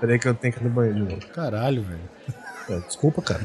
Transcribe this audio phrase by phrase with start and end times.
[0.00, 1.26] Peraí que eu tenho que ir no banheiro de novo.
[1.28, 2.00] Caralho, velho.
[2.68, 3.40] É, desculpa, cara.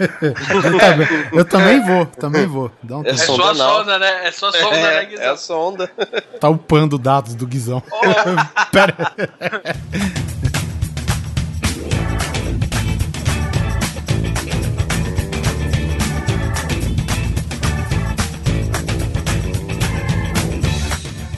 [0.00, 2.70] Eu também, eu também vou, também vou.
[2.82, 3.10] Dá um É.
[3.10, 4.26] É só a sonda, né?
[4.28, 5.32] É só a sonda, né, É, é Guizão?
[5.32, 5.90] a sonda.
[6.40, 7.82] Tá upando dados do Guizão.
[8.70, 8.94] Pera.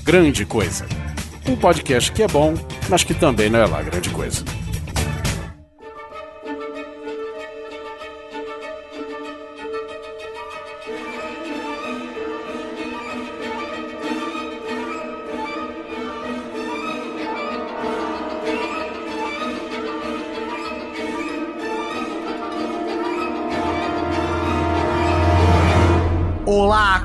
[0.04, 0.86] Grande Coisa.
[1.48, 2.54] Um podcast que é bom,
[2.90, 4.44] mas que também não é lá grande coisa.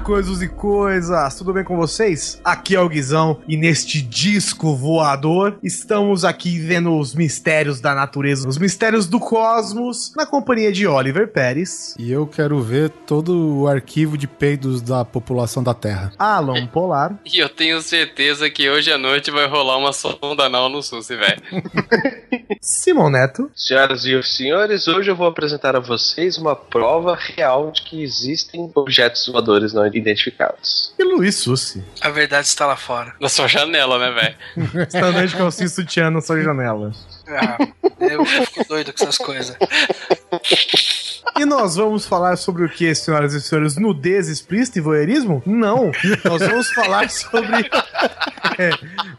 [0.05, 1.35] Coisas e coisas!
[1.35, 2.39] Tudo bem com vocês?
[2.43, 8.47] Aqui é o Guizão e neste disco voador estamos aqui vendo os mistérios da natureza,
[8.47, 13.67] os mistérios do cosmos, na companhia de Oliver Pérez, E eu quero ver todo o
[13.67, 16.13] arquivo de peidos da população da Terra.
[16.19, 20.69] Alan Polar E eu tenho certeza que hoje à noite vai rolar uma sonda anal
[20.69, 21.41] no SUS, velho.
[22.61, 27.81] Simon Neto Senhoras e senhores, hoje eu vou apresentar a vocês uma prova real de
[27.81, 30.93] que existem objetos voadores não identificados.
[30.99, 31.83] e Luiz Sussi.
[32.01, 33.13] A verdade está lá fora.
[33.19, 34.83] Na sua janela, né, velho?
[34.83, 36.91] Estandante de calcinha sutiã na sua janela.
[37.27, 37.57] Ah,
[37.99, 39.57] eu fico doido com essas coisas.
[41.37, 43.77] E nós vamos falar sobre o que, senhoras e senhores?
[43.77, 45.41] Nudez explícita e voyeurismo?
[45.45, 45.91] Não.
[46.23, 47.69] Nós vamos falar sobre.
[48.57, 48.69] É,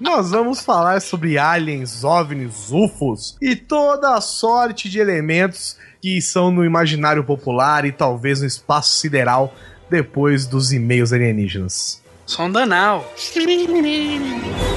[0.01, 6.51] nós vamos falar sobre aliens, ovnis, UFOs e toda a sorte de elementos que são
[6.51, 9.55] no imaginário popular e talvez no espaço sideral
[9.91, 12.03] depois dos e-mails alienígenas.
[12.27, 12.67] Sonda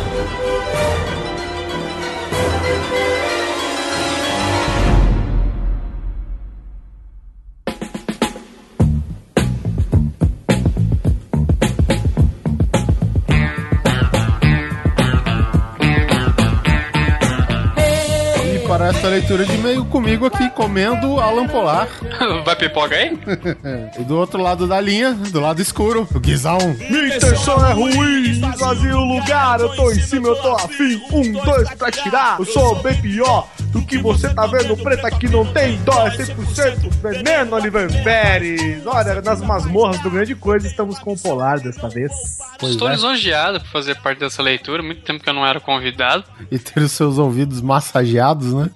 [19.09, 21.87] essa leitura de e-mail comigo aqui comendo Alan Polar.
[22.45, 23.17] Vai pipoca aí?
[23.99, 26.58] E do outro lado da linha, do lado escuro, o Guizão.
[26.89, 31.02] Minha intenção é ruim, vazio o lugar, eu tô em cima, eu tô afim.
[31.11, 34.75] Um, dois pra tirar, eu sou bem pior do que você tá vendo.
[34.77, 38.85] Preta que não tem dó, é 100% veneno, Oliver Pérez.
[38.85, 42.11] Olha, nas masmorras do Grande Coisa estamos com o Polar desta vez.
[42.59, 42.91] Pois Estou é.
[42.91, 44.83] lisonjeado por fazer parte dessa leitura.
[44.83, 46.23] Muito tempo que eu não era convidado.
[46.52, 48.69] E ter os seus ouvidos massageados, né?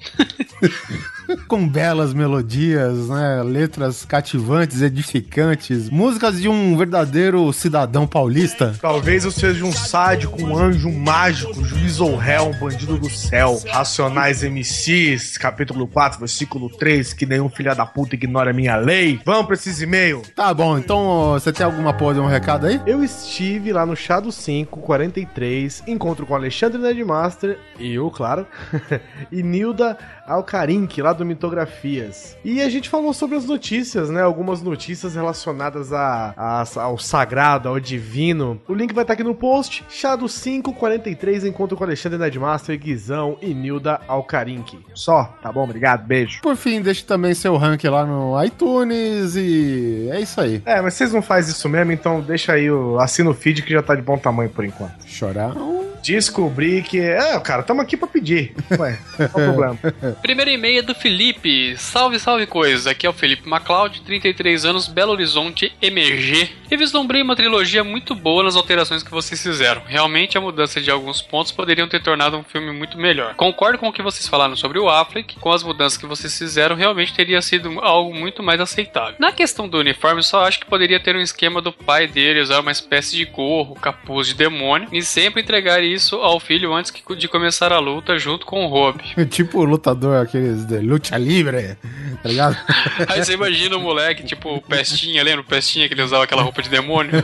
[1.47, 3.41] Com belas melodias, né?
[3.43, 8.75] Letras cativantes, edificantes, músicas de um verdadeiro cidadão paulista.
[8.81, 13.59] Talvez eu seja um sádico, um anjo, mágico, juiz ou réu, um bandido do céu.
[13.69, 19.19] Racionais MCs, capítulo 4, versículo 3, que nenhum filho da puta ignora a minha lei.
[19.25, 20.29] Vamos pra esses e-mails.
[20.35, 22.81] Tá bom, então você tem alguma porra de um recado aí?
[22.85, 28.45] Eu estive lá no Chá do 5, 43, encontro com Alexandre Nedmaster e eu, claro,
[29.31, 29.97] e Nilda
[30.27, 32.35] Alcarinque, lá do Mitografias.
[32.43, 34.21] E a gente falou sobre as notícias, né?
[34.21, 38.59] Algumas notícias relacionadas a, a- ao sagrado, ao divino.
[38.67, 39.83] O link vai estar aqui no post.
[39.89, 44.79] Chá do 5, 43, encontro com Alexandre Nedmaster, Guizão e Nilda Alcarinque.
[44.93, 45.63] Só, tá bom?
[45.63, 46.41] Obrigado, beijo.
[46.41, 50.61] Por fim, deixe também seu rank lá no iTunes e é isso aí.
[50.65, 52.99] É, mas vocês não fazem isso mesmo, então deixa aí o.
[52.99, 55.05] Assina o feed que já tá de bom tamanho por enquanto.
[55.05, 55.83] Chorão.
[56.03, 56.99] Descobri que.
[56.99, 58.53] É, cara, tamo aqui pra pedir.
[58.77, 59.79] Ué, qual o problema?
[60.21, 61.77] Primeiro e-mail é do Felipe.
[61.77, 62.87] Salve, salve coisas.
[62.87, 66.49] Aqui é o Felipe MacLeod, 33 anos, Belo Horizonte, MG.
[66.69, 69.83] E vislumbrei uma trilogia muito boa nas alterações que vocês fizeram.
[69.85, 73.35] Realmente a mudança de alguns pontos poderiam ter tornado um filme muito melhor.
[73.35, 75.39] Concordo com o que vocês falaram sobre o Affleck.
[75.39, 79.15] Com as mudanças que vocês fizeram, realmente teria sido algo muito mais aceitável.
[79.19, 82.59] Na questão do uniforme, só acho que poderia ter um esquema do pai dele usar
[82.59, 87.27] uma espécie de gorro, capuz de demônio e sempre entregar isso ao filho antes de
[87.27, 88.99] começar a luta junto com o Rob.
[89.29, 91.77] tipo o lutador, aqueles de luta livre,
[92.21, 92.57] tá ligado?
[93.07, 96.41] Aí você imagina o moleque, tipo, o Pestinha, lembra o Pestinha que ele usava aquela
[96.41, 97.11] roupa de demônio?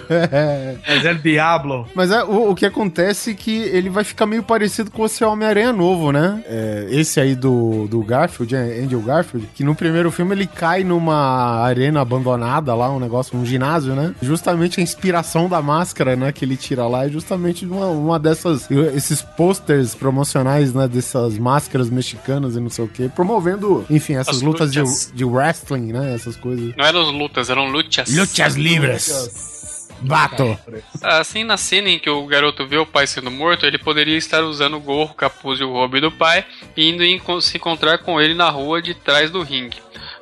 [0.88, 1.88] Mas é Diablo.
[1.94, 5.24] Mas é, o, o que acontece é que ele vai ficar meio parecido com esse
[5.24, 6.44] Homem-Aranha novo, né?
[6.46, 10.84] É, esse aí do, do Garfield, é, Andrew Garfield, que no primeiro filme ele cai
[10.84, 14.14] numa arena abandonada lá, um negócio, um ginásio, né?
[14.22, 18.70] Justamente a inspiração da máscara, né, que ele tira lá é justamente uma, uma dessas,
[18.96, 24.38] esses posters promocionais, né, dessas máscaras mexicanas e não sei o que, promovendo, enfim, essas
[24.38, 25.12] As lutas de, lutas.
[25.14, 26.74] de wrestling, né, essas coisas.
[26.76, 28.10] Não eram lutas, eram lutas.
[28.16, 29.88] Luchas livres.
[30.02, 30.58] Bato!
[31.02, 34.42] Assim, na cena em que o garoto vê o pai sendo morto, ele poderia estar
[34.44, 36.46] usando o gorro, capuz e o hobby do pai
[36.78, 39.76] e indo em- se encontrar com ele na rua de trás do ringue.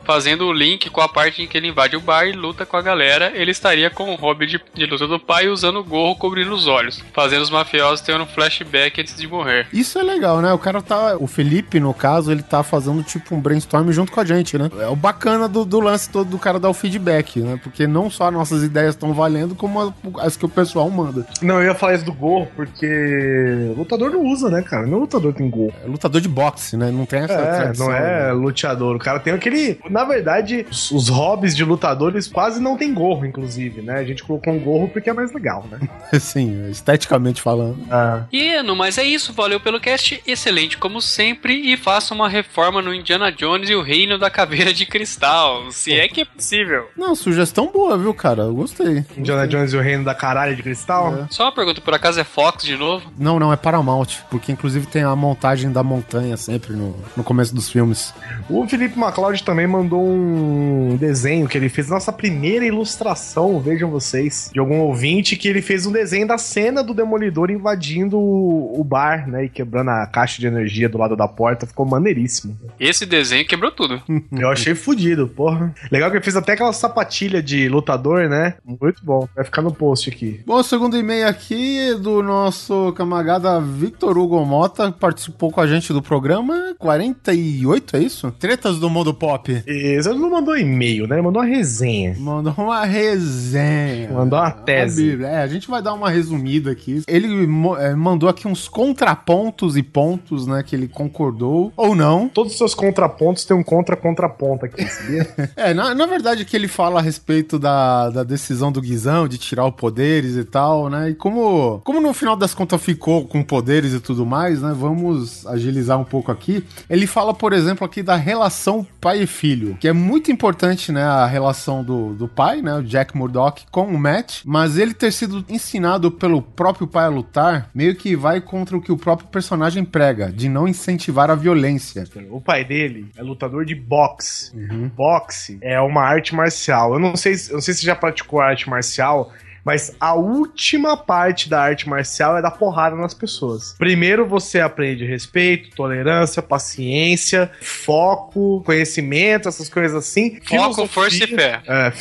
[0.07, 2.77] Fazendo o link com a parte em que ele invade o bar e luta com
[2.77, 6.15] a galera, ele estaria com o hobby de, de luta do pai usando o gorro
[6.15, 9.68] cobrindo os olhos, fazendo os mafiosos terem um flashback antes de morrer.
[9.74, 10.54] Isso é legal, né?
[10.54, 11.18] O cara tá.
[11.19, 14.69] O Felipe, no caso, ele tá fazendo tipo um brainstorm junto com a gente, né?
[14.80, 17.60] É o bacana do, do lance todo do cara dar o feedback, né?
[17.62, 21.27] Porque não só nossas ideias estão valendo, como as que o pessoal manda.
[21.42, 24.86] Não, eu ia falar isso do gorro, porque lutador não usa, né, cara?
[24.88, 25.74] Não lutador tem gorro.
[25.83, 26.92] É lutador de boxe, né?
[26.92, 28.31] Não tem essa É, tradição, não é né?
[28.33, 28.95] luteador.
[28.95, 29.80] O cara tem aquele.
[29.98, 33.96] Na verdade, os, os hobbies de lutadores quase não tem gorro, inclusive, né?
[33.96, 35.80] A gente colocou um gorro porque é mais legal, né?
[36.22, 37.80] Sim, esteticamente falando.
[37.90, 38.26] Ah.
[38.32, 42.80] E no mais é isso, valeu pelo cast, excelente como sempre, e faça uma reforma
[42.80, 46.92] no Indiana Jones e o Reino da Caveira de Cristal, se é que é possível.
[46.96, 48.44] Não, sugestão boa, viu, cara?
[48.44, 49.04] Eu gostei.
[49.18, 51.24] Indiana Jones e o Reino da Caralho de Cristal.
[51.24, 51.28] É.
[51.32, 53.12] Só uma pergunta, por acaso é Fox de novo?
[53.18, 57.56] Não, não, é Paramount, porque inclusive tem a montagem da montanha sempre no, no começo
[57.56, 58.14] dos filmes.
[58.48, 64.50] O Felipe MacLeod também mandou um desenho que ele fez, nossa primeira ilustração, vejam vocês,
[64.54, 69.28] de algum ouvinte que ele fez um desenho da cena do Demolidor invadindo o, bar,
[69.28, 72.57] né, e quebrando a caixa de energia do lado da porta, ficou maneiríssimo.
[72.80, 74.01] Esse desenho quebrou tudo.
[74.31, 75.74] Eu achei fudido, porra.
[75.92, 78.56] Legal que ele fez até aquela sapatilha de lutador, né?
[78.66, 79.28] Muito bom.
[79.36, 80.42] Vai ficar no post aqui.
[80.45, 85.62] Bom, o segundo e-mail aqui é do nosso camarada Victor Hugo Mota, que participou com
[85.62, 88.31] a gente do programa 48, é isso?
[88.31, 89.63] Tretas do Mundo Pop.
[89.77, 91.15] Ele não mandou e-mail, né?
[91.15, 92.15] Ele mandou uma resenha.
[92.18, 94.12] Mandou uma resenha.
[94.12, 95.24] Mandou uma tese.
[95.24, 95.27] A.
[95.27, 97.03] É, a gente vai dar uma resumida aqui.
[97.07, 97.47] Ele
[97.79, 102.29] é, mandou aqui uns contrapontos e pontos, né, que ele concordou ou não.
[102.29, 105.27] Todos os seus contrapontos têm um contra-contraponto aqui, sabia?
[105.56, 109.38] É, na, na verdade que ele fala a respeito da, da decisão do Guizão de
[109.38, 111.09] tirar o poderes e tal, né?
[111.09, 114.74] E como, como no final das contas ficou com poderes e tudo mais, né?
[114.77, 116.63] Vamos agilizar um pouco aqui.
[116.89, 121.04] Ele fala, por exemplo, aqui da relação pai e filho, que é muito importante, né?
[121.04, 122.75] A relação do, do pai, né?
[122.75, 127.09] O Jack Murdock com o Matt, mas ele ter sido ensinado pelo próprio pai a
[127.09, 131.36] lutar, meio que vai contra o que o próprio personagem prega, de não incentivar a
[131.36, 132.04] violência.
[132.30, 134.51] o pai dele é lutador de boxe.
[134.95, 136.94] Boxe é uma arte marcial.
[136.94, 139.31] Eu não sei, se- eu não sei se você já praticou arte marcial,
[139.68, 143.75] mas a última parte da arte marcial é dar porrada nas pessoas.
[143.78, 150.40] Primeiro você aprende respeito, tolerância, paciência, foco, conhecimento, essas coisas assim.
[150.42, 151.62] Foco, força e fé.
[151.68, 151.92] É,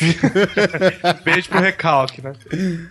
[1.25, 2.35] beijo pro recalque, né?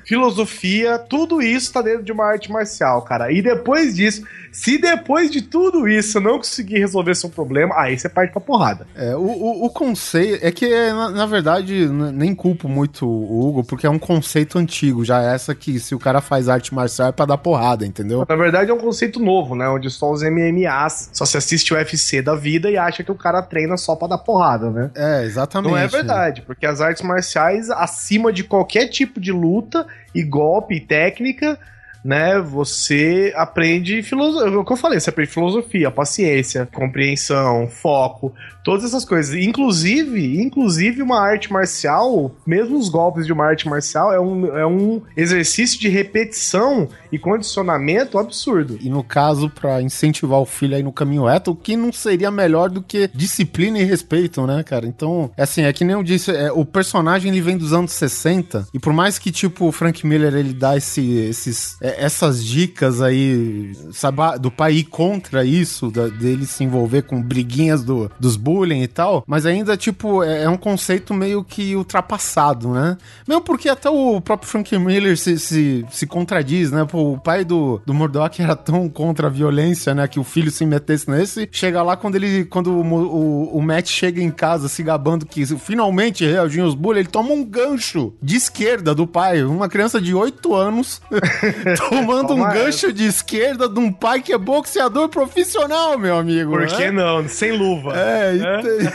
[0.03, 3.31] Filosofia, tudo isso tá dentro de uma arte marcial, cara.
[3.31, 7.97] E depois disso, se depois de tudo isso eu não conseguir resolver seu problema, aí
[7.97, 8.85] você parte pra porrada.
[8.93, 10.45] É, o, o, o conceito.
[10.45, 15.05] É que, na, na verdade, nem culpo muito o Hugo, porque é um conceito antigo.
[15.05, 18.25] Já essa que se o cara faz arte marcial é pra dar porrada, entendeu?
[18.27, 19.69] Na verdade é um conceito novo, né?
[19.69, 23.15] Onde só os MMAs só se assiste o UFC da vida e acha que o
[23.15, 24.91] cara treina só pra dar porrada, né?
[24.95, 25.71] É, exatamente.
[25.71, 30.75] Não é verdade, porque as artes marciais, acima de qualquer tipo de luta e golpe
[30.75, 31.57] e técnica,
[32.05, 32.39] né?
[32.39, 34.59] Você aprende filosofia.
[34.59, 38.31] O que eu falei, você aprende filosofia, paciência, compreensão, foco,
[38.63, 39.33] todas essas coisas.
[39.33, 44.67] Inclusive, inclusive uma arte marcial, mesmo os golpes de uma arte marcial, é um, é
[44.67, 48.77] um exercício de repetição e condicionamento absurdo.
[48.79, 52.29] E no caso, pra incentivar o filho aí no caminho reto, o que não seria
[52.29, 54.85] melhor do que disciplina e respeito, né, cara?
[54.85, 57.93] Então, é assim, é que nem eu disse, é, o personagem ele vem dos anos
[57.93, 62.43] 60, e por mais que, tipo, o Frank Miller ele dá esse, esses, é, essas
[62.43, 67.83] dicas aí, sabe, ah, do pai ir contra isso, da- dele se envolver com briguinhas
[67.83, 72.69] do, dos bullying e tal, mas ainda, tipo, é, é um conceito meio que ultrapassado,
[72.69, 72.97] né?
[73.27, 76.85] Mesmo porque até o próprio Frank Miller se, se, se contradiz, né?
[76.85, 80.07] Pô, o pai do, do Murdoch era tão contra a violência, né?
[80.07, 81.47] Que o filho se metesse nesse.
[81.51, 82.45] Chega lá quando ele.
[82.45, 86.99] Quando o, o, o Matt chega em casa se gabando que finalmente reagiu os bullying,
[86.99, 89.43] ele toma um gancho de esquerda do pai.
[89.43, 91.01] Uma criança de 8 anos
[91.89, 96.51] tomando um gancho de esquerda de um pai que é boxeador profissional, meu amigo.
[96.51, 96.67] Por né?
[96.67, 97.27] que não?
[97.27, 97.93] Sem luva.
[97.97, 98.93] É, ent-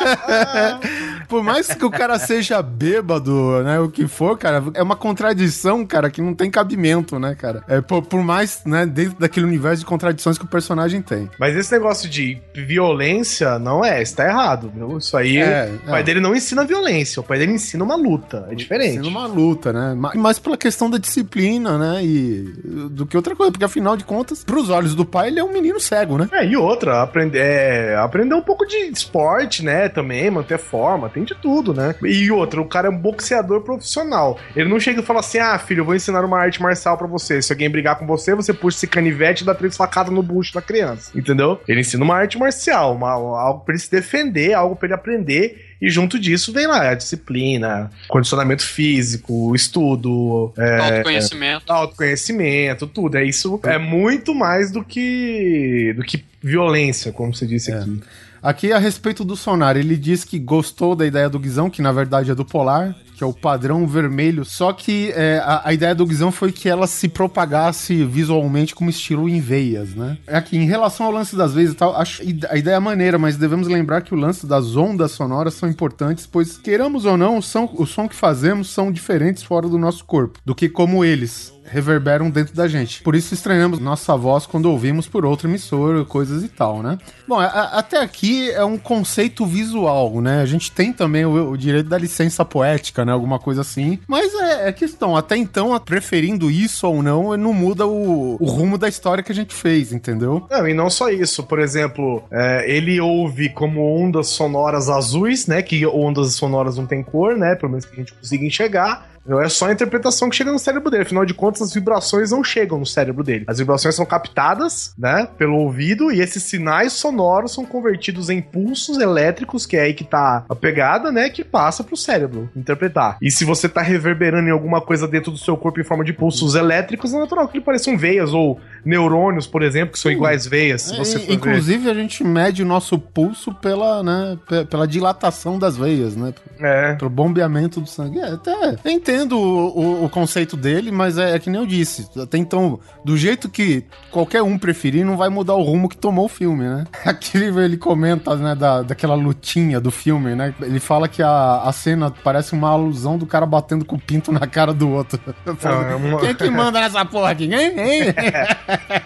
[1.28, 5.86] Por mais que o cara seja bêbado, né, o que for, cara, é uma contradição,
[5.86, 7.62] cara, que não tem cabimento, né, cara?
[7.68, 11.30] É, por, por mais, né, dentro daquele universo de contradições que o personagem tem.
[11.38, 14.98] Mas esse negócio de violência não é, isso tá errado, viu?
[14.98, 16.02] Isso aí, É, o pai é.
[16.02, 18.94] dele não ensina violência, o pai dele ensina uma luta, é diferente.
[18.94, 19.94] Sendo uma luta, né?
[19.94, 22.04] Ma- Mais pela questão da disciplina, né?
[22.04, 22.52] E
[22.90, 25.52] do que outra coisa, porque afinal de contas, pros olhos do pai, ele é um
[25.52, 26.28] menino cego, né?
[26.32, 31.24] É, e outra, aprender, é, aprender um pouco de esporte, né, também, manter forma, tem
[31.24, 31.94] de tudo, né?
[32.02, 34.38] E outro, o cara é um boxeador profissional.
[34.54, 37.06] Ele não chega e fala assim: ah, filho, eu vou ensinar uma arte marcial pra
[37.06, 37.40] você.
[37.42, 40.54] Se alguém brigar com você, você puxa esse canivete e dá três facadas no bucho
[40.54, 41.10] da criança.
[41.16, 41.60] Entendeu?
[41.66, 45.69] Ele ensina uma arte marcial, uma, algo pra ele se defender, algo pra ele aprender.
[45.80, 51.72] E junto disso vem lá a disciplina, condicionamento físico, estudo, é, Autoconhecimento.
[51.72, 53.16] autoconhecimento, tudo.
[53.16, 53.58] É isso.
[53.64, 57.76] É muito mais do que do que violência, como você disse É.
[57.78, 58.00] aqui.
[58.42, 61.92] Aqui a respeito do sonar, ele diz que gostou da ideia do Guizão, que na
[61.92, 65.94] verdade é do Polar, que é o padrão vermelho, só que é, a, a ideia
[65.94, 70.16] do Guizão foi que ela se propagasse visualmente como estilo em veias, né?
[70.26, 73.36] Aqui, em relação ao lance das veias e tal, acho a ideia é maneira, mas
[73.36, 77.42] devemos lembrar que o lance das ondas sonoras são importantes, pois queiramos ou não, o
[77.42, 81.52] som, o som que fazemos são diferentes fora do nosso corpo, do que como eles
[81.70, 83.02] reverberam dentro da gente.
[83.02, 86.98] Por isso estranhamos nossa voz quando ouvimos por outra emissora, coisas e tal, né?
[87.26, 90.40] Bom, a- a- até aqui é um conceito visual, né?
[90.42, 93.12] A gente tem também o, o direito da licença poética, né?
[93.12, 93.98] Alguma coisa assim.
[94.08, 98.76] Mas é, é questão, até então, preferindo isso ou não, não muda o, o rumo
[98.76, 100.46] da história que a gente fez, entendeu?
[100.50, 101.42] Não, e não só isso.
[101.44, 105.62] Por exemplo, é, ele ouve como ondas sonoras azuis, né?
[105.62, 107.54] Que ondas sonoras não tem cor, né?
[107.54, 109.08] Pelo menos que a gente consiga enxergar.
[109.26, 111.02] Não é só a interpretação que chega no cérebro dele.
[111.04, 113.44] Afinal de contas, as vibrações não chegam no cérebro dele.
[113.46, 115.28] As vibrações são captadas, né?
[115.38, 120.04] Pelo ouvido, e esses sinais sonoros são convertidos em pulsos elétricos, que é aí que
[120.04, 121.28] tá a pegada, né?
[121.28, 123.18] Que passa pro cérebro interpretar.
[123.20, 126.12] E se você tá reverberando em alguma coisa dentro do seu corpo em forma de
[126.12, 130.46] pulsos elétricos, é natural que ele pareçam veias ou neurônios, por exemplo, que são iguais
[130.46, 130.90] veias.
[130.92, 131.32] É, for ver.
[131.34, 136.32] inclusive, a gente mede o nosso pulso pela, né, pe- pela dilatação das veias, né?
[136.58, 136.94] É.
[136.94, 138.18] Pelo bombeamento do sangue.
[138.18, 141.66] É, até eu entendo o, o- o conceito dele, mas é, é que nem eu
[141.66, 142.08] disse.
[142.20, 146.26] Até então, do jeito que qualquer um preferir, não vai mudar o rumo que tomou
[146.26, 146.84] o filme, né?
[147.04, 150.54] Aqui ele, ele comenta, né, da, daquela lutinha do filme, né?
[150.62, 154.30] Ele fala que a, a cena parece uma alusão do cara batendo com o pinto
[154.32, 155.20] na cara do outro.
[155.44, 157.44] Não, é uma- Quem é que manda nessa porra aqui?
[157.44, 157.72] Hein?
[157.76, 158.14] Hein?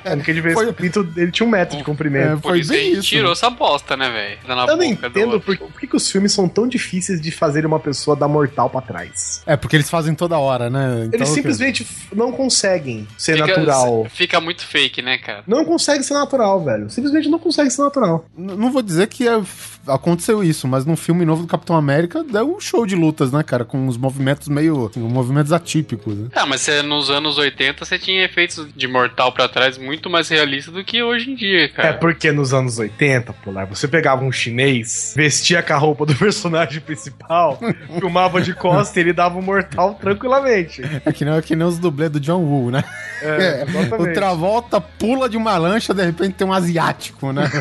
[0.05, 2.39] É, porque de vez Foi- o pinto dele tinha um metro de comprimento.
[2.39, 4.39] É, Foi isso bem isso, tirou essa bosta, né, velho?
[4.47, 7.31] Tá na Eu não entendo por, por que, que os filmes são tão difíceis de
[7.31, 9.43] fazer uma pessoa dar mortal pra trás.
[9.47, 11.05] É, porque eles fazem toda hora, né?
[11.07, 14.07] Então, Eles simplesmente f- não conseguem ser Fica- natural.
[14.11, 15.45] Fica muito fake, né, cara?
[15.47, 16.91] Não consegue ser natural, velho.
[16.91, 18.25] Simplesmente não consegue ser natural.
[18.37, 19.41] N- Não vou dizer que é-
[19.87, 23.43] aconteceu isso, mas no filme novo do Capitão América deu um show de lutas, né,
[23.43, 23.65] cara?
[23.65, 24.87] Com uns movimentos meio.
[24.87, 26.29] assim, movimentos atípicos, né?
[26.35, 30.73] Ah, mas nos anos 80 você tinha efeitos de mortal pra trás muito mais realistas
[30.75, 31.95] do que hoje em dia, É cara.
[31.99, 36.81] porque nos anos 80, Polar, você pegava um chinês, vestia com a roupa do personagem
[36.81, 37.59] principal,
[37.99, 40.83] filmava de costa e ele dava um mortal tranquilamente.
[41.05, 42.83] É que nem, é que nem os dublês do John Woo, né?
[43.21, 44.15] É, O exatamente.
[44.15, 47.45] Travolta pula de uma lancha, de repente tem um asiático, né?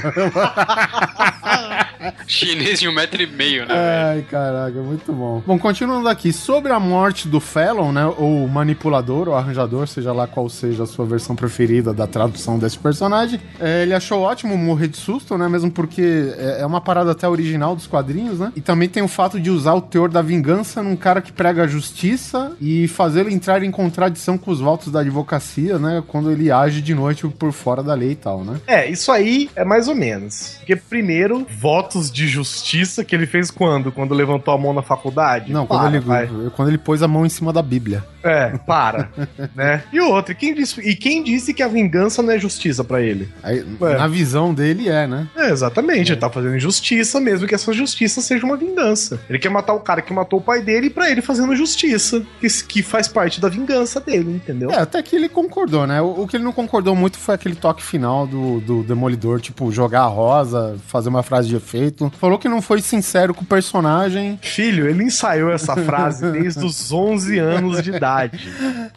[2.27, 4.17] Chinês de um metro e meio, né, velho?
[4.17, 5.41] Ai, caraca, muito bom.
[5.45, 10.27] Bom, continuando aqui, sobre a morte do Fallon, né, ou manipulador, ou arranjador, seja lá
[10.27, 14.87] qual seja a sua versão preferida da tradução desse personagem, é, ele achou ótimo morrer
[14.87, 18.61] de susto, né, mesmo porque é, é uma parada até original dos quadrinhos, né, e
[18.61, 21.67] também tem o fato de usar o teor da vingança num cara que prega a
[21.67, 22.12] justiça
[22.59, 26.93] e fazê-lo entrar em contradição com os votos da advocacia, né, quando ele age de
[26.93, 28.59] noite por fora da lei e tal, né.
[28.67, 30.55] É, isso aí é mais ou menos.
[30.59, 33.91] Porque, primeiro, votos de justiça que ele fez quando?
[33.91, 35.51] Quando levantou a mão na faculdade?
[35.51, 36.29] Não, quando, Para, ele, vai.
[36.55, 38.03] quando ele pôs a mão em cima da Bíblia.
[38.23, 39.09] É, para.
[39.55, 39.83] né?
[39.91, 43.01] E outro, e quem, disse, e quem disse que a vingança não é justiça pra
[43.01, 43.29] ele?
[43.41, 43.97] Aí, Ué.
[43.97, 45.27] Na visão dele é, né?
[45.35, 49.19] É, exatamente, ele tá fazendo injustiça, mesmo que essa justiça seja uma vingança.
[49.29, 52.47] Ele quer matar o cara que matou o pai dele pra ele fazendo justiça, que,
[52.63, 54.71] que faz parte da vingança dele, entendeu?
[54.71, 56.01] É, até que ele concordou, né?
[56.01, 59.71] O, o que ele não concordou muito foi aquele toque final do, do Demolidor, tipo,
[59.71, 62.11] jogar a rosa, fazer uma frase de efeito.
[62.19, 64.39] Falou que não foi sincero com o personagem.
[64.41, 68.49] Filho, ele ensaiou essa frase desde os 11 anos de idade.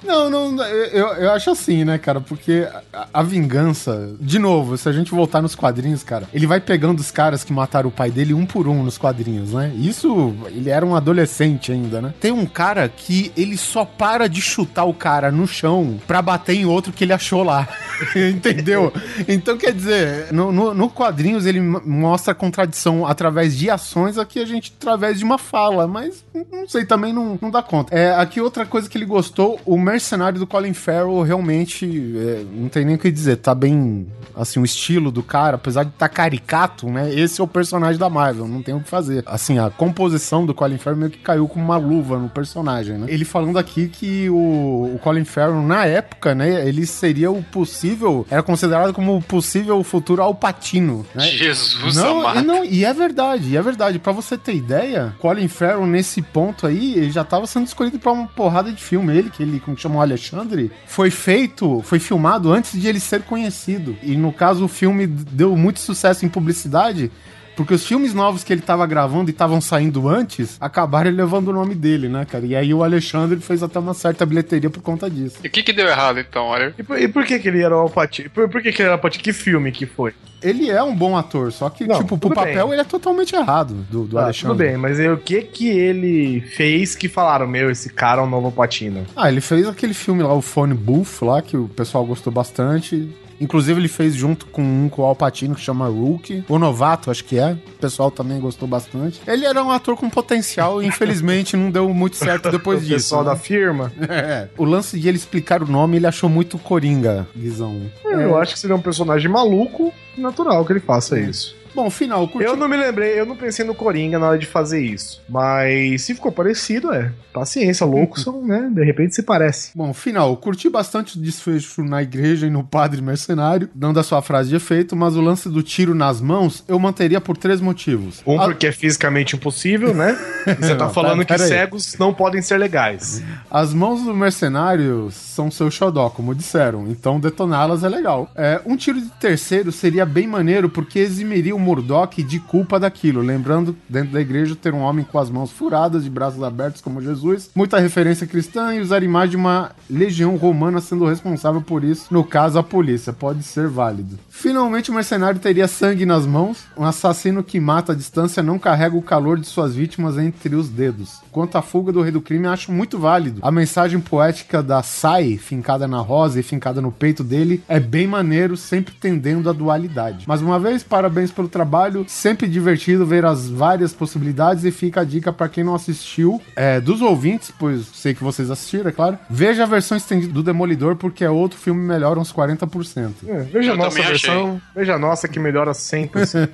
[0.03, 2.21] Não, não, eu, eu acho assim, né, cara?
[2.21, 6.61] Porque a, a vingança, de novo, se a gente voltar nos quadrinhos, cara, ele vai
[6.61, 9.73] pegando os caras que mataram o pai dele um por um nos quadrinhos, né?
[9.77, 12.15] Isso, ele era um adolescente ainda, né?
[12.21, 16.55] Tem um cara que ele só para de chutar o cara no chão pra bater
[16.55, 17.69] em outro que ele achou lá.
[18.17, 18.93] Entendeu?
[19.29, 24.41] Então, quer dizer, no, no, no quadrinhos ele mostra a contradição através de ações, aqui
[24.41, 27.95] a gente através de uma fala, mas não sei, também não, não dá conta.
[27.95, 31.87] É, aqui outra coisa que ele gostou, o mercenário do Colin Farrell realmente,
[32.17, 35.85] é, não tem nem o que dizer, tá bem assim, o estilo do cara, apesar
[35.85, 37.13] de estar tá caricato, né?
[37.13, 39.23] Esse é o personagem da Marvel, não tem o que fazer.
[39.27, 43.07] Assim, a composição do Colin Farrell meio que caiu com uma luva no personagem, né?
[43.09, 48.27] Ele falando aqui que o, o Colin Farrell, na época, né, ele seria o possível,
[48.31, 51.25] era considerado como o possível futuro Alpatino, né?
[51.27, 52.41] Jesus Não, amado.
[52.41, 53.99] e não, e é verdade, e é verdade.
[53.99, 58.13] Pra você ter ideia, Colin Farrell, nesse ponto aí, ele já tava sendo escolhido pra
[58.13, 59.17] uma porrada de filme.
[59.17, 63.23] Ele, que ele, como que chamou, Alexandre, foi feito, foi filmado antes de ele ser
[63.23, 63.97] conhecido.
[64.03, 67.11] E no caso, o filme deu muito sucesso em publicidade.
[67.57, 71.53] Porque os filmes novos que ele tava gravando e estavam saindo antes, acabaram levando o
[71.55, 72.45] nome dele, né, cara?
[72.45, 75.39] E aí o Alexandre fez até uma certa bilheteria por conta disso.
[75.43, 76.75] E o que que deu errado então, olha?
[76.79, 78.29] E por, e por que, que ele era o Alpatino?
[78.29, 79.25] Por, por que, que ele era o Alpatino?
[79.25, 80.13] Que filme que foi?
[80.43, 82.73] Ele é um bom ator, só que, Não, tipo, pro papel bem.
[82.75, 84.49] ele é totalmente errado do, do Ah, Alexandre.
[84.55, 88.25] tudo bem, mas aí, o que que ele fez que falaram, meu, esse cara é
[88.27, 89.07] um novo Alpatino?
[89.17, 93.09] Ah, ele fez aquele filme lá, o Phone Booth, lá, que o pessoal gostou bastante.
[93.41, 96.45] Inclusive, ele fez junto com um com o Alpatino que chama Rookie.
[96.49, 97.53] O Novato, acho que é.
[97.53, 99.21] O pessoal também gostou bastante.
[99.27, 102.95] Ele era um ator com potencial e, infelizmente, não deu muito certo depois o disso.
[102.95, 103.31] pessoal né?
[103.31, 103.93] da firma?
[104.09, 104.49] É.
[104.57, 107.83] O lance de ele explicar o nome, ele achou muito coringa, Guizão.
[108.05, 111.56] Eu acho que seria um personagem maluco, natural que ele faça isso.
[111.77, 112.47] Bom, final, curti...
[112.47, 115.23] Eu não me lembrei, eu não pensei no Coringa na hora de fazer isso.
[115.29, 117.13] Mas se ficou parecido, é.
[117.33, 118.69] Paciência, loucos são, né?
[118.73, 119.71] De repente se parece.
[119.75, 124.23] Bom, final, curti bastante o desfecho na igreja e no padre mercenário, dando a sua
[124.23, 128.23] frase de efeito, mas o lance do tiro nas mãos eu manteria por três motivos.
[128.27, 130.17] Um A- porque é fisicamente impossível, né?
[130.59, 131.49] Você tá Não, falando pera- que aí.
[131.49, 133.23] cegos não podem ser legais.
[133.51, 138.31] As mãos do mercenário são seu xodó, como disseram, então detoná-las é legal.
[138.35, 143.21] É, um tiro de terceiro seria bem maneiro porque eximiria o Murdoch de culpa daquilo.
[143.21, 147.03] Lembrando, dentro da igreja, ter um homem com as mãos furadas, de braços abertos como
[147.03, 152.07] Jesus, muita referência cristã e usar imagem de uma legião romana sendo responsável por isso,
[152.13, 153.13] no caso a polícia.
[153.13, 154.17] Pode ser válido.
[154.31, 156.65] Finalmente, o mercenário teria sangue nas mãos.
[156.77, 160.69] Um assassino que mata à distância não carrega o calor de suas vítimas entre os
[160.69, 161.21] dedos.
[161.33, 163.41] Quanto à fuga do rei do crime, acho muito válido.
[163.43, 168.07] A mensagem poética da Sai, fincada na rosa e fincada no peito dele, é bem
[168.07, 170.27] maneiro, sempre tendendo à dualidade.
[170.29, 172.05] Mais uma vez, parabéns pelo trabalho.
[172.09, 176.81] Sempre divertido ver as várias possibilidades e fica a dica para quem não assistiu, é,
[176.81, 179.19] dos ouvintes, pois sei que vocês assistiram, é claro.
[179.31, 183.13] Veja a versão estendida do Demolidor, porque é outro filme melhor uns 40%.
[183.27, 186.49] É, veja a nossa versão, veja a nossa que melhora 100%.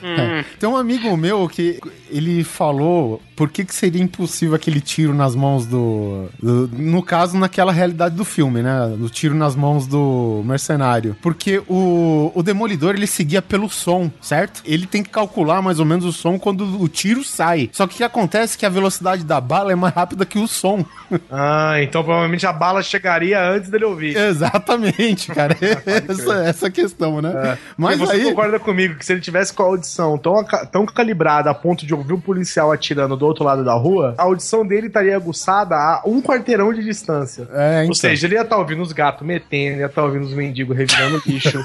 [0.58, 1.78] Tem um amigo meu que
[2.10, 7.36] ele falou por que, que seria impossível aquele tiro nas mãos do, do- No caso,
[7.38, 8.94] naquela realidade do filme, né?
[8.98, 11.16] Do tiro nas mãos do mercenário.
[11.22, 14.62] Porque o, o Demolidor ele seguia pelo som, certo?
[14.64, 17.70] Ele tem que calcular mais ou menos o som quando o tiro sai.
[17.72, 20.38] Só que o que acontece é que a velocidade da bala é mais rápida que
[20.38, 20.84] o som.
[21.30, 24.16] ah, então provavelmente a bala chegaria antes dele ouvir.
[24.16, 25.56] Exatamente, cara.
[26.08, 27.58] essa, essa é a questão, né?
[27.76, 28.24] Mas Mas você aí.
[28.24, 31.94] concorda comigo que se ele tivesse com a audição tão, tão calibrada a ponto de
[31.94, 36.02] ouvir um policial atirando do outro lado da rua, a audição dele estaria aguçada a
[36.04, 37.48] um quarteirão de distância.
[37.52, 37.88] É, então.
[37.88, 41.22] Ou seja, ele ia estar ouvindo os gatos metendo, ia estar ouvindo os mendigos revirando
[41.26, 41.64] lixo,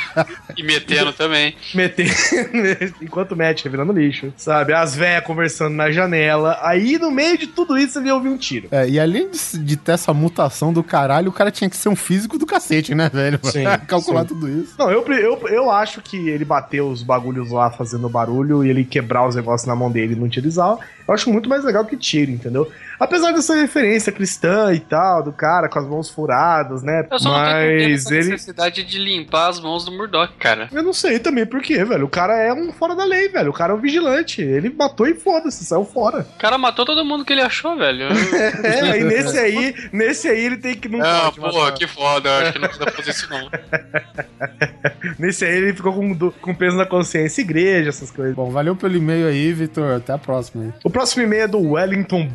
[0.56, 1.54] E metendo também.
[1.80, 2.12] Metendo,
[3.00, 4.72] enquanto mete, revirando lixo, sabe?
[4.72, 6.58] As véias conversando na janela.
[6.62, 8.68] Aí, no meio de tudo isso, ele ia ouvir um tiro.
[8.70, 11.88] É, e além de, de ter essa mutação do caralho, o cara tinha que ser
[11.88, 13.38] um físico do cacete, né, velho?
[13.40, 14.28] Pra Sim, calcular sim.
[14.28, 14.74] tudo isso.
[14.78, 18.84] Não, eu, eu, eu acho que ele bater os bagulhos lá fazendo barulho e ele
[18.84, 21.96] quebrar os negócios na mão dele e não utilizar, eu acho muito mais legal que
[21.96, 22.70] tiro, entendeu?
[23.00, 27.06] Apesar dessa referência cristã e tal, do cara com as mãos furadas, né?
[27.10, 28.28] Eu só não Mas essa ele.
[28.32, 30.68] necessidade de limpar as mãos do Murdoch, cara.
[30.70, 32.04] Eu não sei também por quê, velho.
[32.04, 33.50] O cara é um fora da lei, velho.
[33.50, 34.42] O cara é um vigilante.
[34.42, 36.26] Ele matou e foda-se, saiu fora.
[36.36, 38.08] O cara matou todo mundo que ele achou, velho.
[38.62, 41.74] É, e nesse aí, nesse aí ele tem que não Ah, porra, matar.
[41.78, 42.28] que foda.
[42.28, 43.50] Eu acho que não precisa fazer isso, não.
[45.18, 48.34] Nesse aí ele ficou com, do- com peso na consciência, igreja, essas coisas.
[48.34, 49.96] Bom, valeu pelo e-mail aí, Vitor.
[49.96, 50.72] Até a próxima aí.
[50.84, 52.28] O próximo e-mail é do Wellington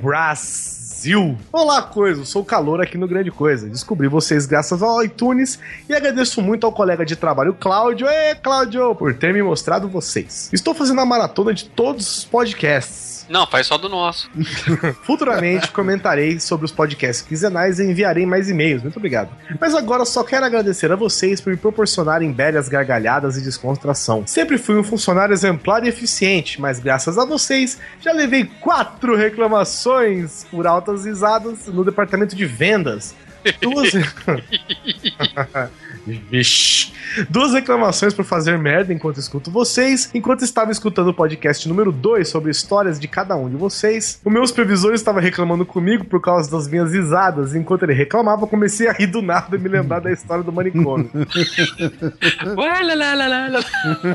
[0.96, 1.38] Brasil.
[1.52, 3.68] Olá, coisa, sou o calor aqui no Grande Coisa.
[3.68, 8.96] Descobri vocês graças ao iTunes e agradeço muito ao colega de trabalho Cláudio, Ê, Cláudio,
[8.96, 10.50] por ter me mostrado vocês.
[10.54, 13.15] Estou fazendo a maratona de todos os podcasts.
[13.28, 14.30] Não, faz só do nosso.
[15.04, 18.84] Futuramente comentarei sobre os podcasts quinzenais e enviarei mais e-mails.
[18.84, 19.30] Muito obrigado.
[19.60, 24.26] Mas agora só quero agradecer a vocês por me proporcionarem belas gargalhadas e descontração.
[24.28, 30.46] Sempre fui um funcionário exemplar e eficiente, mas graças a vocês já levei quatro reclamações
[30.52, 33.16] por altas risadas no departamento de vendas.
[33.62, 33.92] Duas.
[36.06, 36.94] Vixe.
[37.30, 40.10] Duas reclamações por fazer merda enquanto escuto vocês.
[40.14, 44.30] Enquanto estava escutando o podcast número 2 sobre histórias de cada um de vocês, o
[44.30, 47.56] meu supervisor estava reclamando comigo por causa das minhas risadas.
[47.56, 51.10] Enquanto ele reclamava, comecei a rir do nada e me lembrar da história do manicômio.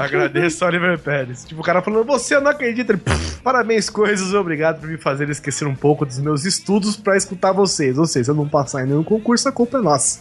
[0.00, 1.44] Agradeço Oliver Pérez.
[1.44, 2.92] Tipo, o cara falando, você não acredita.
[2.92, 7.16] Ele, "Pff, parabéns, coisas, obrigado por me fazer esquecer um pouco dos meus estudos pra
[7.16, 7.98] escutar vocês.
[7.98, 10.20] Ou seja, se eu não passar em nenhum concurso, a culpa é nossa.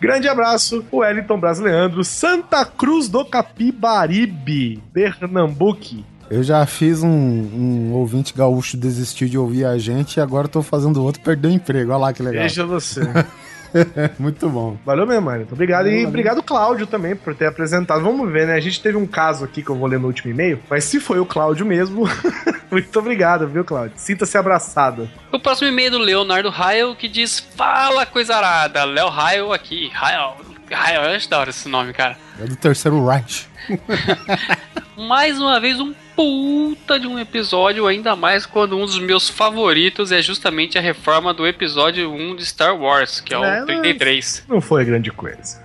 [0.00, 6.04] Grande abraço, o Wellington Brasileandro, Santa Cruz do Capibaribe, Pernambuco.
[6.30, 10.62] Eu já fiz um, um ouvinte gaúcho desistir de ouvir a gente e agora tô
[10.62, 11.90] fazendo outro perder o emprego.
[11.90, 12.42] Olha lá que legal.
[12.42, 13.00] Veja você.
[14.18, 14.76] Muito bom.
[14.84, 15.54] Valeu mesmo, Wellington.
[15.54, 15.88] Obrigado.
[15.88, 16.08] E Valeu.
[16.08, 18.02] obrigado, Cláudio, também, por ter apresentado.
[18.02, 18.54] Vamos ver, né?
[18.54, 21.00] A gente teve um caso aqui que eu vou ler no último e-mail, mas se
[21.00, 22.04] foi o Cláudio mesmo,
[22.70, 23.92] muito obrigado, viu, Cláudio?
[23.96, 25.08] Sinta-se abraçado.
[25.32, 29.90] O próximo e-mail é do Leonardo Rael que diz: Fala coisa arada, Léo Rael aqui.
[29.92, 30.36] Rael.
[30.70, 32.16] Rael, eu acho da hora esse nome, cara.
[32.38, 33.48] É do terceiro Reich.
[34.96, 40.10] Mais uma vez, um puta de um episódio, ainda mais quando um dos meus favoritos
[40.10, 44.44] é justamente a reforma do episódio 1 de Star Wars, que é o É, 33.
[44.48, 45.62] Não foi grande coisa.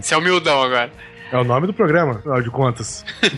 [0.00, 0.92] Você é humildão agora.
[1.32, 3.04] É o nome do programa, afinal de contas.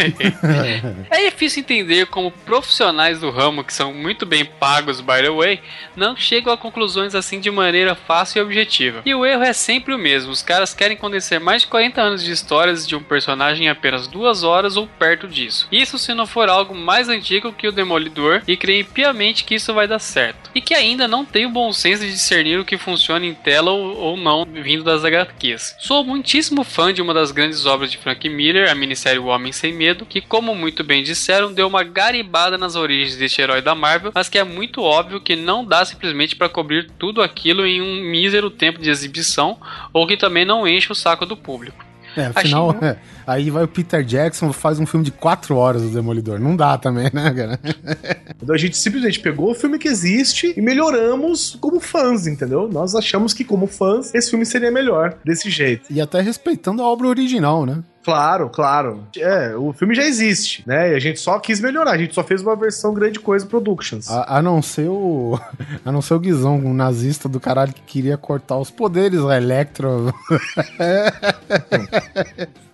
[1.11, 5.61] É difícil entender como profissionais do ramo, que são muito bem pagos, by the way,
[5.94, 9.02] não chegam a conclusões assim de maneira fácil e objetiva.
[9.05, 12.24] E o erro é sempre o mesmo: os caras querem conhecer mais de 40 anos
[12.24, 15.68] de histórias de um personagem em apenas duas horas ou perto disso.
[15.70, 19.74] Isso se não for algo mais antigo que o Demolidor e creem piamente que isso
[19.74, 20.50] vai dar certo.
[20.55, 23.70] E que ainda não tem o bom senso de discernir o que funciona em tela
[23.70, 25.76] ou, ou não vindo das HQs.
[25.78, 29.53] Sou muitíssimo fã de uma das grandes obras de Frank Miller, a minissérie O Homem
[29.53, 33.75] Sem Medo, que, como muito bem disseram, deu uma garibada nas origens deste herói da
[33.75, 37.81] Marvel, mas que é muito óbvio que não dá simplesmente para cobrir tudo aquilo em
[37.81, 39.59] um mísero tempo de exibição,
[39.92, 41.91] ou que também não enche o saco do público.
[42.16, 42.96] É, afinal, Achei- é,
[43.27, 46.38] aí vai o Peter Jackson faz um filme de quatro horas do Demolidor.
[46.38, 47.61] Não dá também, né, cara?
[48.42, 52.68] Então a gente simplesmente pegou o filme que existe e melhoramos como fãs, entendeu?
[52.68, 55.85] Nós achamos que, como fãs, esse filme seria melhor desse jeito.
[55.88, 57.85] E até respeitando a obra original, né?
[58.05, 59.07] Claro, claro.
[59.17, 60.93] É, o filme já existe, né?
[60.93, 61.93] E a gente só quis melhorar.
[61.93, 64.11] A gente só fez uma versão grande coisa Productions.
[64.11, 65.38] A, a não ser o.
[65.85, 69.37] A não ser o Guizão, um nazista do caralho que queria cortar os poderes, a
[69.37, 70.15] Electro.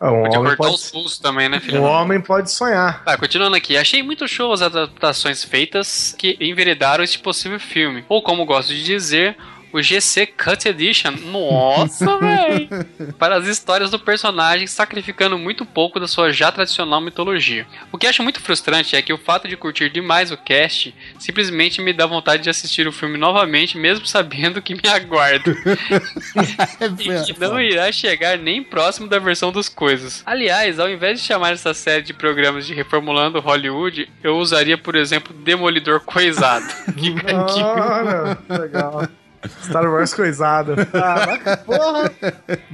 [0.00, 1.82] Ah, um, Podia homem cortar pode, os pulsos também, né, filho?
[1.82, 3.02] um homem pode sonhar.
[3.04, 3.76] Tá, continuando aqui.
[3.76, 8.04] Achei muito show as adaptações feitas que enveredaram este possível filme.
[8.08, 9.36] Ou como gosto de dizer,
[9.72, 11.12] o GC Cut Edition.
[11.30, 12.68] Nossa, velho!
[13.18, 17.66] Para as histórias do personagem, sacrificando muito pouco da sua já tradicional mitologia.
[17.92, 21.80] O que acho muito frustrante é que o fato de curtir demais o cast simplesmente
[21.80, 25.50] me dá vontade de assistir o filme novamente, mesmo sabendo que me aguardo.
[26.98, 30.22] e que não irá chegar nem próximo da versão dos coisas.
[30.24, 34.94] Aliás, ao invés de chamar essa série de programas de Reformulando Hollywood, eu usaria, por
[34.94, 36.66] exemplo, Demolidor Coisado.
[36.96, 37.14] Que-
[38.48, 39.08] legal.
[39.62, 40.74] Star Wars coisado.
[40.98, 42.10] Ah, porra,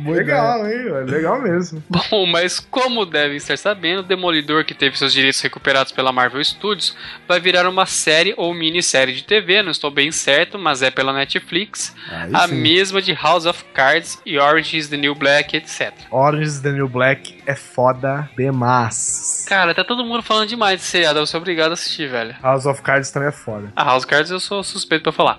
[0.06, 1.04] legal, hein?
[1.06, 1.82] Legal mesmo.
[1.88, 6.96] Bom, mas como devem estar sabendo, Demolidor, que teve seus direitos recuperados pela Marvel Studios,
[7.28, 11.12] vai virar uma série ou minissérie de TV, não estou bem certo, mas é pela
[11.12, 12.54] Netflix, Aí a sim.
[12.54, 15.92] mesma de House of Cards e Orange is the New Black, etc.
[16.10, 19.44] Orange is the New Black é foda demais.
[19.48, 22.34] Cara, tá todo mundo falando demais desse seriado, eu sou obrigado a assistir, velho.
[22.42, 23.72] House of Cards também é foda.
[23.76, 25.38] A House of Cards eu sou suspeito pra falar.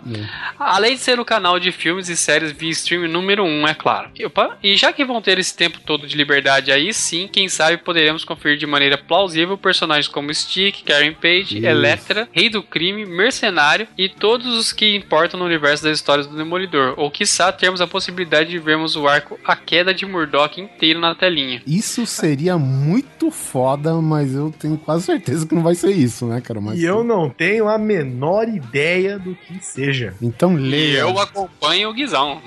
[0.59, 3.73] Além de ser o canal de filmes e séries via stream número 1, um, é
[3.73, 4.10] claro.
[4.15, 7.47] E, opa, e já que vão ter esse tempo todo de liberdade aí, sim, quem
[7.47, 11.65] sabe poderemos conferir de maneira plausível personagens como Stick, Karen Page, Isso.
[11.65, 16.36] Electra, Rei do Crime, Mercenário e todos os que importam no universo das histórias do
[16.36, 16.93] Demolidor.
[16.97, 21.15] Ou quiçá termos a possibilidade de vermos o arco A Queda de Murdoch inteiro na
[21.15, 21.62] telinha.
[21.65, 26.41] Isso seria muito foda, mas eu tenho quase certeza que não vai ser isso, né,
[26.41, 26.62] cara?
[26.62, 30.13] Mas, E eu não tenho a menor ideia do que seja.
[30.21, 31.04] Então leia.
[31.09, 32.41] Eu acompanho o Guizão.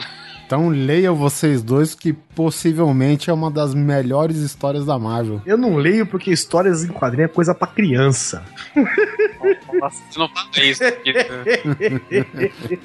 [0.47, 5.43] Então leiam vocês dois, que possivelmente é uma das melhores histórias da Marvel.
[5.45, 8.43] Eu não leio porque histórias em quadrinho é coisa pra criança.
[8.75, 10.83] Você não fala isso.
[10.85, 11.13] porque-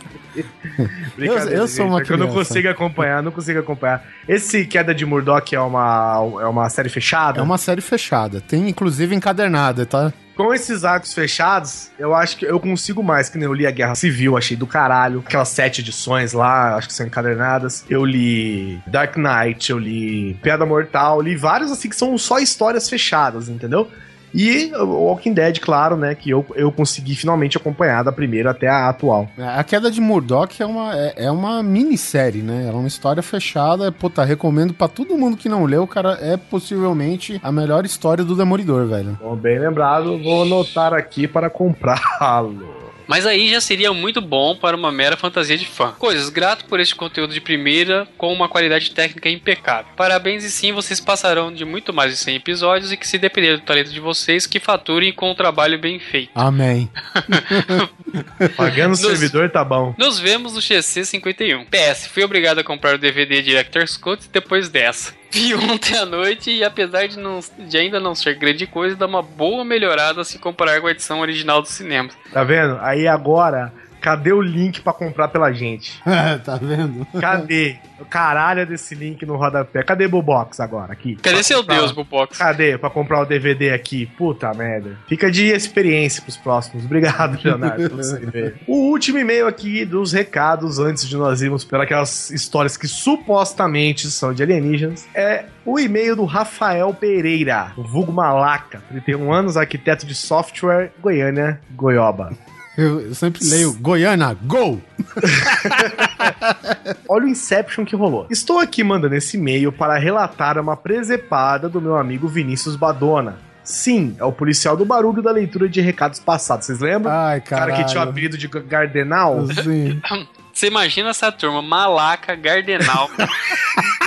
[1.15, 2.49] Brincadeira, eu sou uma é que Eu não criança.
[2.49, 4.03] consigo acompanhar, não consigo acompanhar.
[4.27, 7.39] Esse Queda de Murdoch é uma, é uma série fechada?
[7.39, 8.41] É uma série fechada.
[8.41, 10.11] Tem inclusive encadernada, tá?
[10.35, 13.71] Com esses arcos fechados, eu acho que eu consigo mais, que nem eu li a
[13.71, 15.23] Guerra Civil, achei do caralho.
[15.25, 17.85] Aquelas sete edições lá, acho que são encadernadas.
[17.87, 22.89] Eu li Dark Knight, eu li Piada Mortal, li vários assim que são só histórias
[22.89, 23.87] fechadas, entendeu?
[24.33, 26.15] E o Walking Dead, claro, né?
[26.15, 29.29] Que eu, eu consegui finalmente acompanhar da primeira até a atual.
[29.37, 32.67] A queda de Murdoch é uma, é, é uma minissérie, né?
[32.67, 33.91] É uma história fechada.
[33.91, 36.17] Puta, recomendo pra todo mundo que não leu, cara.
[36.21, 39.17] É possivelmente a melhor história do Demolidor, velho.
[39.21, 42.82] Bom, bem lembrado, vou anotar aqui para comprá-lo.
[43.07, 45.91] Mas aí já seria muito bom para uma mera fantasia de fã.
[45.99, 49.91] Coisas, grato por este conteúdo de primeira com uma qualidade técnica impecável.
[49.95, 53.57] Parabéns e sim, vocês passarão de muito mais de 100 episódios e que se depender
[53.57, 56.31] do talento de vocês, que faturem com um trabalho bem feito.
[56.35, 56.89] Amém.
[58.55, 59.93] Pagando o Nos- servidor tá bom.
[59.97, 61.65] Nos vemos no XC51.
[61.69, 65.13] PS, fui obrigado a comprar o DVD Director's Cut depois dessa.
[65.33, 69.07] Vi ontem à noite e apesar de, não, de ainda não ser grande coisa, dá
[69.07, 72.09] uma boa melhorada se comparar com a edição original do cinema.
[72.31, 72.77] Tá vendo?
[72.79, 76.01] Aí agora, cadê o link pra comprar pela gente?
[76.43, 77.07] tá vendo?
[77.19, 77.77] Cadê?
[77.99, 79.81] O caralho desse link no rodapé.
[79.81, 80.91] Cadê Bubox agora?
[80.91, 81.15] Aqui.
[81.15, 82.37] Cadê Pra seu comprar- Deus, Bubox?
[82.37, 84.05] Cadê pra comprar o DVD aqui?
[84.17, 84.97] Puta merda.
[85.07, 86.83] Fica de experiência pros próximos.
[86.83, 88.55] Obrigado, Leonardo, pelo seu e-mail.
[88.67, 94.33] O último e-mail aqui dos recados, antes de nós irmos pelas histórias que supostamente são
[94.33, 100.13] de alienígenas, é o e-mail do Rafael Pereira, o vulgo Malaca, 31 anos, arquiteto de
[100.13, 102.33] software, Goiânia, Goioba.
[102.77, 104.81] Eu, sempre leio Goiânia, go!
[107.07, 108.27] Olha o Inception que rolou.
[108.31, 113.37] Estou aqui mandando esse e-mail para relatar uma presepada do meu amigo Vinícius Badona.
[113.63, 116.65] Sim, é o policial do barulho da leitura de recados passados.
[116.65, 117.11] Vocês lembram?
[117.11, 117.83] Ai, o cara cara.
[117.83, 119.47] que tinha o apelido de Gardenal.
[119.47, 120.01] Sim.
[120.53, 123.09] Você imagina essa turma, Malaca, Gardenal.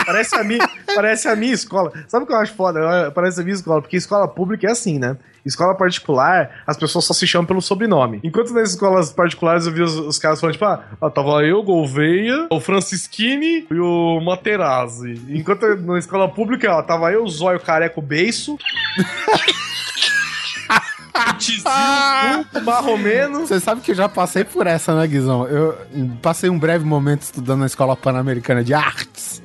[0.06, 1.92] Parece a, minha, parece a minha escola.
[2.06, 3.10] Sabe o que eu acho foda?
[3.10, 5.16] Parece a minha escola, porque escola pública é assim, né?
[5.44, 8.20] Escola particular, as pessoas só se chamam pelo sobrenome.
[8.22, 11.60] Enquanto nas escolas particulares eu vi os, os caras falando, tipo, ah, ah, tava eu,
[11.64, 15.20] Gouveia, o Francisquini e o Materazzi.
[15.28, 18.56] Enquanto na escola pública, ó, tava eu, Zóio Careco Beiço.
[22.54, 23.46] o Marromeno.
[23.46, 25.46] Você sabe que eu já passei por essa, né, Guizão?
[25.46, 25.76] Eu
[26.22, 29.42] passei um breve momento estudando na Escola Pan-Americana de Artes.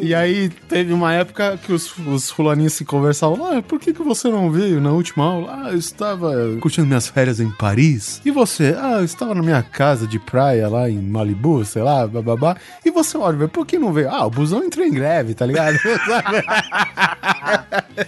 [0.00, 4.02] E aí teve uma época que os, os fulaninhos se conversavam lá, por que, que
[4.02, 5.62] você não veio na última aula?
[5.64, 8.20] Ah, eu estava curtindo minhas férias em Paris.
[8.24, 8.76] E você?
[8.78, 12.56] Ah, eu estava na minha casa de praia lá em Malibu, sei lá, bababá.
[12.84, 14.10] E você, Oliver, por que não veio?
[14.10, 15.76] Ah, o busão entrou em greve, tá ligado?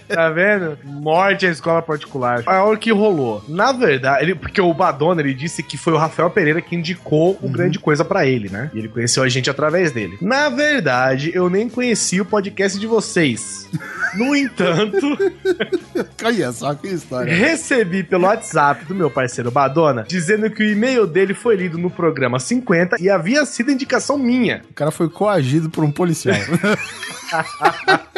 [0.08, 0.78] Tá vendo?
[0.84, 2.42] Morte à escola particular.
[2.46, 3.44] Olha o que rolou.
[3.48, 7.38] Na verdade, ele, porque o Badona ele disse que foi o Rafael Pereira que indicou
[7.42, 8.70] o grande coisa pra ele, né?
[8.72, 10.16] E ele conheceu a gente através dele.
[10.20, 13.68] Na verdade, eu nem conhecia o podcast de vocês.
[14.14, 15.18] No entanto,
[16.24, 17.34] Olha só que história.
[17.34, 21.90] recebi pelo WhatsApp do meu parceiro Badona dizendo que o e-mail dele foi lido no
[21.90, 24.62] programa 50 e havia sido indicação minha.
[24.70, 26.36] O cara foi coagido por um policial.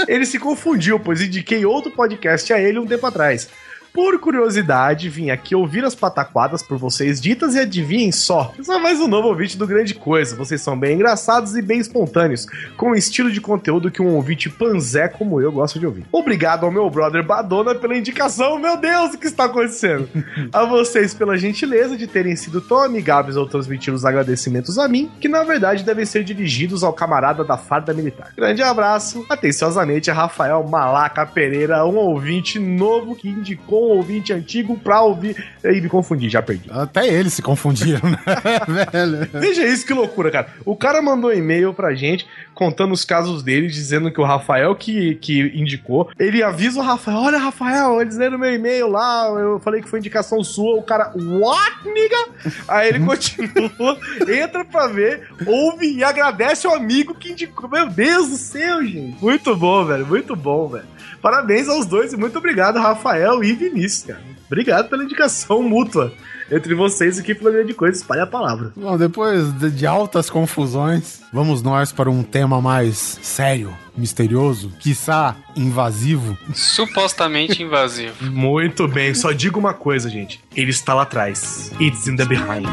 [0.07, 3.49] Ele se confundiu, pois indiquei outro podcast a ele um tempo atrás.
[3.97, 8.53] Por curiosidade, vim aqui ouvir as pataquadas por vocês ditas e adivinhem só.
[8.63, 10.37] Só mais um novo ouvinte do Grande Coisa.
[10.37, 14.51] Vocês são bem engraçados e bem espontâneos, com o estilo de conteúdo que um ouvinte
[14.51, 16.05] panzé como eu gosta de ouvir.
[16.13, 18.59] Obrigado ao meu brother Badona pela indicação.
[18.59, 20.07] Meu Deus, o que está acontecendo?
[20.53, 25.11] a vocês pela gentileza de terem sido tão amigáveis ao transmitir os agradecimentos a mim,
[25.19, 28.31] que na verdade devem ser dirigidos ao camarada da farda militar.
[28.37, 35.01] Grande abraço, atenciosamente, a Rafael Malaca Pereira, um ouvinte novo que indicou ouvinte antigo pra
[35.03, 35.37] ouvir.
[35.65, 36.71] E me confundi, já perdi.
[36.71, 38.19] Até eles se confundiram, né,
[38.93, 39.29] velho?
[39.33, 40.49] Veja isso, que loucura, cara.
[40.65, 44.75] O cara mandou um e-mail pra gente contando os casos dele, dizendo que o Rafael
[44.75, 46.11] que, que indicou.
[46.19, 49.29] Ele avisa o Rafael: Olha, Rafael, eles leram meu e-mail lá.
[49.29, 50.79] Eu falei que foi indicação sua.
[50.79, 52.29] O cara, what, nigga?
[52.69, 57.69] Aí ele continua, entra pra ver, ouve e agradece o amigo que indicou.
[57.69, 59.23] Meu Deus do céu, gente.
[59.23, 60.07] Muito bom, velho.
[60.07, 60.96] Muito bom, velho.
[61.27, 64.23] Parabéns aos dois e muito obrigado, Rafael e Vinícius, cara.
[64.47, 66.13] Obrigado pela indicação mútua
[66.49, 67.99] entre vocês aqui pela grande coisa.
[67.99, 68.73] Espalhe a palavra.
[68.77, 75.35] Bom, depois de, de altas confusões, vamos nós para um tema mais sério, misterioso, quiçá
[75.57, 76.39] invasivo.
[76.55, 78.15] Supostamente invasivo.
[78.31, 80.41] Muito bem, só digo uma coisa, gente.
[80.55, 81.73] Ele está lá atrás.
[81.81, 82.69] It's in the behind.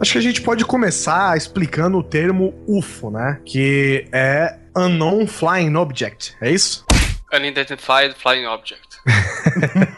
[0.00, 3.40] Acho que a gente pode começar explicando o termo UFO, né?
[3.44, 6.84] Que é Unknown Flying Object, é isso?
[7.32, 8.86] Unidentified Flying Object.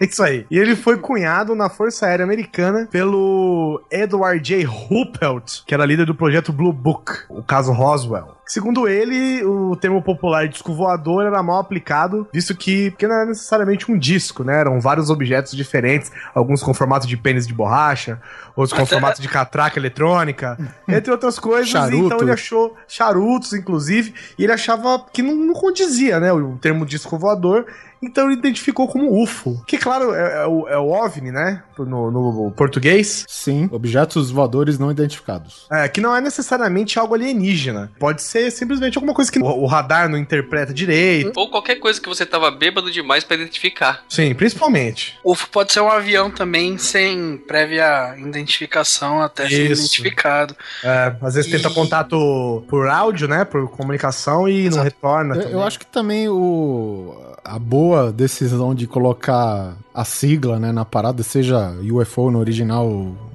[0.00, 0.46] É isso aí.
[0.50, 4.64] E ele foi cunhado na Força Aérea Americana pelo Edward J.
[4.64, 8.36] Ruppelt, que era líder do projeto Blue Book, o caso Roswell.
[8.50, 13.26] Segundo ele, o termo popular disco voador era mal aplicado, visto que porque não era
[13.26, 14.58] necessariamente um disco, né?
[14.58, 18.20] Eram vários objetos diferentes, alguns com formato de pênis de borracha,
[18.56, 20.58] outros com Até- formato de catraca eletrônica,
[20.88, 21.68] entre outras coisas.
[21.68, 22.06] Charuto.
[22.06, 26.32] Então ele achou charutos, inclusive, e ele achava que não, não condizia, né?
[26.32, 27.66] O termo disco voador.
[28.02, 29.62] Então ele identificou como UFO.
[29.66, 31.62] Que, claro, é, é o, é o OVNI, né?
[31.78, 33.24] No, no português.
[33.28, 35.66] Sim, objetos voadores não identificados.
[35.70, 37.90] É, que não é necessariamente algo alienígena.
[37.98, 41.32] Pode ser simplesmente alguma coisa que o, o radar não interpreta direito.
[41.36, 44.02] Ou qualquer coisa que você tava bêbado demais pra identificar.
[44.08, 45.18] Sim, principalmente.
[45.24, 49.82] UFO pode ser um avião também sem prévia identificação até ser Isso.
[49.82, 50.54] identificado.
[50.84, 53.44] É, às vezes tenta E- contato por áudio, né?
[53.44, 54.84] Por comunicação e não Exato.
[54.84, 55.36] retorna.
[55.36, 60.84] Eu, eu acho que também o, a boa decisão de colocar a sigla né, na
[60.84, 62.88] parada, seja UFO no original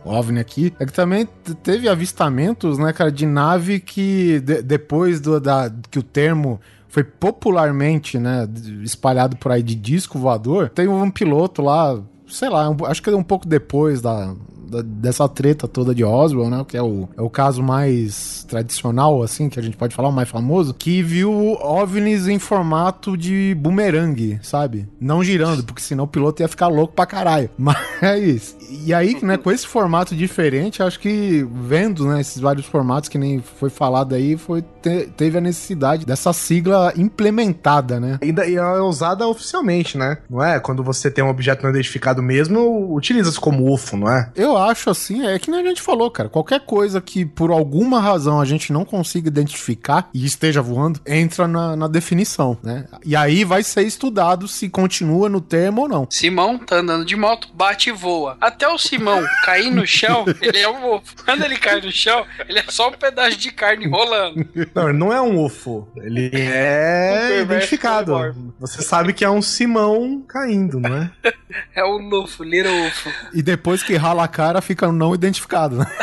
[0.03, 1.27] OVNI aqui, é que também
[1.63, 7.03] teve avistamentos, né, cara, de nave que de- depois do, da, que o termo foi
[7.03, 8.47] popularmente, né,
[8.83, 13.09] espalhado por aí de disco voador, tem um piloto lá, sei lá, um- acho que
[13.09, 14.33] é um pouco depois da,
[14.67, 19.21] da- dessa treta toda de Roswell, né, que é o, é o caso mais tradicional,
[19.23, 23.55] assim, que a gente pode falar, o mais famoso, que viu OVNIs em formato de
[23.59, 24.87] bumerangue, sabe?
[24.99, 27.49] Não girando, porque senão o piloto ia ficar louco pra caralho.
[27.57, 33.09] Mas, e aí, né, com esse formato diferente, acho que vendo, né, esses vários formatos
[33.09, 38.19] que nem foi falado aí, foi, te- teve a necessidade dessa sigla implementada, né?
[38.21, 40.17] Ainda e é usada oficialmente, né?
[40.29, 40.59] Não é?
[40.59, 44.29] Quando você tem um objeto não identificado mesmo, utiliza-se como UFO, não é?
[44.35, 46.29] Eu acho assim, é que nem a gente falou, cara.
[46.29, 51.47] Qualquer coisa que por alguma razão a gente não consiga identificar e esteja voando, entra
[51.47, 52.85] na, na definição, né?
[53.03, 56.07] E aí vai ser estudado se continua no termo ou não.
[56.09, 58.37] Simão tá andando de moto, bate e voa.
[58.39, 61.23] Até o Simão cair no chão, ele é um UFO.
[61.23, 64.47] Quando ele cai no chão, ele é só um pedaço de carne rolando.
[64.73, 65.87] Não, ele não é um UFO.
[65.97, 68.15] Ele é Um identificado.
[68.59, 71.11] Você sabe que é um Simão caindo, não é?
[71.73, 73.09] É o Lufo, Little UFO.
[73.33, 75.85] E depois que rala a cara, fica não identificado, né?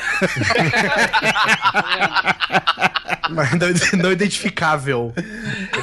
[3.30, 3.68] Mas não,
[4.02, 5.12] não identificável.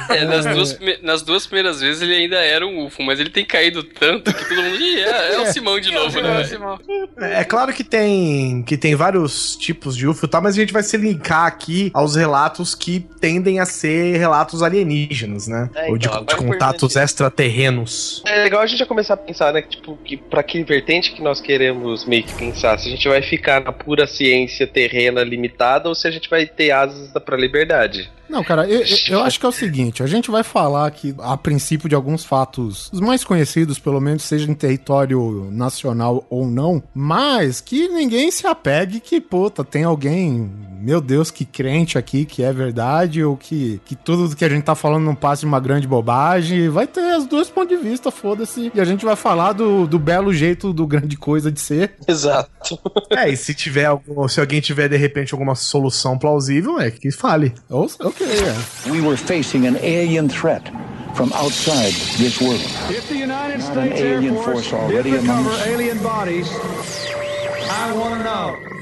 [0.08, 3.44] É, nas, duas, nas duas primeiras vezes ele ainda era um UFO, mas ele tem
[3.44, 4.76] caído tanto que todo mundo.
[4.76, 6.44] Ih, é, é o Simão de novo, É o né?
[6.60, 6.78] Simão.
[7.18, 10.72] É claro que tem que tem vários tipos de UFO, e tal, mas a gente
[10.72, 15.70] vai se linkar aqui aos relatos que tendem a ser relatos alienígenas, né?
[15.74, 18.22] É, Ou de, então, de é contatos extraterrenos.
[18.26, 21.22] É legal a gente já começar a pensar, né, tipo, que pra que vertente que
[21.22, 25.88] nós queremos meio que pensar, se a gente vai ficar na pura ciência terrena limitada
[25.88, 28.10] ou se a gente vai ter asas pra liberdade.
[28.30, 31.36] Não, cara, eu, eu- acho que é o seguinte: a gente vai falar aqui, a
[31.36, 36.80] princípio, de alguns fatos, os mais conhecidos, pelo menos, seja em território nacional ou não,
[36.94, 40.48] mas que ninguém se apegue que, puta, tem alguém,
[40.80, 44.64] meu Deus, que crente aqui, que é verdade, ou que, que tudo que a gente
[44.64, 46.68] tá falando não passe de uma grande bobagem.
[46.68, 48.72] Vai ter os dois pontos de vista, foda-se.
[48.74, 51.94] E a gente vai falar do, do belo jeito do grande coisa de ser.
[52.08, 52.78] Exato.
[53.10, 57.10] É, e se tiver algum, se alguém tiver de repente alguma solução plausível, é que
[57.10, 57.52] fale.
[57.68, 58.90] Ou, ok, é.
[58.90, 60.62] We were facing an alien threat
[61.14, 62.62] from outside this world.
[62.88, 66.48] If the United States Air alien Force, force already did among alien bodies,
[67.68, 68.79] I want to know.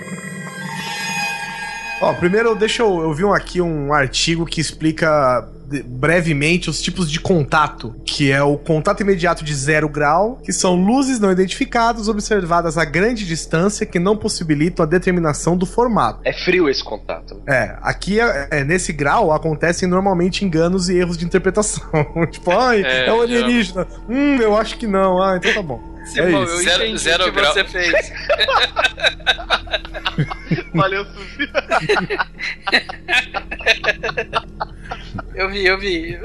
[2.00, 5.46] Ó, primeiro deixa eu, eu vi um- aqui um artigo que explica
[5.84, 10.74] brevemente os tipos de contato, que é o contato imediato de zero grau, que são
[10.76, 16.20] luzes não identificadas observadas a grande distância que não possibilitam a determinação do formato.
[16.24, 17.34] É frio esse contato.
[17.46, 17.54] né?
[17.54, 21.84] É, aqui é, é, nesse grau acontecem normalmente enganos e erros de interpretação.
[22.30, 23.86] tipo, ai, é, É, o alienígena.
[24.08, 25.20] Hum, eu acho que não.
[25.22, 25.82] Ah, então tá bom.
[26.06, 26.52] Simão, isso.
[26.54, 27.52] eu Zero- zero o que grau.
[27.52, 27.92] você fez.
[30.78, 31.48] Valeu, Suzy.
[35.34, 36.18] Eu vi, eu vi.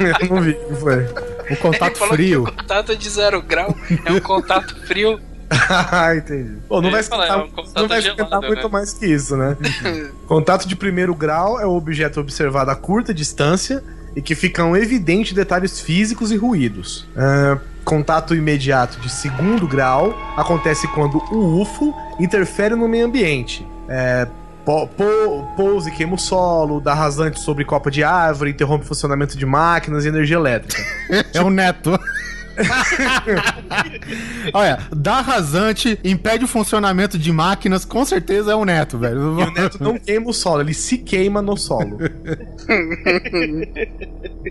[0.00, 1.04] eu não vi o que foi.
[1.50, 2.44] O contato Ele falou frio.
[2.44, 5.20] que o contato de zero grau é um contato frio.
[5.50, 6.58] ah, entendi.
[6.68, 8.68] Pô, não Ele vai esquentar, é um não vai esquentar gelado, muito né?
[8.70, 9.56] mais que isso, né?
[10.26, 13.82] contato de primeiro grau é o objeto observado a curta distância
[14.16, 17.06] e que ficam evidentes detalhes físicos e ruídos.
[17.16, 23.66] Ah, contato imediato de segundo grau acontece quando o UFO interfere no meio ambiente.
[23.88, 24.26] É,
[24.64, 28.88] po- po- pousa e queima o solo, dá rasante sobre copa de árvore, interrompe o
[28.88, 30.82] funcionamento de máquinas e energia elétrica.
[31.34, 31.98] É o neto.
[34.52, 39.40] Olha, dá rasante, impede o funcionamento de máquinas, com certeza é o Neto, velho.
[39.40, 41.98] E o Neto não queima o solo, ele se queima no solo.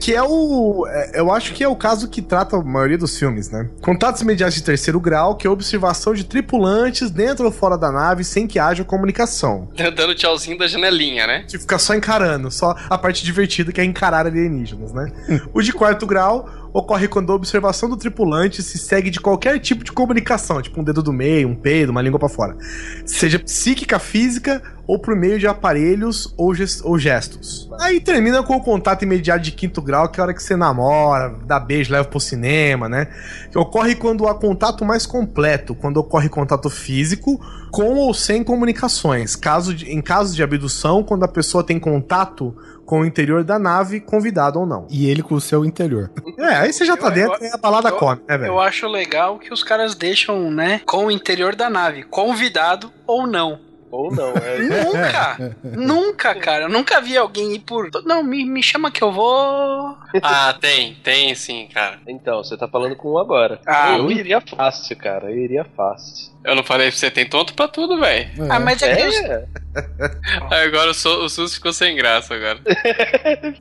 [0.02, 0.86] que é o.
[0.88, 3.70] é- Eu acho que é o caso que trata a maioria dos filmes, né?
[3.82, 7.92] Contatos imediatos de terceiro grau, que é a observação de tripulantes dentro ou fora da
[7.92, 9.70] nave sem que haja comunicação.
[9.96, 11.46] Dando tchauzinho da janelinha, né?
[11.48, 15.12] Que fica só encarando, só a parte divertida que é encarar alienígenas, né?
[15.54, 19.84] o de quarto grau ocorre quando a observação do tripulante se segue de qualquer tipo
[19.84, 22.58] de comunicação, tipo um dedo do meio, um peido, uma língua pra fora.
[23.06, 26.54] Seja psíquica, física ou por meio de aparelhos ou,
[26.84, 27.70] ou gestos.
[27.80, 30.56] Aí termina com o contato imediato de quinto grau, que é a hora que você
[30.56, 33.08] namora, dá beijo, leva pro cinema, né?
[33.52, 37.40] Que ocorre quando há contato mais completo, quando ocorre contato físico
[37.72, 39.36] com ou sem comunicações.
[39.36, 42.56] Caso de- em caso de abdução, quando a pessoa tem contato
[42.86, 44.86] com o interior da nave, convidado ou não.
[44.90, 46.12] E ele com o seu interior.
[46.38, 48.52] É, aí você já tá Eu- dentro e a balada eu- come, né, velho?
[48.52, 53.26] Eu acho legal que os caras deixam, né, com o interior da nave, convidado ou
[53.26, 53.58] não.
[53.94, 54.58] Ou não, é.
[54.66, 55.56] Nunca!
[55.64, 56.64] nunca, cara.
[56.64, 57.92] Eu nunca vi alguém ir por.
[58.04, 59.96] Não, me, me chama que eu vou.
[60.20, 62.00] Ah, tem, tem sim, cara.
[62.08, 63.62] Então, você tá falando com um agora.
[63.68, 65.30] Ah, eu iria fácil, cara.
[65.30, 66.33] Eu iria fácil.
[66.46, 68.30] Eu não falei pra você, tem tonto pra tudo, velho.
[68.50, 69.02] Ah, mas é que.
[69.02, 69.46] É,
[70.66, 72.60] Agora o, o SUS ficou sem graça agora.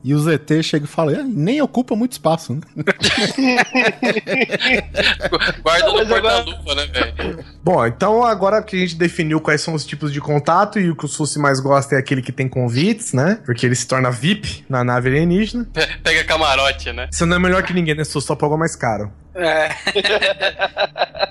[0.05, 2.61] E o ZT chega e fala, "Ah, nem ocupa muito espaço, né?
[5.63, 7.45] Guarda no porta-lupa, né, velho?
[7.63, 10.97] Bom, então agora que a gente definiu quais são os tipos de contato e o
[10.97, 13.41] que o Sussi mais gosta é aquele que tem convites, né?
[13.45, 15.67] Porque ele se torna VIP na nave alienígena.
[15.73, 17.09] Pe- Pega camarote, né?
[17.11, 18.27] Você não é melhor que ninguém, né, Sussi?
[18.27, 19.13] Só pagou mais caro.
[19.35, 19.69] É.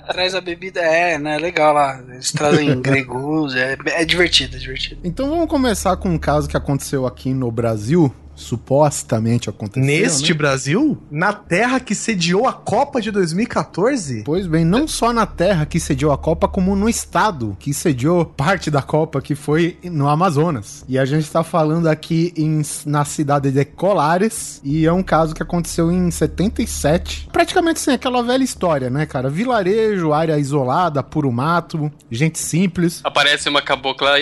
[0.12, 1.38] Traz a bebida, é, né?
[1.38, 2.02] Legal lá.
[2.08, 5.00] Eles trazem gregus, é, é divertido, é divertido.
[5.04, 8.14] Então vamos começar com um caso que aconteceu aqui no Brasil.
[8.34, 10.38] Supostamente aconteceu, Neste né?
[10.38, 15.66] Brasil, na terra que sediou a Copa de 2014, Pois bem, não só na terra
[15.66, 20.08] que sediou a Copa, como no estado que sediou parte da Copa, que foi no
[20.08, 20.84] Amazonas.
[20.88, 25.34] E a gente tá falando aqui em- na cidade de Colares, e é um caso
[25.34, 27.28] que aconteceu em 77.
[27.32, 29.28] Praticamente assim, aquela velha história, né, cara?
[29.30, 33.00] Vilarejo, área isolada, puro mato, gente simples.
[33.04, 34.12] Aparece uma cabocla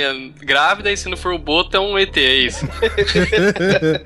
[0.42, 2.66] grávida e se não for o Boto é um ET, é isso.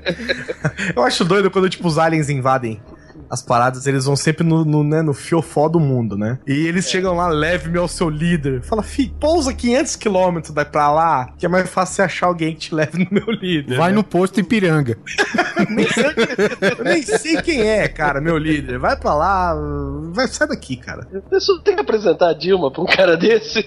[0.95, 2.79] eu acho doido quando, tipo, os aliens invadem
[3.29, 6.39] as paradas, eles vão sempre no, no, né, no fiofó do mundo, né?
[6.47, 8.61] E eles chegam lá, leve-me ao seu líder.
[8.61, 12.53] Fala, fi, pousa 500 quilômetros daí pra lá, que é mais fácil você achar alguém
[12.53, 13.77] que te leve no meu líder.
[13.77, 13.95] Vai né?
[13.95, 14.97] no posto Ipiranga.
[15.69, 16.05] nem sei,
[16.77, 18.77] eu nem sei quem é, cara, meu líder.
[18.79, 19.55] Vai pra lá,
[20.11, 21.07] vai, sai daqui, cara.
[21.29, 23.63] Pessoa tem que apresentar a Dilma pra um cara desse.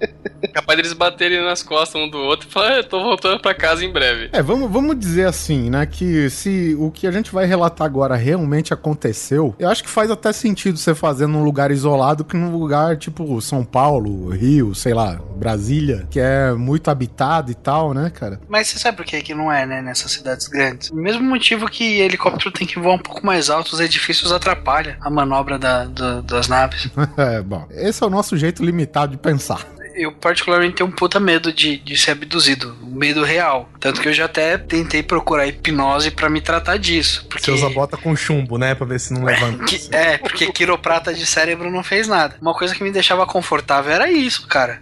[0.52, 3.54] Capaz deles baterem nas costas um do outro e falar, "Ah, eu tô voltando pra
[3.54, 4.28] casa em breve.
[4.32, 5.86] É, vamos, vamos dizer assim, né?
[5.86, 8.72] Que se o que a gente vai relatar agora realmente
[9.12, 12.96] aconteceu, eu acho que faz até sentido você fazer num lugar isolado que num lugar
[12.96, 18.40] tipo São Paulo, Rio, sei lá, Brasília, que é muito habitado e tal, né, cara?
[18.48, 20.90] Mas você sabe por que que não é, né, nessas cidades grandes?
[20.90, 24.94] O mesmo motivo que helicóptero tem que voar um pouco mais alto, os edifícios atrapalham
[25.00, 26.88] a manobra da- da- das naves.
[27.16, 29.66] é, bom, esse é o nosso jeito limitado de pensar.
[29.94, 32.76] Eu, particularmente, tenho um puta medo de, de ser abduzido.
[32.82, 33.68] Um medo real.
[33.80, 37.26] Tanto que eu já até tentei procurar hipnose pra me tratar disso.
[37.28, 37.44] Porque...
[37.44, 38.74] Você usa bota com chumbo, né?
[38.74, 39.64] Pra ver se não levanta.
[39.64, 42.36] Que- é, porque quiroprata de cérebro não fez nada.
[42.40, 44.80] Uma coisa que me deixava confortável era isso, cara.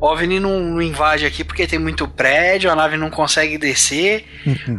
[0.00, 4.24] O OVNI não, não invade aqui porque tem muito prédio, a nave não consegue descer.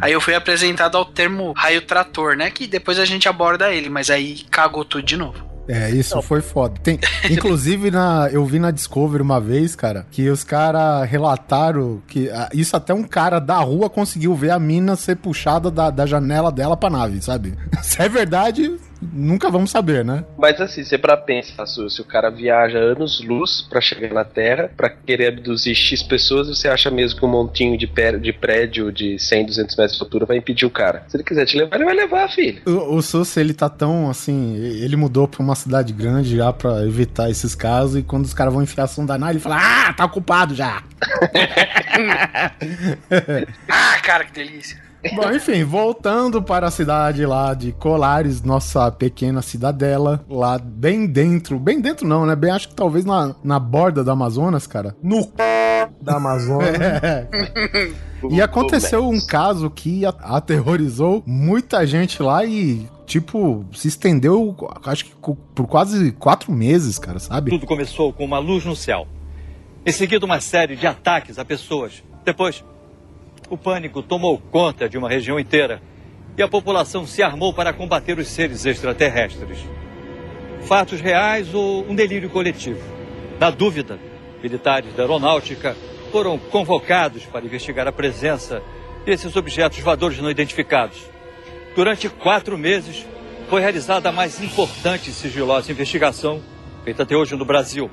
[0.00, 2.50] aí eu fui apresentado ao termo raio trator, né?
[2.50, 5.44] Que depois a gente aborda ele, mas aí cagou tudo de novo.
[5.68, 6.74] É, isso foi foda.
[6.82, 6.98] Tem,
[7.30, 12.48] inclusive, na, eu vi na Discovery uma vez, cara, que os caras relataram que ah,
[12.52, 16.52] isso até um cara da rua conseguiu ver a mina ser puxada da, da janela
[16.52, 17.54] dela pra nave, sabe?
[17.82, 20.24] Se é verdade, nunca vamos saber, né?
[20.38, 24.70] Mas assim, você pra pensar, Su, se o cara viaja anos-luz pra chegar na Terra,
[24.76, 28.90] pra querer abduzir X pessoas, você acha mesmo que um montinho de, pé- de prédio
[28.92, 31.04] de 100, 200 metros de altura vai impedir o cara?
[31.08, 32.60] Se ele quiser te levar, ele vai levar, filho.
[32.66, 34.54] O, o Sus, ele tá tão assim.
[34.56, 37.96] Ele mudou pra uma cidade grande já pra evitar esses casos.
[37.96, 39.56] E quando os caras vão enfiar a sonda na ele fala:
[39.88, 40.82] Ah, tá ocupado já.
[43.68, 44.85] Ah, cara, que delícia.
[45.14, 51.58] Bom, enfim, voltando para a cidade lá de Colares, nossa pequena cidadela, lá bem dentro,
[51.58, 52.34] bem dentro não, né?
[52.34, 54.96] Bem, acho que talvez na, na borda do Amazonas, cara.
[55.02, 55.30] No c...
[56.00, 57.00] da Amazônia.
[57.02, 57.96] É.
[58.30, 65.12] E aconteceu um caso que aterrorizou muita gente lá e, tipo, se estendeu, acho que
[65.54, 67.50] por quase quatro meses, cara, sabe?
[67.50, 69.06] Tudo começou com uma luz no céu.
[69.84, 72.02] Em seguida, uma série de ataques a pessoas.
[72.24, 72.64] Depois,
[73.48, 75.80] o pânico tomou conta de uma região inteira
[76.36, 79.58] e a população se armou para combater os seres extraterrestres.
[80.62, 82.80] fatos reais ou um delírio coletivo.
[83.38, 84.00] Na dúvida,
[84.42, 85.76] militares da aeronáutica
[86.10, 88.60] foram convocados para investigar a presença
[89.04, 90.98] desses objetos voadores não identificados.
[91.76, 93.06] Durante quatro meses,
[93.48, 96.42] foi realizada a mais importante e sigilosa investigação
[96.82, 97.90] feita até hoje no Brasil.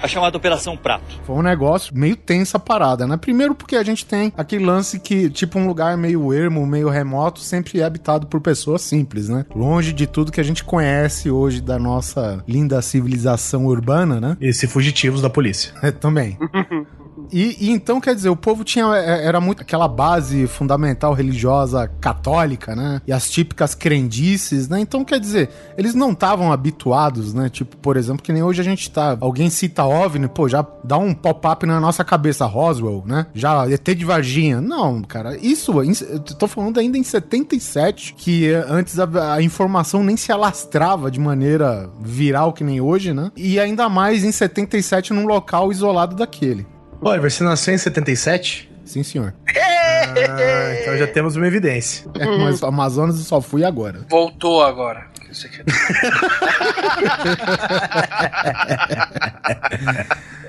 [0.00, 1.20] A chamada Operação Prato.
[1.24, 3.16] Foi um negócio meio tensa a parada, né?
[3.16, 7.40] Primeiro porque a gente tem aquele lance que, tipo, um lugar meio ermo, meio remoto,
[7.40, 9.46] sempre é habitado por pessoas simples, né?
[9.54, 14.36] Longe de tudo que a gente conhece hoje da nossa linda civilização urbana, né?
[14.40, 15.72] E se fugitivos da polícia.
[15.82, 16.38] É, também.
[17.32, 18.86] E, e então, quer dizer, o povo tinha.
[18.96, 23.00] é, Era muito aquela base fundamental religiosa católica, né?
[23.06, 24.80] E as típicas crendices, né?
[24.80, 27.48] Então, quer dizer, eles não estavam habituados, né?
[27.48, 29.16] Tipo, por exemplo, que nem hoje a gente tá.
[29.20, 33.26] Alguém cita OVNI, pô, já dá um pop-up na nossa cabeça, Roswell, né?
[33.34, 34.60] Já ET de Varginha.
[34.60, 40.02] Não, cara, isso, eu tô falando ainda em 77, que eh, antes a, a informação
[40.02, 43.30] nem se alastrava de maneira viral que nem hoje, né?
[43.36, 46.66] E ainda mais em 77 num local isolado daquele.
[47.06, 48.68] Oliver, você nasceu em 77?
[48.84, 49.32] Sim, senhor.
[49.48, 52.04] Ah, então já temos uma evidência.
[52.18, 54.00] É, mas o Amazonas eu só fui agora.
[54.08, 55.06] Voltou agora.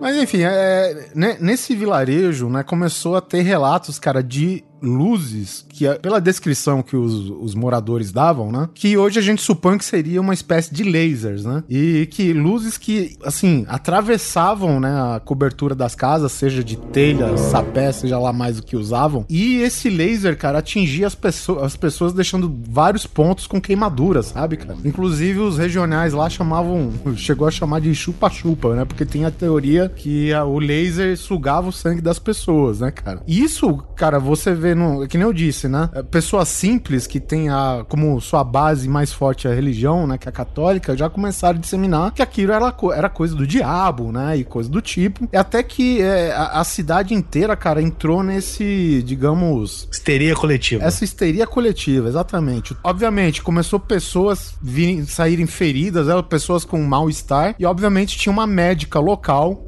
[0.00, 5.86] Mas enfim, é, né, nesse vilarejo, né, começou a ter relatos, cara, de luzes que,
[5.98, 10.20] pela descrição que os, os moradores davam, né, que hoje a gente supõe que seria
[10.20, 15.94] uma espécie de lasers, né, e que luzes que, assim, atravessavam, né, a cobertura das
[15.94, 20.58] casas, seja de telha, sapé, seja lá mais o que usavam, e esse laser, cara,
[20.58, 24.78] atingia as, pessoas as pessoas deixando vários pontos com queimaduras, sabe, cara?
[24.84, 29.88] Inclusive os regionais lá chamavam, chegou a chamar de chupa-chupa, né, porque tem a teoria
[29.88, 33.22] que a- o laser sugava o sangue das pessoas, né, cara?
[33.26, 35.88] Isso, cara, você vê no, que nem eu disse, né?
[35.94, 40.28] é, Pessoas simples que têm a, como sua base mais forte a religião, né, que
[40.28, 44.36] é a católica, já começaram a disseminar que aquilo era, era coisa do diabo, né,
[44.36, 45.28] e coisa do tipo.
[45.32, 50.84] E até que é, a, a cidade inteira, cara, entrou nesse, digamos, Histeria coletiva.
[50.84, 52.76] essa histeria coletiva, exatamente.
[52.82, 58.98] Obviamente, começou pessoas virem, saírem feridas, né, pessoas com mal-estar, e obviamente tinha uma médica
[58.98, 59.09] local,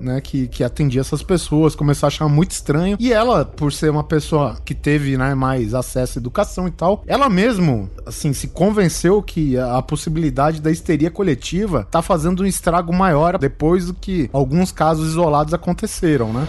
[0.01, 3.91] né, que, que atendia essas pessoas, começou a achar muito estranho, e ela, por ser
[3.91, 8.49] uma pessoa que teve, né, mais acesso à educação e tal, ela mesmo, assim, se
[8.49, 13.95] convenceu que a, a possibilidade da histeria coletiva tá fazendo um estrago maior depois do
[13.95, 16.47] que alguns casos isolados aconteceram, né?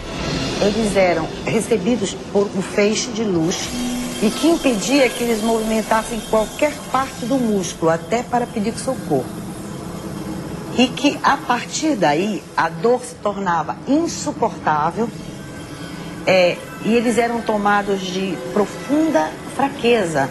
[0.60, 3.68] Eles eram recebidos por um feixe de luz
[4.22, 9.43] e que impedia que eles movimentassem qualquer parte do músculo, até para pedir socorro.
[10.76, 15.08] E que a partir daí a dor se tornava insuportável
[16.26, 20.28] é, e eles eram tomados de profunda fraqueza,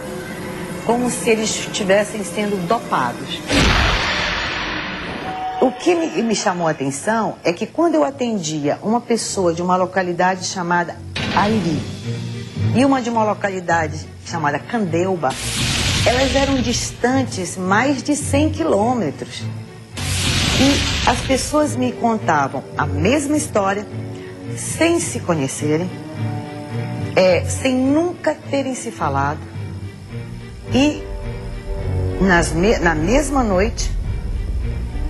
[0.84, 3.40] como se eles estivessem sendo dopados.
[5.60, 9.62] O que me, me chamou a atenção é que quando eu atendia uma pessoa de
[9.62, 10.94] uma localidade chamada
[11.34, 11.80] Airi
[12.76, 15.30] e uma de uma localidade chamada Candeuba,
[16.06, 19.42] elas eram distantes mais de 100 quilômetros.
[20.60, 23.86] E as pessoas me contavam a mesma história,
[24.56, 25.90] sem se conhecerem,
[27.16, 29.38] é, sem nunca terem se falado,
[30.72, 31.02] e
[32.20, 33.90] nas me- na mesma noite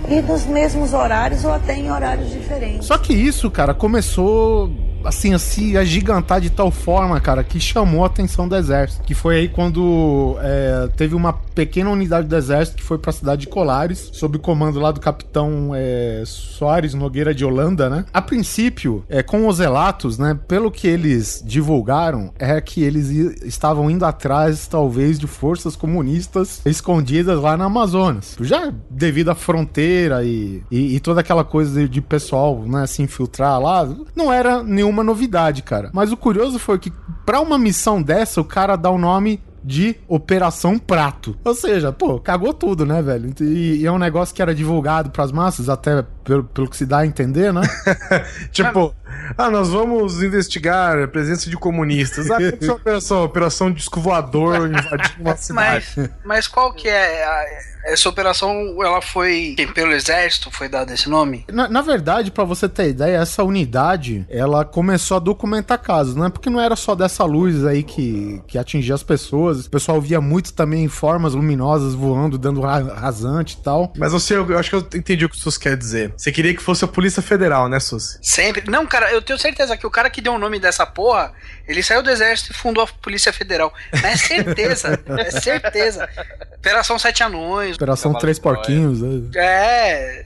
[0.09, 2.85] e nos mesmos horários ou até em horários diferentes.
[2.87, 4.69] Só que isso, cara, começou
[5.03, 9.03] assim a se agigantar de tal forma, cara, que chamou a atenção do exército.
[9.03, 13.41] Que foi aí quando é, teve uma pequena unidade do exército que foi pra cidade
[13.41, 18.05] de Colares, sob o comando lá do capitão é, Soares Nogueira de Holanda, né?
[18.13, 23.09] A princípio, é, com os relatos, né, pelo que eles divulgaram, é que eles
[23.43, 28.35] estavam indo atrás, talvez, de forças comunistas escondidas lá na Amazonas.
[28.41, 33.01] Já devido à fronteira e, e, e toda aquela coisa de, de pessoal, né, se
[33.01, 35.89] infiltrar lá, não era nenhuma novidade, cara.
[35.93, 36.91] Mas o curioso foi que,
[37.25, 41.35] pra uma missão dessa, o cara dá o nome de Operação Prato.
[41.43, 43.33] Ou seja, pô, cagou tudo, né, velho?
[43.41, 46.85] E, e é um negócio que era divulgado pras massas, até pelo, pelo que se
[46.85, 47.61] dá a entender, né?
[48.51, 48.93] Tipo,
[49.37, 52.29] ah, nós vamos investigar a presença de comunistas.
[52.31, 55.85] Ah, que operação, operação disco voador invadindo uma cidade.
[55.95, 57.45] Mas, mas qual que é a-
[57.87, 58.49] essa operação?
[58.83, 60.49] Ela foi quem, pelo exército?
[60.49, 61.45] Foi dado esse nome?
[61.51, 66.29] Na, na verdade, pra você ter ideia, essa unidade, ela começou a documentar casos, né?
[66.29, 69.67] Porque não era só dessa luz aí que, que atingia as pessoas.
[69.67, 73.93] O pessoal via muito também formas luminosas voando, dando ra- rasante e tal.
[73.95, 76.11] Mas você, eu acho que eu entendi o que o Sus quer dizer.
[76.17, 78.17] Você queria que fosse a Polícia Federal, né, Sus?
[78.21, 78.69] Sempre.
[78.69, 81.33] Não, cara, eu tenho certeza que o cara que deu o nome dessa porra,
[81.67, 83.73] ele saiu do exército e fundou a Polícia Federal.
[83.91, 86.09] É certeza, é certeza.
[86.57, 87.75] Operação Sete Anões.
[87.75, 89.01] Operação Três Porquinhos.
[89.01, 89.29] né?
[89.35, 90.25] É.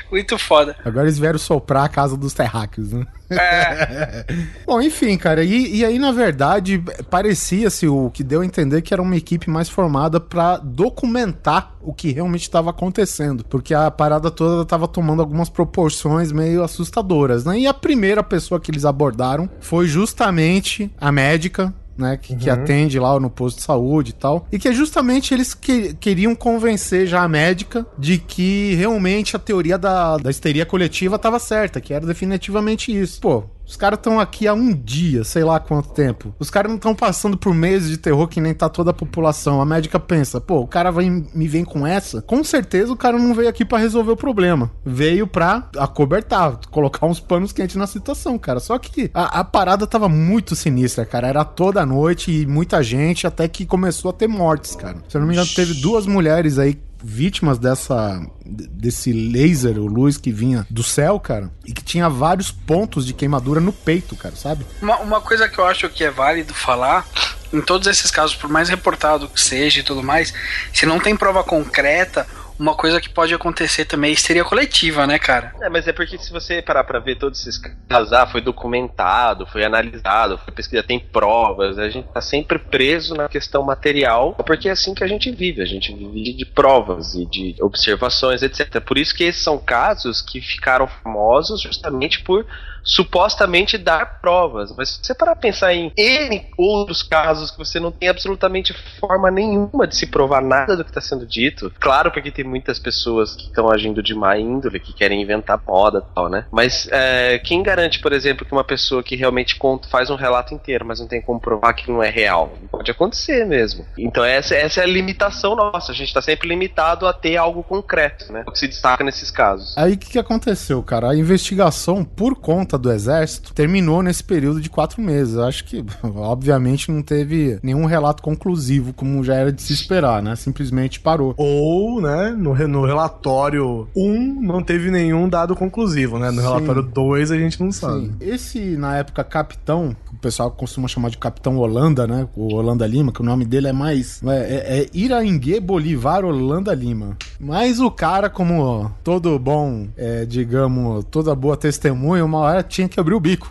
[0.10, 0.76] Muito foda.
[0.84, 3.06] Agora eles vieram soprar a casa dos terráqueos, né?
[3.30, 4.24] É.
[4.66, 8.92] Bom, enfim, cara, e, e aí, na verdade, parecia-se o que deu a entender que
[8.92, 13.44] era uma equipe mais formada pra documentar o que realmente estava acontecendo.
[13.44, 17.58] Porque a parada toda estava tomando algumas proporções meio assustadoras, né?
[17.58, 22.54] E a primeira pessoa que eles abordaram foi justamente a médica, né, que, que Uhum.
[22.56, 24.46] atende lá no posto de saúde e tal.
[24.50, 29.38] E que é justamente eles que, queriam convencer já a médica de que realmente a
[29.38, 33.20] teoria da, da histeria coletiva estava certa, que era definitivamente isso.
[33.20, 36.34] Pô, os caras estão aqui há um dia, sei lá quanto tempo.
[36.38, 39.60] Os caras não estão passando por meses de terror que nem tá toda a população.
[39.60, 42.22] A médica pensa, pô, o cara vai me vem com essa?
[42.22, 44.70] Com certeza o cara não veio aqui pra resolver o problema.
[44.84, 48.60] Veio pra acobertar, colocar uns panos quentes na situação, cara.
[48.60, 51.28] Só que a, a parada tava muito sinistra, cara.
[51.28, 54.98] Era toda noite e muita gente, até que começou a ter mortes, cara.
[55.08, 60.16] Se eu não me engano, teve duas mulheres aí vítimas dessa desse laser, o luz
[60.16, 64.34] que vinha do céu, cara, e que tinha vários pontos de queimadura no peito, cara,
[64.34, 64.66] sabe?
[64.80, 67.06] Uma, uma coisa que eu acho que é válido falar,
[67.52, 70.32] em todos esses casos, por mais reportado que seja e tudo mais,
[70.72, 72.26] se não tem prova concreta,
[72.58, 75.52] uma coisa que pode acontecer também é histeria coletiva, né, cara?
[75.60, 79.46] É, mas é porque se você parar pra ver todos esses casos, ah, foi documentado,
[79.46, 84.68] foi analisado, foi pesquisado, tem provas, a gente tá sempre preso na questão material, porque
[84.68, 88.80] é assim que a gente vive, a gente vive de provas e de observações, etc.
[88.80, 92.46] Por isso que esses são casos que ficaram famosos justamente por
[92.84, 94.74] supostamente dar provas.
[94.76, 98.74] Mas se você parar pra pensar em N outros casos que você não tem absolutamente
[99.00, 102.78] forma nenhuma de se provar nada do que está sendo dito, claro, porque tem muitas
[102.78, 106.44] pessoas que estão agindo de má índole, que querem inventar moda e tal, né?
[106.52, 110.52] Mas é, quem garante, por exemplo, que uma pessoa que realmente conta, faz um relato
[110.52, 112.52] inteiro, mas não tem como provar que não é real?
[112.70, 113.86] Pode acontecer mesmo.
[113.96, 115.92] Então essa, essa é a limitação nossa.
[115.92, 118.44] A gente está sempre limitado a ter algo concreto, né?
[118.46, 119.76] O que se destaca nesses casos.
[119.76, 121.10] Aí o que, que aconteceu, cara?
[121.10, 125.34] A investigação por conta do exército terminou nesse período de quatro meses.
[125.34, 130.22] Eu acho que, obviamente, não teve nenhum relato conclusivo, como já era de se esperar,
[130.22, 130.36] né?
[130.36, 131.34] Simplesmente parou.
[131.36, 136.30] Ou, né, no, no relatório 1 não teve nenhum dado conclusivo, né?
[136.30, 136.48] No Sim.
[136.48, 138.06] relatório 2 a gente não sabe.
[138.06, 138.14] Sim.
[138.20, 142.28] Esse, na época, capitão, o pessoal costuma chamar de Capitão Holanda, né?
[142.36, 144.22] O Holanda Lima, que o nome dele é mais.
[144.24, 147.16] É, é, é Iraingue Bolivar Holanda Lima.
[147.38, 152.98] Mas o cara, como todo bom, é, digamos, toda boa testemunha, uma hora tinha que
[152.98, 153.50] abrir o bico.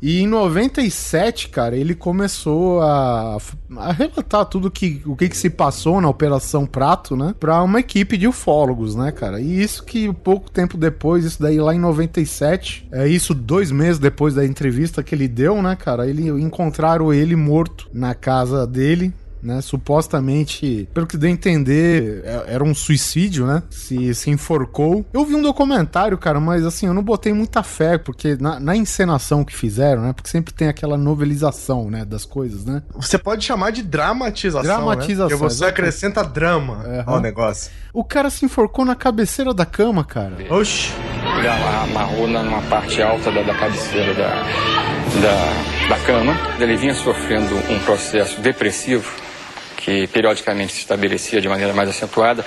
[0.00, 3.36] E em 97, cara, ele começou a,
[3.78, 7.34] a relatar tudo que, o que, que se passou na Operação Prato, né?
[7.38, 9.40] Pra uma equipe de ufólogos, né, cara?
[9.40, 13.98] E isso que pouco tempo depois, isso daí lá em 97, é isso dois meses
[13.98, 16.08] depois da entrevista que ele deu, né, cara?
[16.08, 19.12] Ele encontraram ele morto na casa dele,
[19.42, 19.60] né?
[19.60, 23.62] Supostamente, pelo que deu a entender, é- era um suicídio, né?
[23.70, 25.04] Se, se enforcou.
[25.12, 28.76] Eu vi um documentário, cara, mas assim, eu não botei muita fé, porque na, na
[28.76, 30.12] encenação que fizeram, né?
[30.12, 32.04] Porque sempre tem aquela novelização, né?
[32.04, 32.82] Das coisas, né?
[32.96, 34.62] Você pode chamar de dramatização.
[34.62, 35.30] Dramatização, Né?
[35.30, 35.80] Porque você exatamente.
[35.80, 37.20] acrescenta drama ao Aham.
[37.20, 37.70] negócio.
[37.92, 40.36] O cara se enforcou na cabeceira da cama, cara.
[40.50, 40.92] Oxi.
[41.38, 44.28] Ele amarrou na- numa parte alta da, da cabeceira da,
[45.20, 46.34] da, da cama.
[46.60, 49.10] Ele vinha sofrendo um processo depressivo
[49.88, 52.44] que periodicamente se estabelecia de maneira mais acentuada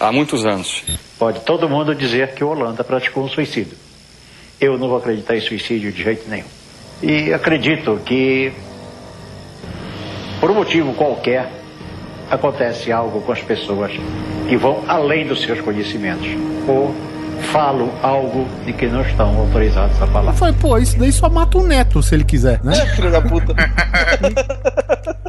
[0.00, 0.82] há muitos anos.
[1.18, 3.76] Pode todo mundo dizer que o Holanda praticou um suicídio.
[4.58, 6.46] Eu não vou acreditar em suicídio de jeito nenhum.
[7.02, 8.50] E acredito que,
[10.40, 11.50] por um motivo qualquer,
[12.30, 13.92] acontece algo com as pessoas
[14.48, 16.28] que vão além dos seus conhecimentos.
[16.66, 16.94] Ou
[17.52, 20.32] falam algo de que não estão autorizados a falar.
[20.32, 22.74] Eu falei, pô, isso daí só mata o neto se ele quiser, né?
[22.96, 23.54] Filho da puta.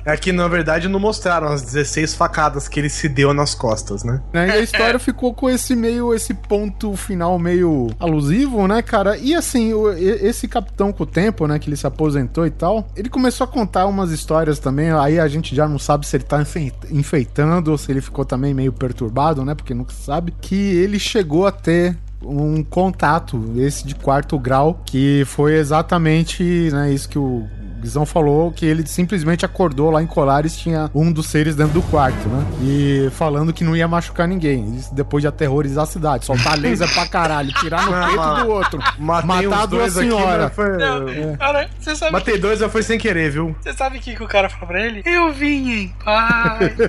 [0.05, 4.03] É que na verdade não mostraram as 16 facadas que ele se deu nas costas,
[4.03, 4.21] né?
[4.33, 4.47] Né?
[4.47, 9.17] E a história ficou com esse meio, esse ponto final meio alusivo, né, cara?
[9.17, 12.87] E assim, o- esse capitão com o tempo, né, que ele se aposentou e tal,
[12.95, 16.23] ele começou a contar umas histórias também, aí a gente já não sabe se ele
[16.23, 20.33] tá enfei- enfeitando ou se ele ficou também meio perturbado, né, porque nunca se sabe,
[20.41, 26.91] que ele chegou a ter um contato, esse de quarto grau, que foi exatamente né,
[26.91, 27.47] isso que o
[27.79, 31.81] Guizão falou, que ele simplesmente acordou lá em Colares, tinha um dos seres dentro do
[31.83, 32.45] quarto, né?
[32.61, 34.75] E falando que não ia machucar ninguém.
[34.75, 36.25] Isso depois de aterrorizar a cidade.
[36.25, 38.79] Soltar laser pra caralho, tirar no peito do outro.
[38.97, 40.53] Matei matar os duas dois aqui, senhoras.
[40.53, 41.37] foi- Não, É.
[41.37, 43.55] cara, você sabe, Matei dois, mas foi sem querer, viu?
[43.61, 45.01] você sabe o que, que o cara falou pra ele?
[45.05, 46.71] Eu vim em paz.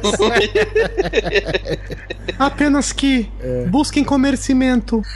[2.39, 3.31] Apenas que
[3.69, 5.03] busquem comer cimento.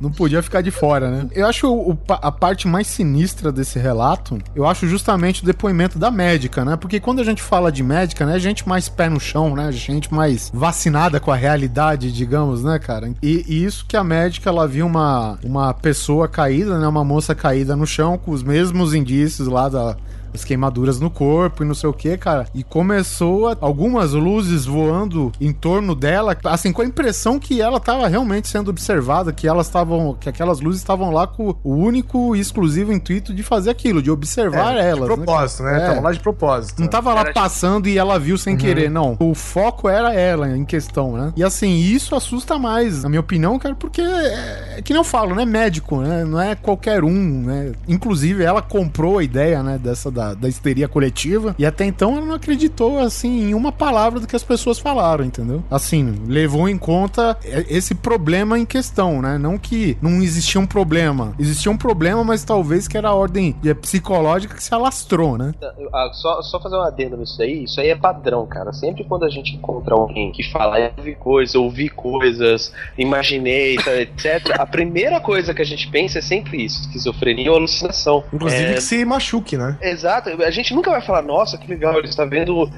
[0.00, 1.26] Não podia ficar de fora, né?
[1.32, 6.10] Eu acho o- a parte mais sinistra desse relato, eu acho justamente o depoimento da
[6.10, 6.76] médica, né?
[6.76, 8.38] Porque quando a gente fala de médica, né?
[8.38, 9.72] Gente mais pé no chão, né?
[9.72, 13.10] Gente mais vacinada com a realidade, digamos, né, cara?
[13.22, 16.86] E, e isso que a médica, ela viu uma, uma pessoa caída, né?
[16.86, 19.96] Uma moça caída no chão com os mesmos indícios lá da,
[20.34, 22.46] as queimaduras no corpo e não sei o que, cara.
[22.54, 27.78] E começou a- algumas luzes voando em torno dela, assim, com a impressão que ela
[27.80, 32.34] tava realmente sendo observada, que elas estavam, que aquelas luzes estavam lá com o único
[32.36, 35.08] e exclusivo intuito de fazer aquilo, de observar É, elas.
[35.08, 35.76] De propósito, né?
[35.82, 35.86] É.
[35.88, 36.80] Tava lá de propósito.
[36.80, 38.58] Não tava lá Era tipo- passando e ela viu sem Uhum.
[38.60, 39.16] querer, não.
[39.20, 41.32] O foco era ela em questão, né?
[41.36, 45.04] E assim, isso assusta mais, na minha opinião, cara, porque é, é que nem eu
[45.04, 45.44] falo, né?
[45.44, 46.24] Médico, né?
[46.24, 47.72] Não é qualquer um, né?
[47.88, 49.78] Inclusive, ela comprou a ideia, né?
[49.78, 54.20] Dessa da, da histeria coletiva e até então ela não acreditou, assim, em uma palavra
[54.20, 55.62] do que as pessoas falaram, entendeu?
[55.70, 59.38] Assim, levou em conta e- esse problema em questão, né?
[59.38, 61.34] Não que não existia um problema.
[61.38, 65.52] Existia um problema, mas talvez que era a ordem eh, psicológica que se alastrou, né?
[65.92, 68.72] Ah, só, só fazer uma adenda nisso aí, isso aí é padrão, cara.
[68.72, 72.72] Sempre quando a gente encontra alguém que fala, eu vi coisas, ouvi coisas,
[73.06, 77.56] imaginei, tá, etc., a primeira coisa que a gente pensa é sempre isso: esquizofrenia ou
[77.58, 78.24] alucinação.
[78.32, 79.76] Inclusive É, que se machuque, né?
[79.80, 82.70] Exato, a gente nunca vai falar, nossa, que legal, ele está vendo,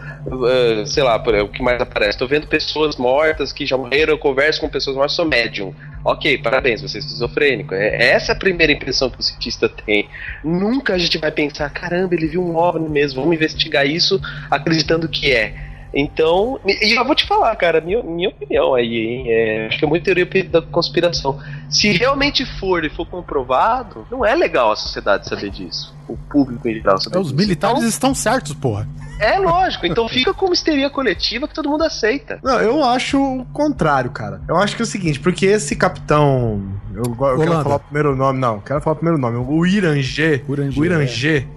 [0.48, 4.12] eh, sei lá, por- o que mais aparece, estou vendo pessoas mortas que já morreram,
[4.14, 5.74] eu converso com pessoas mortas, sou médium.
[6.04, 7.74] Ok, parabéns, você é esquizofrênico.
[7.74, 10.08] É, essa é a primeira impressão que o cientista tem.
[10.42, 14.20] Nunca a gente vai pensar, caramba, ele viu um OVNI mesmo, vamos investigar isso
[14.50, 15.67] acreditando que é.
[16.00, 19.84] Então, e eu vou te falar, cara, minha, minha opinião aí, hein, é, acho que
[19.84, 21.40] é muito teoria da conspiração.
[21.68, 25.92] Se realmente for e for comprovado, não é legal a sociedade saber disso.
[26.08, 27.36] O público em geral saber É, Os disso.
[27.36, 28.88] militares estão certos, porra.
[29.18, 32.38] É lógico, então fica como histeria coletiva que todo mundo aceita.
[32.44, 34.40] Não, eu acho o contrário, cara.
[34.46, 36.62] Eu acho que é o seguinte, porque esse capitão.
[36.94, 39.36] Eu, eu quero falar o primeiro nome, não, quero falar o primeiro nome.
[39.36, 40.44] O Irangê.
[40.46, 41.48] O Irangê.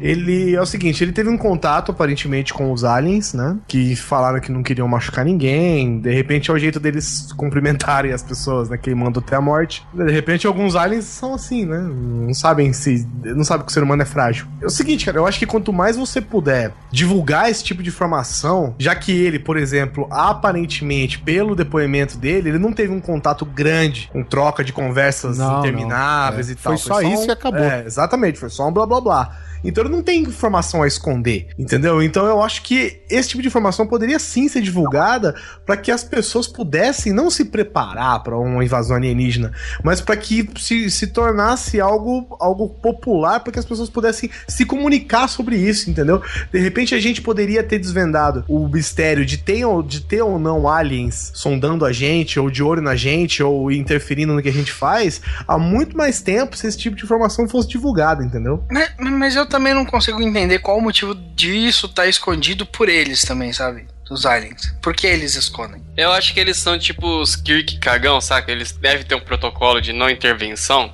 [0.00, 3.56] Ele é o seguinte, ele teve um contato aparentemente com os aliens, né?
[3.66, 6.00] Que falaram que não queriam machucar ninguém.
[6.00, 8.76] De repente é o jeito deles cumprimentarem as pessoas, né?
[8.76, 9.86] Queimando até a morte.
[9.92, 11.78] De repente alguns aliens são assim, né?
[11.78, 13.06] Não sabem se.
[13.24, 14.46] Não sabem que o ser humano é frágil.
[14.60, 17.88] É o seguinte, cara, eu acho que quanto mais você puder divulgar esse tipo de
[17.88, 23.44] informação, já que ele, por exemplo, aparentemente, pelo depoimento dele, ele não teve um contato
[23.44, 26.52] grande com troca de conversas Não, intermináveis não.
[26.52, 26.72] e tal.
[26.72, 27.60] Foi só isso um- e acabou.
[27.60, 29.36] É, exatamente, foi só um blá blá blá.
[29.64, 32.02] Então ele não tem informação a esconder, entendeu?
[32.02, 35.34] Então eu acho que esse tipo de informação poderia sim ser divulgada
[35.66, 39.52] para que as pessoas pudessem não se preparar para uma invasão alienígena,
[39.84, 44.64] mas para que se, se tornasse algo, algo popular, para que as pessoas pudessem se
[44.64, 46.22] comunicar sobre isso, entendeu?
[46.52, 50.38] De repente a gente poderia ter desvendado o mistério de ter, ou- de ter ou
[50.38, 54.52] não aliens sondando a gente, ou de olho na gente, ou interferindo no que a
[54.52, 58.62] gente faz, há muito mais tempo se esse tipo de informação fosse divulgada, entendeu?
[58.70, 63.22] Mas, mas eu também não consigo entender qual o motivo disso tá escondido por eles
[63.22, 63.86] também, sabe?
[64.08, 64.74] Dos aliens.
[64.80, 65.82] Por que eles escondem?
[65.96, 68.50] Eu acho que eles são tipo os Kirk cagão, saca?
[68.50, 70.92] Eles devem ter um protocolo de não intervenção.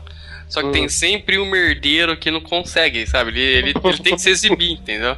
[0.48, 3.30] Só que tem sempre um merdeiro que não consegue, sabe?
[3.30, 3.40] Ele,
[3.70, 5.16] ele, ele tem que se exibir, entendeu?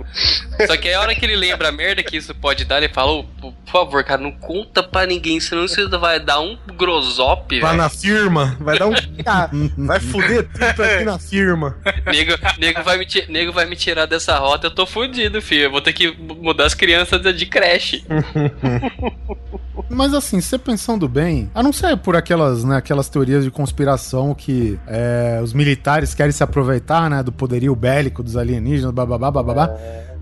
[0.67, 2.89] Só que aí a hora que ele lembra a merda que isso pode dar, ele
[2.93, 7.61] fala, "Ô, por favor, cara, não conta pra ninguém, senão você vai dar um grosop,
[7.61, 8.93] Vai na firma, vai dar um.
[9.27, 11.77] Ah, vai foder tudo aqui na firma.
[12.07, 15.65] Nego, nego, vai me, nego vai me tirar dessa rota, eu tô fudido, filho.
[15.65, 18.03] Eu vou ter que mudar as crianças de- de creche.
[19.89, 24.35] Mas assim, você pensando bem, a não ser por aquelas, né, aquelas teorias de conspiração
[24.35, 29.71] que é, os militares querem se aproveitar, né, do poderio bélico dos alienígenas, bababá, bababá.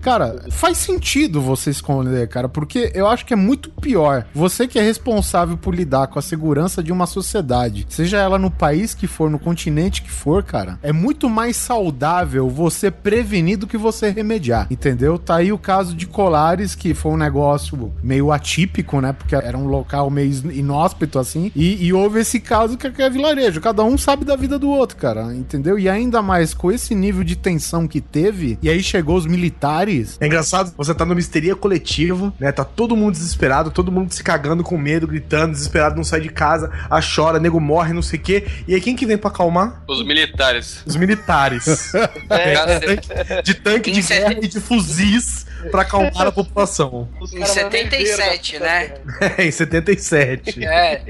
[0.07, 4.25] Cara, faz sentido você esconder, cara, porque eu acho que é muito pior.
[4.33, 8.49] Você que é responsável por lidar com a segurança de uma sociedade, seja ela no
[8.49, 13.67] país que for, no continente que for, cara, é muito mais saudável você prevenir do
[13.67, 15.19] que você remediar, entendeu?
[15.19, 19.11] Tá aí o caso de Colares, que foi um negócio meio atípico, né?
[19.11, 23.59] Porque era um local meio inóspito, assim, e, e houve esse caso que é vilarejo.
[23.59, 25.77] Cada um sabe da vida do outro, cara, entendeu?
[25.77, 29.96] E ainda mais com esse nível de tensão que teve, e aí chegou os militares.
[30.19, 32.51] É engraçado, você tá numa histeria coletiva, né?
[32.51, 36.29] Tá todo mundo desesperado, todo mundo se cagando com medo, gritando, desesperado, não sai de
[36.29, 38.47] casa, a chora, nego morre, não sei o quê.
[38.67, 39.83] E aí quem que vem pra acalmar?
[39.87, 40.83] Os militares.
[40.85, 41.93] Os militares.
[42.29, 47.07] É, de tanque, de, tanque de guerra e de fuzis pra acalmar a população.
[47.33, 48.93] Em 77, né?
[49.37, 50.57] É, em 77.
[50.67, 51.01] É.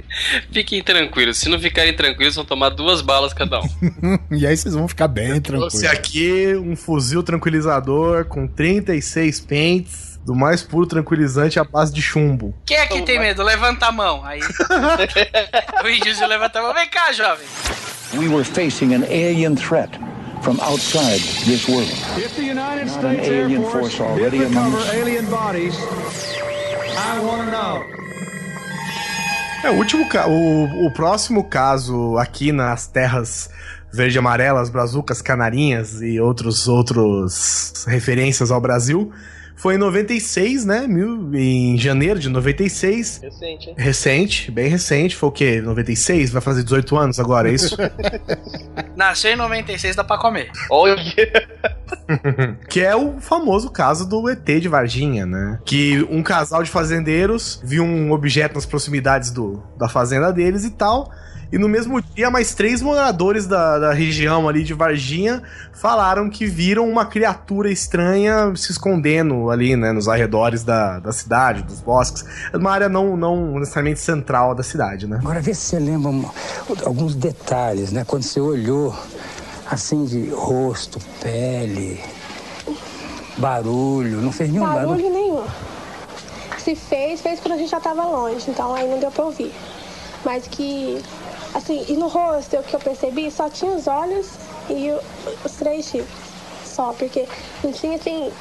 [0.51, 1.37] Fiquem tranquilos.
[1.37, 3.67] Se não ficarem tranquilos, vão tomar duas balas cada um.
[4.31, 5.73] e aí vocês vão ficar bem tranquilos.
[5.73, 12.01] Trouxe aqui um fuzil tranquilizador com 36 pentes do mais puro tranquilizante à base de
[12.01, 12.53] chumbo.
[12.65, 13.41] Quem aqui tem medo?
[13.41, 14.23] Levanta a mão.
[14.23, 14.41] Aí.
[15.83, 16.73] o índiozinho levanta a mão.
[16.73, 17.47] Vem cá, jovem.
[18.13, 19.97] We were facing an alien threat
[20.47, 21.89] from outside this world.
[22.17, 25.75] If the United Not States Air alien Force force already did recover alien bodies,
[26.97, 27.83] I want to know.
[29.65, 33.49] É, o último ca- o, o próximo caso aqui nas terras
[33.91, 39.11] verde amarelas, brazucas, canarinhas e outros outros referências ao Brasil
[39.57, 40.87] foi em 96, né?
[40.87, 43.21] Mil, em janeiro de 96.
[43.23, 43.75] Recente, hein?
[43.75, 45.15] Recente, bem recente.
[45.15, 45.59] Foi o quê?
[45.59, 46.29] 96?
[46.29, 47.75] Vai fazer 18 anos agora, é isso?
[48.95, 50.51] Nasceu em 96, dá pra comer.
[50.69, 50.95] Olha.
[52.69, 55.59] que é o famoso caso do ET de Varginha, né?
[55.65, 60.69] Que um casal de fazendeiros viu um objeto nas proximidades do, da fazenda deles e
[60.69, 61.11] tal.
[61.51, 65.41] E no mesmo dia, mais três moradores da, da região ali de Varginha
[65.73, 69.91] falaram que viram uma criatura estranha se escondendo ali, né?
[69.91, 72.25] Nos arredores da, da cidade, dos bosques.
[72.53, 75.19] Uma área não, não necessariamente central da cidade, né?
[75.21, 76.11] Agora vê se você lembra
[76.85, 78.03] alguns detalhes, né?
[78.05, 78.95] Quando você olhou,
[79.69, 81.99] assim, de rosto, pele,
[83.37, 84.87] barulho, não fez nenhum barulho.
[84.87, 85.43] Barulho nenhum.
[86.57, 89.53] Se fez, fez quando a gente já tava longe, então aí não deu pra ouvir.
[90.25, 91.01] Mas que,
[91.57, 94.27] assim, e no rosto, o que eu percebi, só tinha os olhos
[94.69, 94.91] e
[95.43, 96.27] os três chifres.
[96.63, 97.27] Só, porque
[97.63, 98.31] não tinha, assim,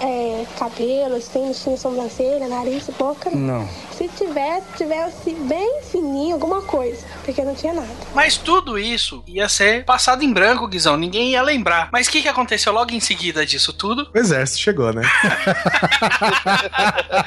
[0.00, 3.30] é, cabelo, assim, não tinha sobrancelha, nariz, boca.
[3.30, 3.68] Não.
[3.92, 7.88] Se tivesse, tivesse bem fininho, alguma coisa, porque não tinha nada.
[8.14, 10.96] Mas tudo isso ia ser passado em branco, Guizão.
[10.96, 11.88] Ninguém ia lembrar.
[11.92, 14.08] Mas o que, que aconteceu logo em seguida disso tudo?
[14.14, 15.02] O exército chegou, né?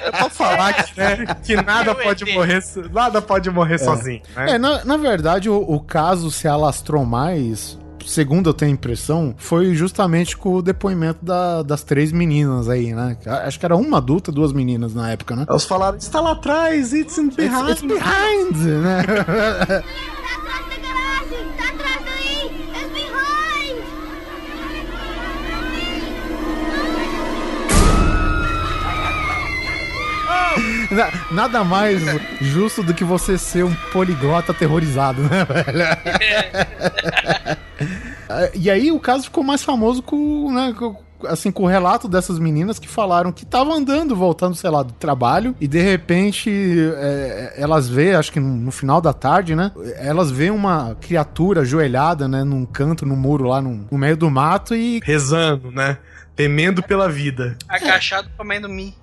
[0.03, 4.51] é pra falar que, né, que nada pode morrer, nada pode morrer sozinho, né?
[4.51, 9.33] É, na, na verdade, o, o caso se alastrou mais, segundo eu tenho a impressão,
[9.37, 13.17] foi justamente com o depoimento da- das três meninas aí, né?
[13.45, 15.45] Acho que era uma adulta, duas meninas na época, né?
[15.47, 17.69] Elas falaram, está lá atrás, it's in behind.
[17.69, 19.03] It's, it's behind, né?
[31.31, 32.01] Nada mais
[32.41, 35.81] justo do que você ser um poliglota aterrorizado, né, velho?
[38.29, 40.95] É, e aí o caso ficou mais famoso com, né, com-
[41.27, 44.93] assim, com o relato dessas meninas que falaram que estavam andando, voltando, sei lá, do
[44.93, 46.49] trabalho, e de repente
[46.97, 49.71] é, elas vê, acho que no, no final da tarde, né?
[49.97, 54.29] Elas vê uma criatura ajoelhada, né, num canto, no muro lá no, no meio do
[54.31, 54.99] mato e.
[55.03, 55.97] Rezando, né?
[56.35, 57.57] Temendo pela vida.
[57.67, 58.93] Agachado comendo mim.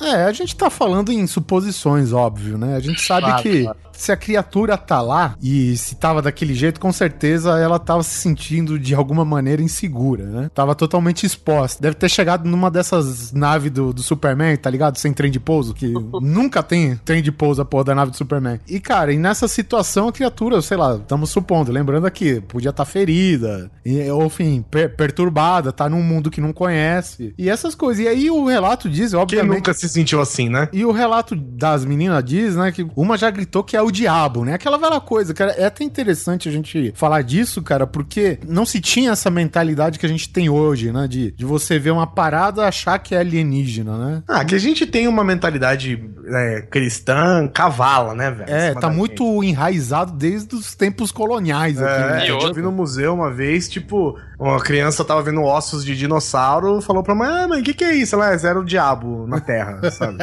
[0.00, 2.76] É, a gente tá falando em suposições, óbvio, né?
[2.76, 3.78] A gente sabe Claro, que claro.
[3.96, 8.16] Se a criatura tá lá e se tava daquele jeito, com certeza ela tava se
[8.20, 10.50] sentindo de alguma maneira insegura, né?
[10.54, 11.82] Tava totalmente exposta.
[11.82, 14.96] Deve ter chegado numa dessas naves do, do Superman, tá ligado?
[14.98, 18.16] Sem trem de pouso, que nunca tem trem de pouso a porra da nave do
[18.16, 18.60] Superman.
[18.68, 22.84] E, cara, e nessa situação a criatura, sei lá, estamos supondo, lembrando aqui, podia estar
[22.84, 27.34] ferida, e, ou enfim, per- perturbada, tá num mundo que não conhece.
[27.38, 28.04] E essas coisas.
[28.04, 29.54] E aí o relato diz, Quem obviamente.
[29.56, 30.68] nunca se sentiu assim, né?
[30.72, 34.44] E o relato das meninas diz, né, que uma já gritou que é o diabo,
[34.44, 34.54] né?
[34.54, 35.52] Aquela velha coisa, cara.
[35.52, 40.06] É até interessante a gente falar disso, cara, porque não se tinha essa mentalidade que
[40.06, 41.06] a gente tem hoje, né?
[41.08, 44.22] De, de você ver uma parada achar que é alienígena, né?
[44.28, 48.50] Ah, que a gente tem uma mentalidade é, cristã cavala, né, velho?
[48.50, 52.30] É, tá muito enraizado desde os tempos coloniais aqui, É, né?
[52.30, 57.02] eu vi no museu uma vez, tipo, uma criança tava vendo ossos de dinossauro, falou
[57.02, 58.14] pra mãe, ah, mãe, o que que é isso?
[58.16, 60.18] Ela, "É, era o diabo na Terra, sabe?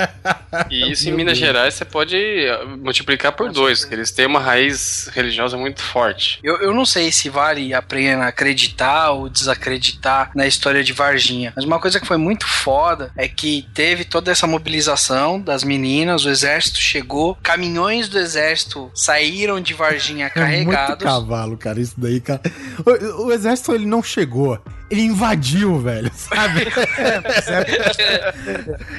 [0.70, 4.40] E isso em Minas Gerais você pode eh, multiplicar por dois, que eles têm uma
[4.40, 6.40] raiz religiosa muito forte.
[6.44, 11.52] Eu, eu não sei se vale a pena acreditar ou desacreditar na história de Varginha.
[11.56, 16.26] Mas uma coisa que foi muito foda é que teve toda essa mobilização das meninas,
[16.26, 21.04] o exército chegou, caminhões do exército saíram de Varginha É muito carregados.
[21.04, 22.42] cavalo, cara, isso daí, cara.
[22.86, 24.60] O, o exército, ele não chegou.
[24.90, 26.68] Ele invadiu, velho, sabe?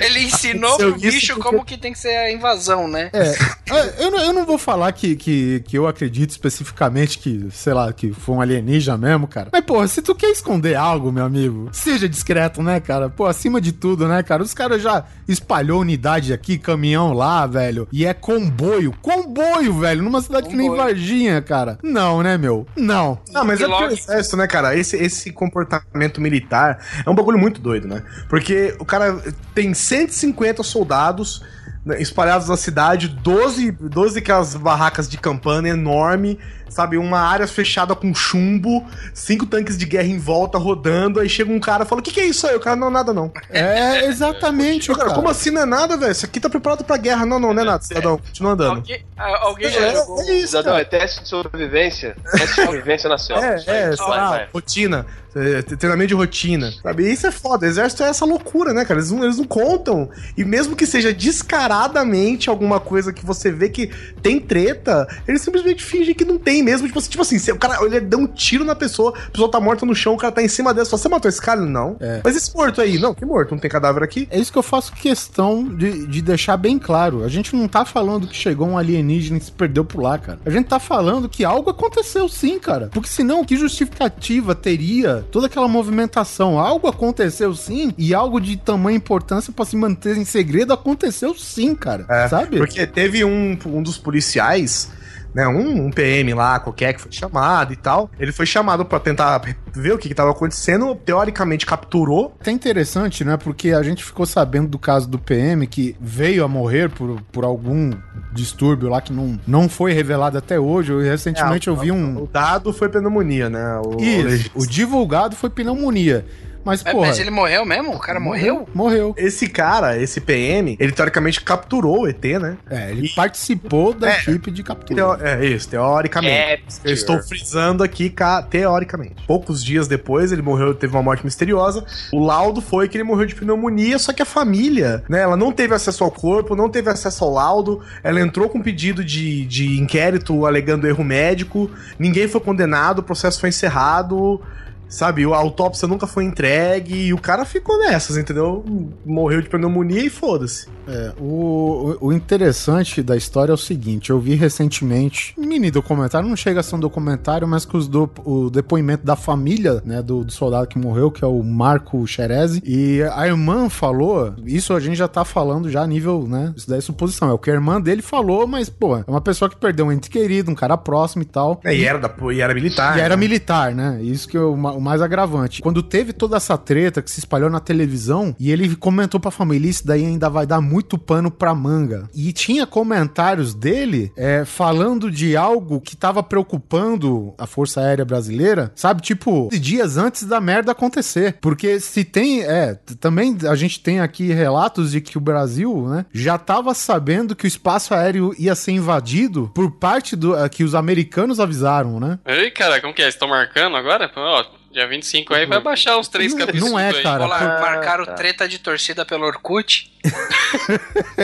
[0.00, 3.10] Ele ensinou pro bicho porque- como que tem que ser a invasão, né?
[3.12, 7.72] É, eu, não- eu não vou falar que, que, que eu acredito especificamente que, sei
[7.72, 9.48] lá, que foi um alienígena mesmo, cara.
[9.52, 13.08] Mas, pô, se tu quer esconder algo, meu amigo, seja discreto, né, cara?
[13.08, 14.42] Pô, acima de tudo, né, cara?
[14.42, 17.88] Os caras já espalhou unidade aqui, caminhão lá, velho.
[17.92, 18.94] E é comboio.
[19.02, 21.78] Comboio, velho, numa cidade que nem Varginha, cara.
[21.82, 22.66] Não, né, meu?
[22.76, 23.18] Não.
[23.30, 24.76] Não, mas é porque o exército, né, cara?
[24.76, 25.73] Esse, esse comportamento
[26.18, 28.02] militar é um bagulho muito doido, né?
[28.28, 29.20] Porque o cara
[29.54, 31.42] tem 150 soldados
[31.84, 36.96] né, espalhados na cidade, 12, 12 aquelas barracas de campana enorme, sabe?
[36.96, 41.60] Uma área fechada com chumbo, cinco tanques de guerra em volta rodando, aí chega um
[41.60, 42.56] cara e fala: O que, que é isso aí?
[42.56, 43.30] O cara, não, nada não.
[43.50, 45.12] É, exatamente, cara.
[45.12, 46.10] Como assim não é nada, velho?
[46.12, 47.26] Isso aqui tá preparado pra guerra.
[47.26, 48.16] Não, não, não é nada, cidadão.
[48.16, 48.76] Continua andando.
[48.76, 50.20] Alguém, ah, alguém já É, jogou.
[50.22, 52.16] é isso, Cidadão, é teste de sobrevivência.
[52.32, 53.44] Teste de sobrevivência na selva.
[53.44, 54.48] É, é, vai.
[54.52, 55.04] rotina.
[55.34, 56.72] É, treinamento de rotina.
[56.82, 57.10] Sabe?
[57.10, 57.66] Isso é foda.
[57.66, 59.00] O exército é essa loucura, né, cara?
[59.00, 60.08] Eles não, eles não contam.
[60.36, 63.90] E mesmo que seja descaradamente alguma coisa que você vê que
[64.22, 66.86] tem treta, eles simplesmente fingem que não tem mesmo.
[66.86, 69.60] Tipo assim, tipo assim o cara ele deu um tiro na pessoa, a pessoa tá
[69.60, 70.84] morta no chão, o cara tá em cima dela.
[70.84, 71.60] Só, Você matou esse cara?
[71.60, 71.96] Não.
[72.00, 72.20] É.
[72.22, 72.98] Mas esse morto aí?
[72.98, 73.52] Não, que morto?
[73.52, 74.28] Não tem cadáver aqui?
[74.30, 77.24] É isso que eu faço questão de, de deixar bem claro.
[77.24, 80.38] A gente não tá falando que chegou um alienígena e se perdeu por lá, cara.
[80.44, 82.88] A gente tá falando que algo aconteceu sim, cara.
[82.92, 86.58] Porque senão, que justificativa teria toda aquela movimentação?
[86.58, 91.74] Algo aconteceu sim e algo de tamanha importância pra se manter em segredo aconteceu sim,
[91.74, 92.06] cara.
[92.08, 92.58] É, Sabe?
[92.58, 94.90] Porque teve um, um dos policiais,
[95.34, 98.10] né, um, um PM lá, qualquer, que foi chamado e tal.
[98.18, 100.94] Ele foi chamado pra tentar ver o que, que tava acontecendo.
[100.94, 102.36] Teoricamente capturou.
[102.40, 103.36] Até interessante, né?
[103.36, 107.44] Porque a gente ficou sabendo do caso do PM que veio a morrer por, por
[107.44, 107.90] algum
[108.32, 110.92] distúrbio lá que não, não foi revelado até hoje.
[110.92, 112.22] Eu, recentemente É, eu vi um.
[112.22, 113.80] O dado foi pneumonia, né?
[113.84, 116.24] O, Isso, o divulgado foi pneumonia.
[116.64, 117.08] Mas, Mas, porra.
[117.08, 117.94] mas ele morreu mesmo?
[117.94, 118.66] O cara morreu?
[118.74, 119.14] Morreu.
[119.18, 122.56] Esse cara, esse PM, ele teoricamente capturou o ET, né?
[122.70, 124.18] É, ele participou da É.
[124.20, 125.16] equipe de captura.
[125.18, 126.62] Teo- é isso, teoricamente.
[126.62, 126.80] Capture.
[126.88, 129.16] Eu estou frisando aqui, ca- teoricamente.
[129.26, 131.84] Poucos dias depois, ele morreu, teve uma morte misteriosa.
[132.12, 135.52] O laudo foi que ele morreu de pneumonia, só que a família, né, ela não
[135.52, 137.82] teve acesso ao corpo, não teve acesso ao laudo.
[138.02, 141.70] Ela entrou com pedido de, de inquérito alegando erro médico.
[141.98, 144.40] Ninguém foi condenado, o processo foi encerrado.
[144.88, 148.64] Sabe, a autópsia nunca foi entregue e o cara ficou nessas, entendeu?
[149.04, 150.68] Morreu de pneumonia e foda-se.
[150.86, 156.28] É, o, o interessante da história é o seguinte: eu vi recentemente um mini documentário,
[156.28, 160.02] não chega a ser um documentário, mas que os do, o depoimento da família né,
[160.02, 164.74] do, do soldado que morreu, que é o Marco Xerezi, e a irmã falou, isso
[164.74, 166.52] a gente já tá falando já a nível, né?
[166.56, 169.20] Isso daí é suposição, é o que a irmã dele falou, mas, pô, é uma
[169.20, 171.60] pessoa que perdeu um ente querido, um cara próximo e tal.
[171.64, 172.98] É, e era, da, e era militar.
[172.98, 173.20] E era né?
[173.20, 174.02] militar, né?
[174.02, 174.40] Isso que é
[174.74, 175.62] o, ma- o mais agravante.
[175.62, 179.68] Quando teve toda essa treta que se espalhou na televisão, e ele comentou pra família,
[179.70, 182.08] isso daí ainda vai dar muito pano pra manga.
[182.14, 188.72] E tinha comentários dele é, falando de algo que tava preocupando a Força Aérea Brasileira,
[188.74, 189.02] sabe?
[189.02, 191.36] Tipo, dias antes da merda acontecer.
[191.40, 196.06] Porque se tem, é, também a gente tem aqui relatos de que o Brasil, né,
[196.12, 200.64] já tava sabendo que o espaço aéreo ia ser invadido por parte do eh, que
[200.64, 202.18] os americanos avisaram, né?
[202.26, 203.08] Ei, cara, como que é?
[203.08, 204.10] Estão marcando agora?
[204.16, 204.44] Ó,
[204.74, 207.02] dia 25 aí vai baixar uns três cabeçudos não é, aí.
[207.02, 207.24] cara.
[207.24, 208.12] Olá, Ah, marcaram tá.
[208.14, 209.90] treta de torcida pelo Orkut.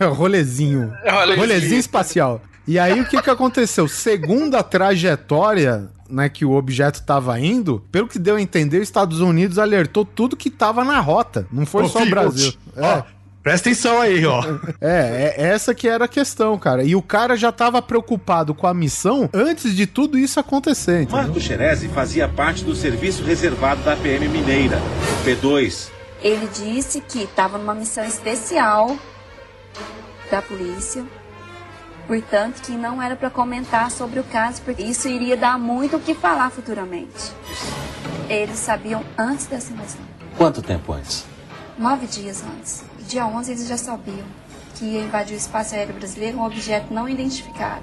[0.00, 0.92] É, rolezinho.
[1.04, 1.36] Rolezinho.
[1.40, 1.78] rolezinho.
[1.80, 2.42] espacial.
[2.66, 3.88] E aí o que que aconteceu?
[3.88, 8.82] Segundo a trajetória, né, que o objeto estava indo, pelo que deu a entender, os
[8.88, 11.46] Estados Unidos alertou tudo que estava na rota.
[11.52, 12.52] Não foi Ô, só o Brasil.
[12.76, 13.02] ó,
[13.48, 14.42] presta atenção aí, ó.
[14.78, 16.82] É, é essa que era a questão, cara.
[16.84, 21.02] E o cara já estava preocupado com a missão antes de tudo isso acontecer.
[21.02, 21.16] entendeu?
[21.22, 24.78] Marco Xerezi fazia parte do serviço reservado da PM Mineira,
[25.24, 25.88] P2.
[26.20, 28.94] Ele disse que estava numa missão especial
[30.30, 31.02] da polícia,
[32.06, 36.00] portanto que não era para comentar sobre o caso, porque isso iria dar muito o
[36.00, 37.32] que falar futuramente.
[38.28, 40.00] Eles sabiam antes dessa invasão,
[40.36, 41.24] Quanto tempo antes?
[41.78, 42.84] nove dias antes.
[43.08, 44.26] Dia 11 eles já sabiam
[44.74, 47.82] que ia invadir o espaço aéreo brasileiro um objeto não identificado.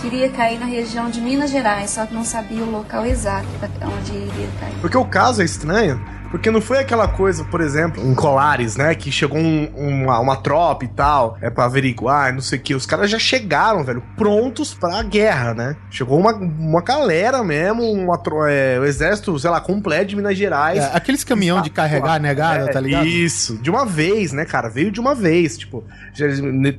[0.00, 3.46] Queria cair na região de Minas Gerais, só que não sabia o local exato
[3.82, 4.74] onde iria cair.
[4.80, 6.02] Porque o caso é estranho,
[6.34, 8.92] porque não foi aquela coisa, por exemplo, em Colares, né?
[8.96, 12.74] Que chegou um- uma, uma tropa e tal, é pra averiguar, não sei o que.
[12.74, 15.76] Os caras já chegaram, velho, prontos pra guerra, né?
[15.88, 18.20] Chegou uma, uma galera mesmo, uma,
[18.50, 20.80] é, o exército, sei lá, completo de Minas Gerais.
[20.82, 23.06] É, aqueles caminhão de carregar negada, É, tá ligado?
[23.06, 24.68] Isso, de uma vez, né, cara?
[24.68, 26.26] Veio de uma vez, tipo, já,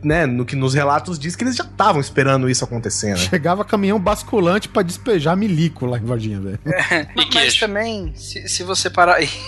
[0.03, 3.15] né, no que nos relatos diz que eles já estavam esperando isso acontecer, né?
[3.17, 6.59] Chegava caminhão basculante pra despejar milico lá em Varginha, velho.
[7.15, 9.19] Mas, mas também, se, se você parar.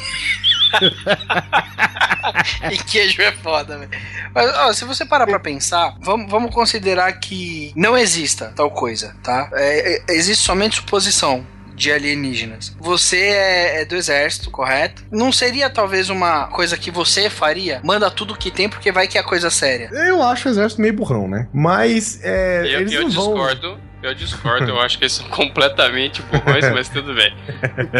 [2.72, 3.92] e queijo é foda, velho.
[4.34, 9.16] Mas, ó, se você parar pra pensar, vamos, vamos considerar que não exista tal coisa,
[9.24, 9.50] tá?
[9.54, 12.76] É, é, existe somente suposição de alienígenas.
[12.80, 15.04] Você é, é do exército, correto?
[15.12, 17.80] Não seria talvez uma coisa que você faria?
[17.84, 19.90] Manda tudo que tem porque vai que é coisa séria.
[19.94, 21.48] Eu acho o exército meio burrão, né?
[21.54, 23.28] Mas é, Eu, eles eu não vão.
[23.34, 27.32] discordo, eu discordo, eu acho que eles são completamente burrões, mas tudo bem.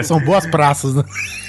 [0.04, 1.04] São boas praças, né?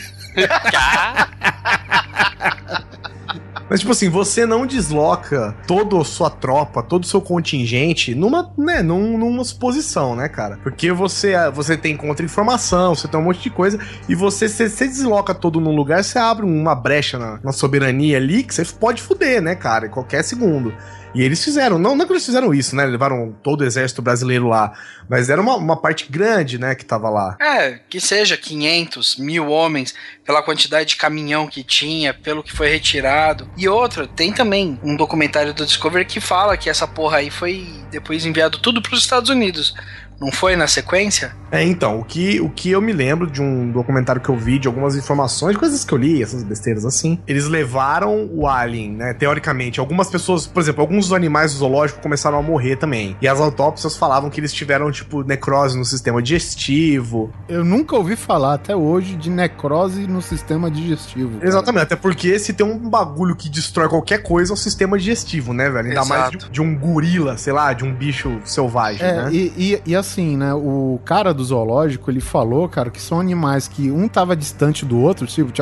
[3.70, 8.50] Mas, tipo assim, você não desloca toda a sua tropa, todo o seu contingente numa,
[8.56, 10.58] né, num- numa suposição, né, cara?
[10.62, 14.88] Porque você, você tem contra-informação, você tem um monte de coisa, e você, se você
[14.88, 19.02] desloca todo num lugar, você abre uma brecha na, na soberania ali que você pode
[19.02, 20.72] fuder, né, cara, em qualquer segundo.
[21.14, 22.84] E eles fizeram, não, não que eles fizeram isso, né?
[22.84, 24.72] Levaram todo o exército brasileiro lá,
[25.08, 27.36] mas era uma, uma parte grande, né, que tava lá.
[27.40, 29.94] É, que seja 500, mil homens,
[30.24, 33.50] pela quantidade de caminhão que tinha, pelo que foi retirado.
[33.56, 37.66] E outra, tem também um documentário do Discovery que fala que essa porra aí foi
[37.90, 39.74] depois enviado tudo pros Estados Unidos.
[40.20, 41.36] Não foi na sequência?
[41.50, 44.58] É, então, o que, o que eu me lembro de um documentário que eu vi,
[44.58, 49.14] de algumas informações, coisas que eu li, essas besteiras assim, eles levaram o alien, né,
[49.14, 49.80] teoricamente.
[49.80, 53.16] Algumas pessoas, por exemplo, alguns dos animais do zoológico começaram a morrer também.
[53.22, 57.32] E as autópsias falavam que eles tiveram, tipo, necrose no sistema digestivo.
[57.48, 61.36] Eu nunca ouvi falar até hoje de necrose no sistema digestivo.
[61.38, 61.48] cara.
[61.48, 65.52] Exatamente, até porque se tem um bagulho que destrói qualquer coisa é o sistema digestivo,
[65.52, 65.88] né, velho?
[65.88, 66.38] Ainda mais Exato.
[66.46, 69.28] de, de um gorila, sei lá, de um bicho selvagem, É, né?
[69.32, 70.54] e, e, e assim, né?
[70.54, 74.98] O cara do zoológico, ele falou, cara, que são animais que um tava distante do
[74.98, 75.52] outro, tipo,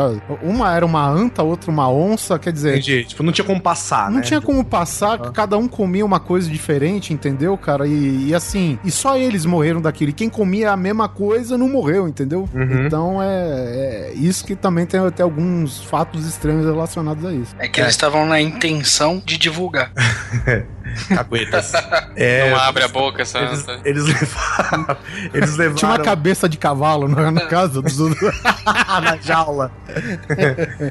[0.42, 2.74] uma era uma anta, outra uma onça, quer dizer.
[2.78, 3.04] Entendi.
[3.04, 4.22] Tipo, não tinha como passar, Não né?
[4.22, 7.86] tinha como passar, que cada um comia uma coisa diferente, entendeu, cara?
[7.86, 10.10] E, e assim, e só eles morreram daquilo.
[10.10, 12.48] E quem comia a mesma coisa não morreu, entendeu?
[12.54, 12.86] Uhum.
[12.86, 17.54] Então é, é isso que também tem até alguns fatos estranhos relacionados a isso.
[17.58, 19.92] É que eles estavam na intenção de divulgar.
[21.08, 21.72] Caguetas.
[22.18, 23.38] É, Não abre a boca, essa.
[23.38, 24.96] Eles, eles levaram.
[25.34, 25.76] Eles levaram.
[25.76, 27.98] Tinha uma cabeça de cavalo na, na casa dos.
[28.64, 29.70] na jaula.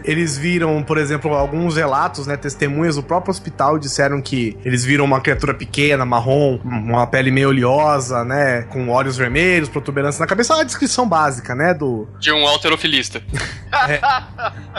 [0.03, 2.37] eles viram, por exemplo, alguns relatos, né?
[2.37, 7.49] Testemunhas do próprio hospital disseram que eles viram uma criatura pequena, marrom, uma pele meio
[7.49, 8.63] oleosa, né?
[8.63, 10.53] Com olhos vermelhos, protuberância na cabeça.
[10.53, 11.73] Uma descrição básica, né?
[11.73, 12.07] Do.
[12.19, 13.21] De um alterofilista.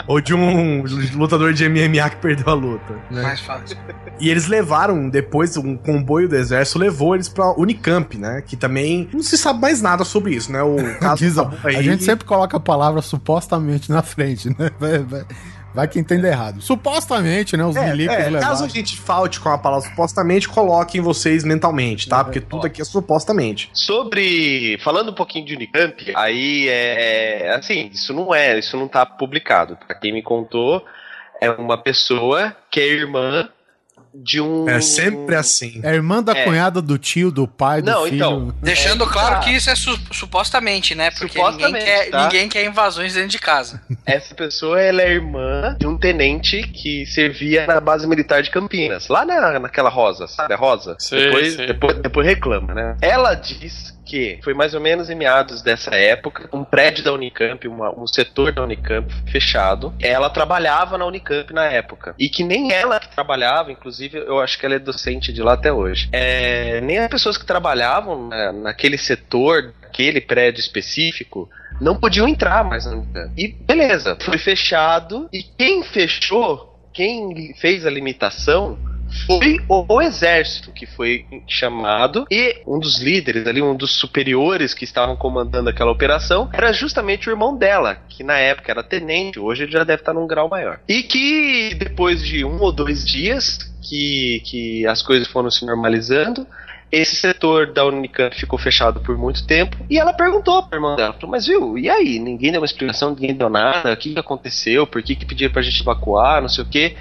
[0.07, 2.93] Ou de um lutador de MMA que perdeu a luta.
[3.11, 3.21] Né?
[3.21, 3.77] Mais fácil.
[4.19, 8.43] E eles levaram, depois, um comboio do exército levou eles pra Unicamp, né?
[8.45, 10.61] Que também não se sabe mais nada sobre isso, né?
[10.61, 14.71] O caso Diz, tá a gente sempre coloca a palavra supostamente na frente, né?
[14.79, 15.25] Vai, vai,
[15.73, 16.61] vai que entenda errado.
[16.61, 17.63] Supostamente, né?
[17.65, 22.09] Os É, milicos é, caso a gente falte com a palavra supostamente, coloquem vocês mentalmente,
[22.09, 22.23] tá?
[22.23, 23.69] Porque tudo aqui é supostamente.
[23.73, 24.79] Sobre.
[24.83, 27.47] Falando um pouquinho de Unicamp, aí é.
[27.47, 29.77] é, Assim, isso não é, isso não tá publicado.
[29.85, 30.83] Pra quem me contou,
[31.41, 33.49] é uma pessoa que é irmã
[34.13, 34.67] de um.
[34.69, 35.79] É sempre assim.
[35.83, 36.43] É irmã da É.
[36.43, 38.15] cunhada do tio, do pai, do Não, filho.
[38.15, 38.55] então.
[38.61, 39.39] Deixando É, claro tá.
[39.41, 41.11] que isso é su- supostamente, né?
[41.11, 42.23] Porque Supostamente, ninguém, quer, tá?
[42.23, 43.81] ninguém quer invasões dentro de casa.
[44.05, 49.07] Essa pessoa ela é irmã de um tenente que servia na base militar de Campinas,
[49.07, 50.53] lá na, naquela rosa, sabe?
[50.53, 50.95] A rosa.
[50.99, 51.67] Sei, depois, sei.
[51.67, 52.97] depois, depois reclama, né?
[53.01, 57.67] Ela diz que foi mais ou menos em meados dessa época, um prédio da Unicamp,
[57.67, 59.93] uma- um setor da Unicamp fechado.
[59.99, 62.15] Ela trabalhava na Unicamp na época.
[62.17, 65.53] E que nem ela que trabalhava, inclusive eu acho que ela é docente de lá
[65.53, 66.07] até hoje.
[66.11, 71.49] É, nem as pessoas que trabalhavam na- naquele setor, naquele prédio específico,
[71.81, 73.31] não podiam entrar mais na Unicamp.
[73.37, 75.27] E beleza, foi fechado.
[75.33, 78.77] E quem fechou, quem fez a limitação,
[79.25, 84.83] foi o, exército que foi chamado e um dos líderes ali, um dos superiores que
[84.83, 89.63] estavam comandando aquela operação, era justamente o irmão dela, que na época era tenente, hoje
[89.63, 90.79] ele já deve estar num grau maior.
[90.87, 96.45] E que depois de um ou dois dias que, que as coisas foram se normalizando,
[96.91, 101.15] esse setor da Unicamp ficou fechado por muito tempo e ela perguntou pra irmã dela,
[101.27, 102.17] mas viu, e aí?
[102.17, 105.51] Ninguém deu uma explicação, ninguém deu nada, o que, que aconteceu, por que, que pediram
[105.51, 106.95] pra gente evacuar, não sei o que.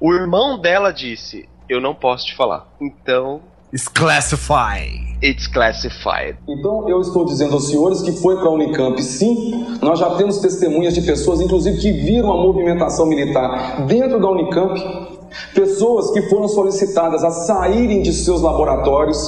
[0.00, 2.66] O irmão dela disse, eu não posso te falar.
[2.80, 3.40] Então,
[3.72, 5.16] It's classified.
[5.22, 6.36] it's classified.
[6.48, 9.64] Então, eu estou dizendo aos senhores que foi para a Unicamp, sim.
[9.80, 14.74] Nós já temos testemunhas de pessoas, inclusive, que viram a movimentação militar dentro da Unicamp.
[15.54, 19.20] Pessoas que foram solicitadas a saírem de seus laboratórios.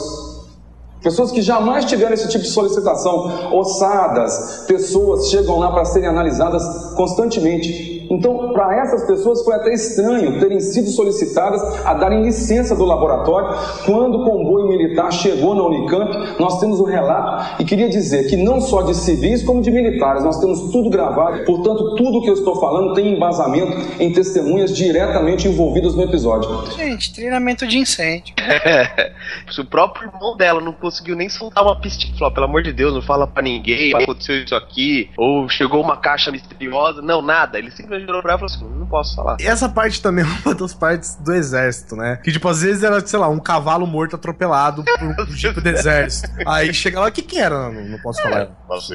[1.03, 3.53] Pessoas que jamais tiveram esse tipo de solicitação.
[3.57, 8.02] Ossadas, pessoas chegam lá para serem analisadas constantemente.
[8.11, 13.49] Então, para essas pessoas foi até estranho terem sido solicitadas a darem licença do laboratório
[13.85, 16.39] quando o comboio militar chegou na Unicamp.
[16.39, 20.25] Nós temos o relato e queria dizer que não só de civis como de militares,
[20.25, 21.45] nós temos tudo gravado.
[21.45, 26.49] Portanto, tudo que eu estou falando tem embasamento em testemunhas diretamente envolvidas no episódio.
[26.77, 28.35] Gente, treinamento de incêndio.
[29.51, 32.73] Se o próprio irmão dela não conseguiu nem soltar uma pistinha, falou, pelo amor de
[32.73, 37.59] Deus, não fala pra ninguém, aconteceu isso aqui, ou chegou uma caixa misteriosa, não, nada.
[37.59, 39.37] Ele simplesmente ele virou pra ela e falou assim: não posso falar.
[39.41, 42.17] Essa parte também é uma das partes do exército, né?
[42.23, 45.69] Que, tipo, às vezes era, sei lá, um cavalo morto atropelado por um tipo do
[45.69, 46.29] exército.
[46.47, 47.71] Aí chega lá, o que que era?
[47.71, 48.49] Não, não posso falar.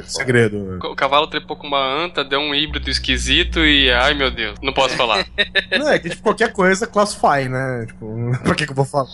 [0.05, 0.77] Segredo.
[0.83, 3.91] O cavalo trepou com uma anta, deu um híbrido esquisito e.
[3.91, 5.25] Ai meu Deus, não posso falar.
[5.77, 7.85] Não, é que, tipo, qualquer coisa classify, né?
[7.87, 9.05] Tipo, pra que que eu vou falar?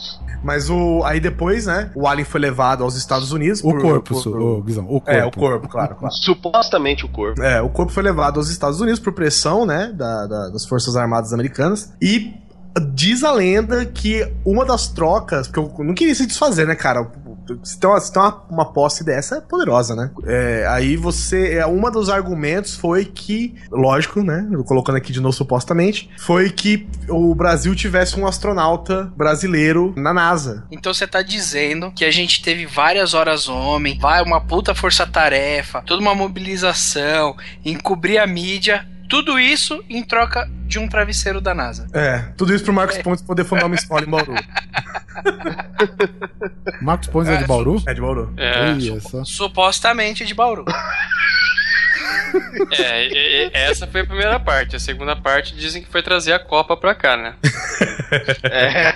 [0.44, 1.02] Mas o...
[1.04, 3.62] Aí depois, né, o Alien foi levado aos Estados Unidos.
[3.64, 5.40] O corpo, su- ô, Guizão, o É, o corpo.
[5.40, 6.14] corpo, claro, claro.
[6.14, 7.42] Supostamente o corpo.
[7.42, 10.96] É, o corpo foi levado aos Estados Unidos por pressão, né, da- da- das Forças
[10.96, 11.92] Armadas Americanas.
[12.02, 12.34] E
[12.94, 17.08] diz a lenda que uma das trocas, porque eu não queria se desfazer, né, cara?
[17.62, 20.10] Se tem uma, se tem uma, uma posse dessa, é poderosa, né?
[20.26, 21.56] É, aí você.
[21.56, 24.48] É, uma dos argumentos foi que, lógico, né?
[24.66, 30.64] Colocando aqui de novo supostamente, foi que o Brasil tivesse um astronauta brasileiro na NASA.
[30.72, 35.84] Então você tá dizendo que a gente teve várias horas homem, vai uma puta força-tarefa,
[35.86, 37.36] toda uma mobilização,
[37.66, 41.88] encobrir a mídia, tudo isso em troca de um travesseiro da NASA.
[41.94, 44.34] É, tudo isso pro Marcos Pontes poder fundar uma escola em Bauru.
[46.82, 47.82] Marcos Pontes é de Bauru?
[47.88, 48.34] É de Bauru.
[48.38, 49.24] É.
[49.24, 50.66] Supostamente de Bauru.
[52.72, 54.76] É, e- e- essa foi a primeira parte.
[54.76, 57.36] A segunda parte dizem que foi trazer a Copa pra cá, né?
[58.44, 58.94] É.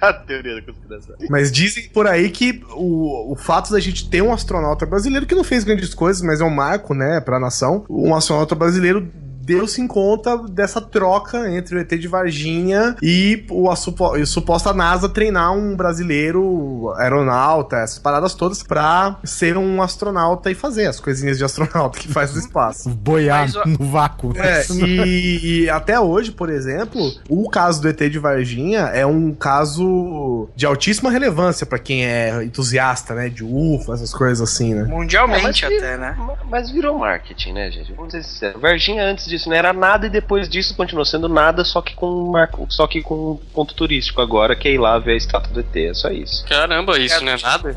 [0.00, 1.14] a teoria da conspiração.
[1.30, 5.36] Mas dizem por aí que o, o fato da gente ter um astronauta brasileiro que
[5.36, 7.84] não fez grandes coisas, mas é um marco, né, pra nação.
[7.88, 9.08] Um astronauta brasileiro
[9.46, 14.26] deu-se em conta dessa troca entre o ET de Varginha e o, a, supo, a
[14.26, 20.88] suposta NASA treinar um brasileiro aeronauta, essas paradas todas, pra ser um astronauta e fazer
[20.88, 22.90] as coisinhas de astronauta que faz no espaço.
[23.06, 24.32] Boiar ó, no vácuo.
[24.36, 29.32] É, e, e até hoje, por exemplo, o caso do ET de Varginha é um
[29.32, 34.82] caso de altíssima relevância pra quem é entusiasta, né, de UFO, essas coisas assim, né?
[34.84, 36.16] Mundialmente É, mas até, né?
[36.50, 37.92] Mas virou marketing, né, gente?
[37.92, 38.60] Vamos ser sinceros.
[38.60, 42.30] Varginha antes disso não era nada e depois disso continuou sendo nada, só que com
[42.30, 45.52] marco, só que com um ponto turístico agora, que é ir lá ver a estátua
[45.52, 46.44] do ET, é só isso.
[46.46, 47.76] Caramba, isso não é nada?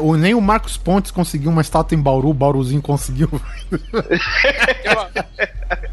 [0.00, 3.28] O- Nem o Marcos Pontes conseguiu uma estátua em Bauru, o Bauruzinho conseguiu.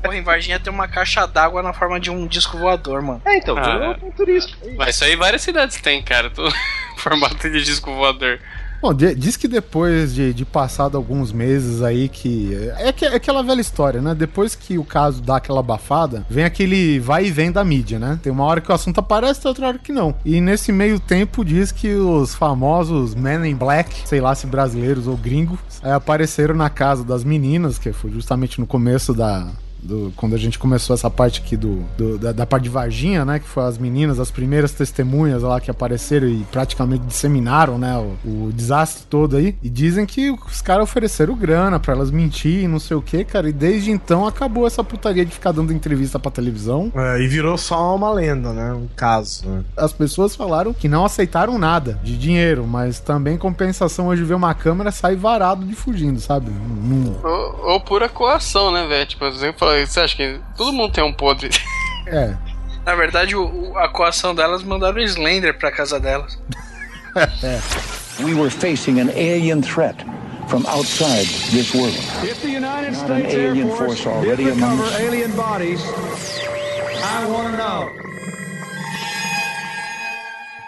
[0.04, 3.22] Porra, em Varginha tem uma caixa d'água na forma de um disco voador, mano.
[3.26, 3.78] É, então, Ah.
[3.78, 4.58] virou ponto turístico.
[4.78, 6.30] Mas isso aí várias cidades têm, cara.
[6.30, 6.50] Tô...
[6.98, 8.40] Formato de disco voador.
[8.82, 12.56] Bom, di- diz que depois de, de passado alguns meses aí que.
[12.78, 14.16] É, que- é aquela velha história, né?
[14.16, 18.18] Depois que o caso dá aquela abafada, vem aquele vai e vem da mídia, né?
[18.24, 20.16] Tem uma hora que o assunto aparece, tem outra hora que não.
[20.24, 25.08] E nesse meio tempo diz que os famosos Men in Black, sei lá se brasileiros
[25.08, 29.48] ou gringos, aí apareceram na casa das meninas, que foi justamente no começo da.
[29.82, 33.24] Do- quando a gente começou essa parte aqui do, do- da, da parte de Varginha,
[33.26, 33.40] né?
[33.40, 37.96] Que foi as meninas, as primeiras testemunhas lá que apareceram e praticamente disseminaram, né?
[38.26, 39.56] O, o desastre todo aí.
[39.64, 43.24] E dizem que os caras ofereceram grana pra elas mentir e não sei o que,
[43.24, 43.50] cara.
[43.50, 46.92] E desde então acabou essa putaria de ficar dando entrevista pra televisão.
[46.96, 48.74] É, e virou só uma lenda, né?
[48.74, 49.48] Um caso.
[49.48, 49.64] né?
[49.78, 54.54] As pessoas falaram que não aceitaram nada de dinheiro, mas também compensação hoje ver uma
[54.54, 56.52] câmera sai varado de fugindo, sabe?
[56.52, 59.06] Não- Ou, ou pura coação, né, velho?
[59.06, 59.32] Tipo, eu
[59.78, 61.50] você acha que todo mundo tem um podre?
[62.08, 62.34] É.
[62.86, 66.38] Na verdade, o- o- a coação delas mandaram o Slender pra casa delas.
[68.22, 69.96] We were facing an alien threat
[70.48, 71.96] from outside this world.
[72.24, 75.82] If the United Not an States Air alien Force, already among alien bodies,
[77.02, 77.90] I want to know.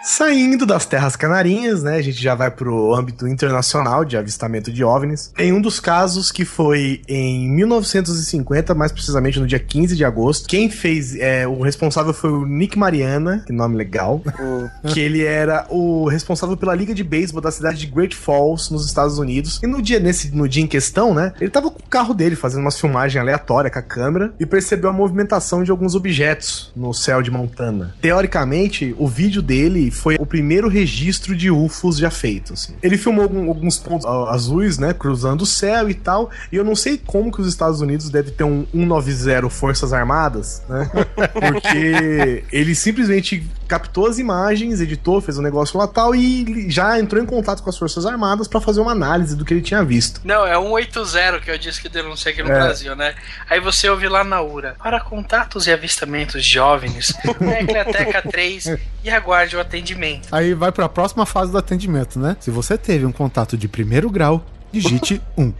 [0.02, 1.96] Saindo das terras canarinhas, né?
[1.96, 5.32] A gente já vai pro âmbito internacional de avistamento de OVNIs.
[5.38, 10.48] Em um dos casos que foi em 1950, mais precisamente no dia 15 de agosto,
[10.48, 14.20] quem fez, é, o responsável foi o Nick Mariana, que nome legal,
[14.92, 18.84] que ele era o responsável pela liga de beisebol da cidade de Great Falls, nos
[18.84, 19.60] Estados Unidos.
[19.62, 21.32] E no dia, nesse, no dia em questão, né?
[21.40, 24.90] Ele tava com o carro dele fazendo umas filmagens aleatórias com a câmera e percebeu
[24.90, 27.94] a movimentação de alguns objetos no céu de Montana.
[28.00, 32.52] Teoricamente, o vídeo dele foi o primeiro registro de UFOs já feito.
[32.54, 32.74] assim.
[32.82, 36.30] Ele filmou alguns pontos azuis, né, cruzando o céu e tal.
[36.50, 40.62] E eu não sei como que os Estados Unidos devem ter um 190 Forças Armadas,
[40.68, 40.90] né?
[41.32, 47.22] Porque ele simplesmente captou as imagens, editou, fez um negócio lá tal e já entrou
[47.22, 50.20] em contato com as Forças Armadas pra fazer uma análise do que ele tinha visto.
[50.24, 52.52] Não, é 180 que eu disse que denunciei aqui no É.
[52.52, 53.14] Brasil, né?
[53.48, 54.76] Aí você ouve lá na URA.
[54.78, 60.28] Para contatos e avistamentos de OVNIs, tecle a teca 3 e aguarde o atendimento.
[60.30, 62.36] Aí vai pra próxima fase do atendimento, né?
[62.40, 65.50] Se você teve um contato de primeiro grau, digite 1.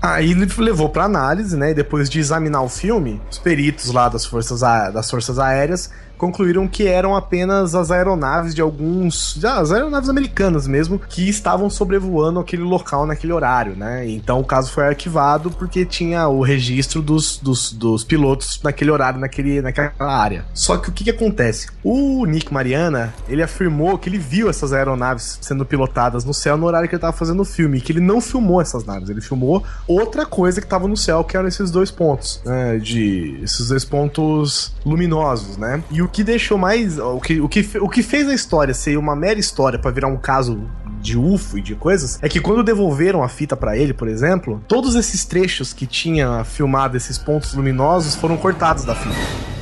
[0.00, 1.70] Aí ele levou pra análise, né?
[1.70, 5.90] E depois de examinar o filme, os peritos lá das forças, das forças aéreas
[6.20, 9.42] concluíram que eram apenas as aeronaves de alguns.
[9.42, 14.06] As aeronaves americanas mesmo, que estavam sobrevoando aquele local naquele horário, né?
[14.06, 19.18] Então o caso foi arquivado porque tinha o registro dos, dos, dos pilotos naquele horário,
[19.18, 20.44] naquele, naquela área.
[20.52, 21.68] Só que o que, que acontece?
[21.82, 26.66] O Nick Mariana, ele afirmou que ele viu essas aeronaves sendo pilotadas no céu no
[26.66, 29.64] horário que ele tava fazendo o filme, que ele não filmou essas naves, ele filmou
[29.86, 32.78] outra coisa que tava no céu, que eram esses dois pontos, né?
[32.78, 35.82] De esses dois pontos luminosos, né?
[35.90, 36.98] E o que deixou mais.
[36.98, 40.08] O que, o que, o que fez a história ser uma mera história pra virar
[40.08, 40.60] um caso
[41.00, 44.62] de UFO e de coisas, é que quando devolveram a fita pra ele, por exemplo,
[44.68, 49.16] todos esses trechos que tinha filmado esses pontos luminosos foram cortados da fita.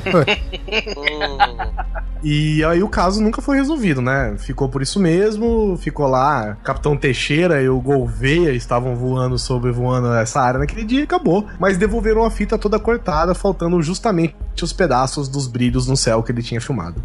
[2.23, 4.35] E aí o caso nunca foi resolvido, né?
[4.39, 6.57] Ficou por isso mesmo, ficou lá.
[6.65, 11.47] Capitão Teixeira e o Gouveia estavam voando, sobrevoando essa área naquele dia e acabou.
[11.61, 14.35] Mas devolveram a fita toda cortada, faltando justamente
[14.65, 17.03] os pedaços dos brilhos no céu que ele tinha filmado.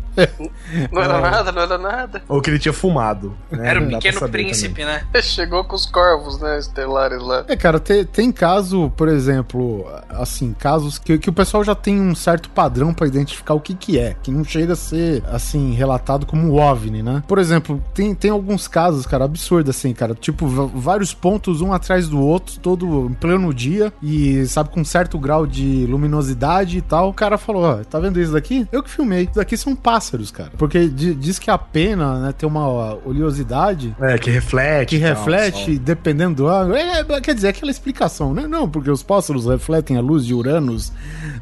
[0.91, 2.21] Não era nada, não era nada.
[2.27, 3.35] Ou que ele tinha fumado.
[3.51, 3.69] né?
[3.69, 5.03] Era o pra Pequeno Príncipe, né?
[5.21, 6.59] Chegou com os corvos, né?
[6.59, 7.45] Estelares lá.
[7.47, 11.99] É, cara, te- tem caso, por exemplo, assim, casos que, que o pessoal já tem
[11.99, 15.73] um certo padrão pra identificar o que que é, que não chega a ser, assim,
[15.73, 17.23] relatado como um OVNI, né?
[17.27, 22.07] Por exemplo, tem, tem alguns casos, cara, absurdo, assim, cara, tipo, vários pontos um atrás
[22.07, 26.81] do outro, todo em pleno dia, e, sabe, com um certo grau de luminosidade e
[26.81, 27.09] tal.
[27.09, 28.67] O cara falou, ó, tá vendo isso daqui?
[28.71, 29.23] Eu que filmei.
[29.23, 30.51] Isso daqui são pássaros, cara.
[30.57, 32.67] Porque di- diz que a pena, né, tem uma
[33.05, 34.89] oleosidade É, que reflete.
[34.89, 36.75] que e tal, reflete, dependendo do ângulo.
[36.75, 38.47] É, é, quer dizer, aquela explicação, né?
[38.47, 40.91] Não, porque os pássaros refletem a luz de Uranus,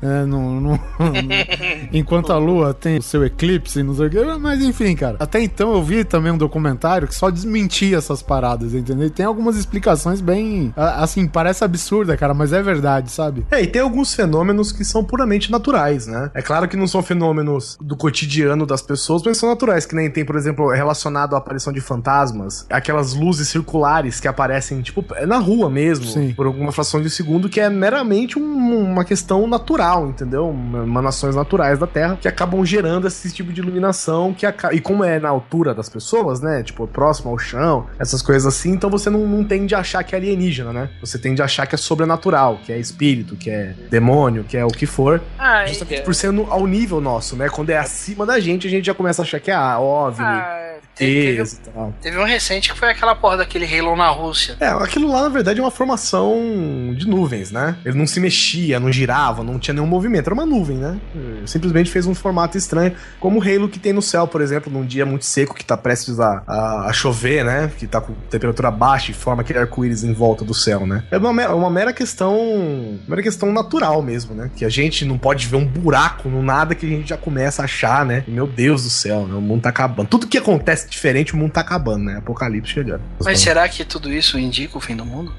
[0.01, 0.79] é, no- no-
[1.91, 4.19] enquanto a Lua tem o seu eclipse, não sei o quê.
[4.39, 5.17] Mas enfim, cara.
[5.19, 9.07] Até então eu vi também um documentário que só desmentia essas paradas, entendeu?
[9.07, 10.73] E tem algumas explicações bem.
[10.75, 13.45] Assim, parece absurda, cara, mas é verdade, sabe?
[13.51, 16.31] É, e tem alguns fenômenos que são puramente naturais, né?
[16.33, 20.09] É claro que não são fenômenos do cotidiano das pessoas, mas são naturais, que nem
[20.09, 25.37] tem, por exemplo, relacionado à aparição de fantasmas, aquelas luzes circulares que aparecem, tipo, na
[25.37, 26.33] rua mesmo, Sim.
[26.33, 30.49] por alguma fração de segundo, que é meramente um- uma questão natural, entendeu?
[30.49, 34.79] Uma- Emanações naturais da Terra que acabam gerando esse tipo de iluminação que aca- e
[34.81, 36.63] como é na altura das pessoas, né?
[36.63, 40.13] Tipo, próximo ao chão, essas coisas assim, então você não, não tende a achar que
[40.15, 40.89] é alienígena, né?
[40.99, 44.65] Você tende a achar que é sobrenatural, que é espírito, que é demônio, que é
[44.65, 45.21] o que for.
[45.39, 47.49] Ah, Justamente por ser no- ao nível nosso, né?
[47.49, 50.23] Quando é acima da gente, a gente já começa a achar que é ah, OVNI,
[50.25, 50.57] Ah,
[50.95, 51.93] teve, ETs e tal.
[52.01, 54.55] teve um recente que foi aquela porra daquele Halo na Rússia.
[54.59, 57.77] É, aquilo lá, na verdade, é uma formação de nuvens, né?
[57.85, 60.27] Ele não se mexia, não girava, não tinha nenhum movimento.
[60.27, 60.99] Era uma nuvem, né?
[61.45, 64.85] Simplesmente fez um formato estranho, como o Halo que tem no céu, por exemplo, num
[64.85, 67.71] dia muito seco que tá prestes a, a, a chover, né?
[67.77, 71.03] Que tá com temperatura baixa e forma aquele arco-íris em volta do céu, né?
[71.11, 72.37] É uma, mera- uma mera questão.
[72.37, 74.49] Uma mera questão natural mesmo, né?
[74.55, 77.61] Que a gente não pode ver um buraco no nada que a gente já começa
[77.61, 78.23] a achar, né?
[78.27, 79.35] Meu Deus do céu, né?
[79.35, 80.07] O mundo tá acabando.
[80.07, 82.17] Tudo que acontece diferente, o mundo tá acabando, né?
[82.17, 83.01] Apocalipse chegando.
[83.23, 85.33] Mas será que tudo isso indica o fim do mundo?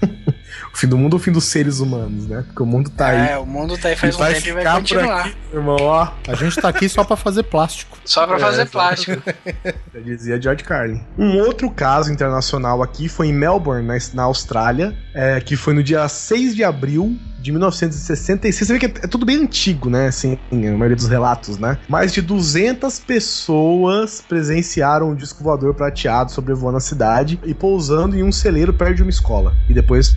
[0.72, 2.44] O fim do mundo ou o fim dos seres humanos, né?
[2.46, 3.30] Porque o mundo tá aí.
[3.30, 5.20] É, o mundo tá aí faz E um vai tempo e vai continuar.
[5.26, 6.08] aqui, irmão, ó.
[6.28, 7.96] A gente tá aqui só pra fazer plástico.
[8.04, 9.22] Só pra É, fazer plástico.
[9.94, 11.00] Já dizia George Carlin.
[11.16, 15.82] Um outro caso internacional aqui foi em Melbourne, na, na Austrália, é, que foi no
[15.82, 17.16] dia 6 de abril
[17.46, 18.56] de 1966.
[18.56, 20.08] Você vê que é, é tudo bem antigo, né?
[20.08, 21.78] Assim, a maioria dos relatos, né?
[21.88, 28.22] Mais de 200 pessoas presenciaram o disco voador prateado sobrevoando a cidade e pousando em
[28.22, 29.54] um celeiro perto de uma escola.
[29.68, 30.16] E depois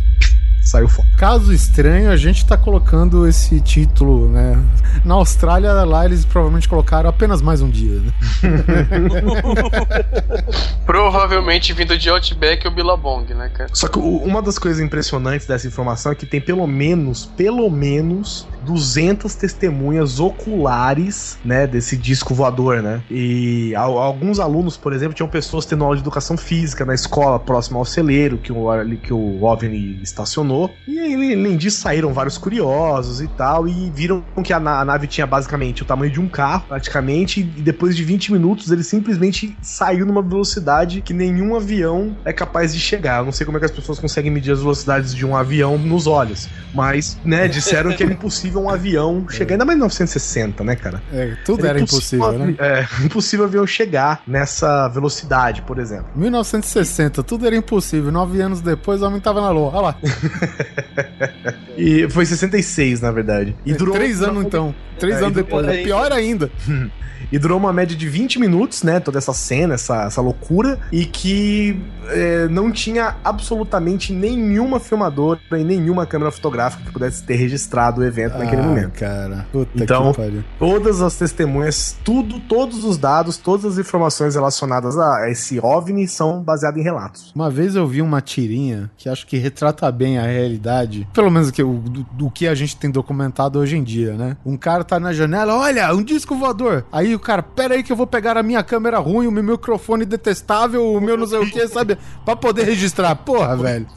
[0.69, 1.07] saiu fora.
[1.17, 4.61] Caso estranho, a gente tá colocando esse título, né?
[5.03, 8.11] Na Austrália, lá eles provavelmente colocaram apenas mais um dia, né?
[10.85, 13.69] Provavelmente vindo de Outback ou Billabong, né, cara?
[13.73, 18.47] Só que uma das coisas impressionantes dessa informação é que tem pelo menos, pelo menos
[18.65, 23.01] 200 testemunhas oculares, né, desse disco voador, né?
[23.09, 27.39] E al- alguns alunos, por exemplo, tinham pessoas tendo aula de educação física na escola
[27.39, 30.59] próxima ao celeiro que o, ali que o OVNI estacionou.
[30.88, 34.86] E aí, além disso, saíram vários curiosos e tal e viram que a, na- a
[34.86, 38.84] nave tinha basicamente o tamanho de um carro, praticamente, e depois de 20 minutos ele
[38.84, 43.19] simplesmente saiu numa velocidade que nenhum avião é capaz de chegar.
[43.19, 45.77] Eu não sei como é que as pessoas conseguem medir as velocidades de um avião
[45.77, 50.64] nos olhos, mas, né, disseram que era impossível um avião chegar, ainda mais em 1960,
[50.64, 51.02] né, cara?
[51.11, 52.56] É, tudo era impossível, né?
[52.57, 56.07] É, impossível avião chegar nessa velocidade, por exemplo.
[56.15, 58.11] 1960, tudo era impossível.
[58.11, 59.69] Nove anos depois, o homem tava na lua.
[59.73, 59.95] Olha lá.
[61.77, 63.55] E foi 66, na verdade.
[63.65, 64.76] E durou Três anos então.
[64.97, 65.65] Três É, anos depois.
[65.67, 66.51] É pior ainda.
[67.31, 68.99] E durou uma média de 20 minutos, né?
[68.99, 70.80] Toda essa cena, essa, essa loucura.
[70.91, 77.35] E que é, não tinha absolutamente nenhuma filmadora e nenhuma câmera fotográfica que pudesse ter
[77.35, 78.93] registrado o evento naquele Ah, momento.
[78.97, 79.45] cara.
[79.51, 80.15] Puta Então,
[80.57, 86.41] todas as testemunhas, tudo, todos os dados, todas as informações relacionadas a esse OVNI são
[86.41, 87.31] baseadas em relatos.
[87.35, 91.51] Uma vez eu vi uma tirinha que acho que retrata bem a realidade, pelo menos
[91.51, 94.37] que, o, do, do que a gente tem documentado hoje em dia, né?
[94.45, 96.85] Um cara tá na janela, olha, um disco voador.
[96.91, 99.43] Aí o cara, pera aí que eu vou pegar a minha câmera ruim, o meu
[99.43, 101.97] microfone detestável, o meu não sei o que, sabe?
[102.25, 103.15] Pra poder registrar.
[103.15, 103.87] Porra, velho.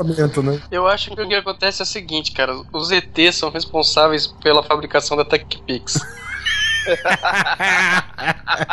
[0.43, 0.60] Né?
[0.70, 2.55] Eu acho que o que acontece é o seguinte, cara.
[2.73, 6.01] Os ETs são responsáveis pela fabricação da TechPix.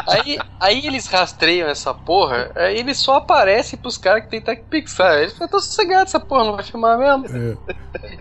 [0.07, 4.91] Aí, aí eles rastreiam essa porra, aí eles só aparecem pros caras que tem TechPix,
[4.91, 5.21] sabe?
[5.21, 7.57] Eles falam, tô sossegado, essa porra não vai filmar mesmo.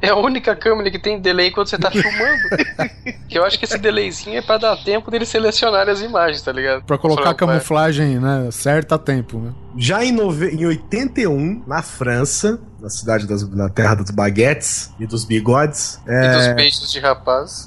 [0.01, 2.43] É a única câmera que tem delay quando você tá filmando.
[3.29, 6.51] que eu acho que esse delayzinho é pra dar tempo deles selecionarem as imagens, tá
[6.53, 6.83] ligado?
[6.85, 9.53] Pra colocar a camuflagem, né, certa a tempo, né?
[9.81, 10.49] Já em, nove...
[10.49, 16.33] em 81, na França, na cidade das, na terra dos baguetes e dos bigodes, E
[16.33, 17.65] dos é, beijos de rapaz.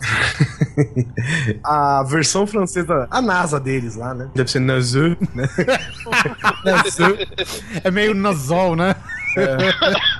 [1.63, 4.29] a versão francesa, a NASA deles lá, né?
[4.35, 5.47] Deve ser Nazu, né?
[7.83, 8.93] É meio nasol, né?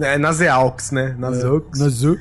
[0.00, 1.14] É, é Nazeaux, né?
[1.18, 1.62] Nazeux.
[1.78, 2.18] Nazu.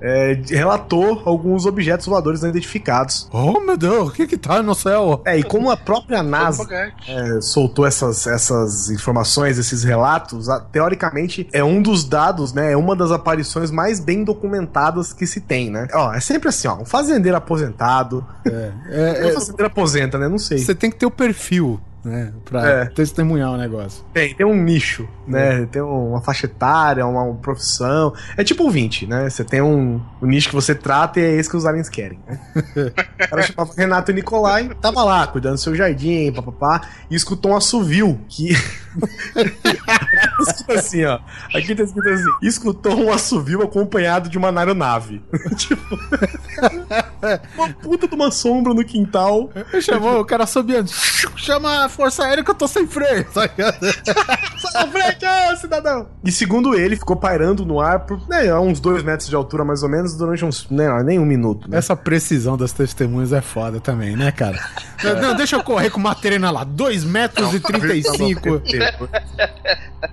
[0.00, 3.28] É, relatou alguns objetos voadores não identificados.
[3.32, 5.22] Oh, meu Deus, o que que tá no céu?
[5.24, 6.66] É, e como a própria NASA
[7.08, 12.72] é, soltou essas, essas informações, esses relatos, a- teoricamente é um dos dados, né?
[12.72, 15.88] É uma das aparições mais bem documentadas que se tem, né?
[15.94, 16.76] Ó, é sempre assim, ó.
[16.76, 18.24] Um fazendeiro aposentado.
[18.44, 20.28] É, é, um fazendeiro aposenta, né?
[20.28, 20.58] Não sei.
[20.58, 22.32] Você tem que ter o perfil, né?
[22.44, 22.84] Pra É.
[22.86, 24.04] testemunhar o negócio.
[24.12, 25.66] Tem, tem um nicho, né?
[25.66, 28.12] Tem uma faixa etária, uma, uma profissão.
[28.36, 29.28] É tipo o 20, né?
[29.28, 32.18] Você tem um, um nicho que você trata e é esse que os aliens querem.
[32.26, 32.40] Né?
[32.76, 37.56] o cara chamava Renato Nicolai, tava lá, cuidando do seu jardim, papapá, e escutou um
[37.56, 38.56] assovio que.
[39.34, 41.20] Tá escrito assim, ó.
[41.54, 45.22] Aqui tá escrito assim: escutou um assovio acompanhado de uma aeronave.
[45.56, 45.98] tipo.
[47.54, 49.50] uma puta de uma sombra no quintal.
[49.80, 50.90] Chamou o cara subindo.
[51.36, 53.26] Chama a Força Aérea que eu tô sem freio.
[53.32, 56.08] Sai da frente, ô, cidadão!
[56.24, 59.82] E segundo ele, ficou pairando no ar por né, uns dois metros de altura, mais
[59.82, 60.68] ou menos, durante uns.
[60.70, 61.68] Né, nem um minuto.
[61.68, 61.78] Né?
[61.78, 64.58] Essa precisão das testemunhas é foda também, né, cara?
[65.20, 69.08] Não, deixa eu correr com uma trena lá, 2 metros e 35 depois.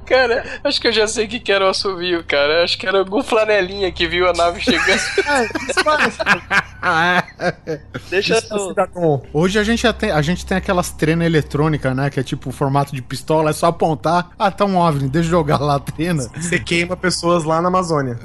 [0.06, 2.64] Cara, acho que eu já sei o que que era o assovio, cara.
[2.64, 4.88] Acho que era algum flanelinha que viu a nave chegando.
[8.10, 9.24] Deixa eu...
[9.34, 12.10] Hoje a gente, já tem, a gente tem aquelas trenas eletrônicas, né?
[12.10, 14.30] Que é tipo o formato de pistola, é só apontar.
[14.38, 16.28] Ah, tá um OVNI, deixa eu jogar lá a trena.
[16.40, 18.18] Você queima pessoas lá na Amazônia.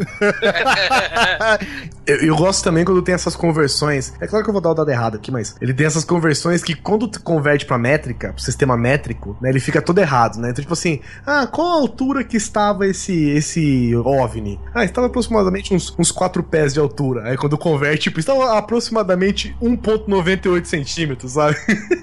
[2.07, 4.13] eu, eu gosto também quando tem essas conversões.
[4.21, 6.63] É claro que eu vou dar o dado errado aqui, mas ele tem essas conversões
[6.63, 9.51] que quando tu converte pra métrica, pro sistema métrico, né?
[9.51, 10.51] Ele fica todo errado, né?
[10.51, 14.59] Então, tipo assim, ah, qual a altura que estava esse, esse OVNI?
[14.75, 17.29] Ah, estava aproximadamente uns, uns 4 pés de altura.
[17.29, 21.55] Aí quando converte, tipo, estava aproximadamente 1,98 centímetros, sabe?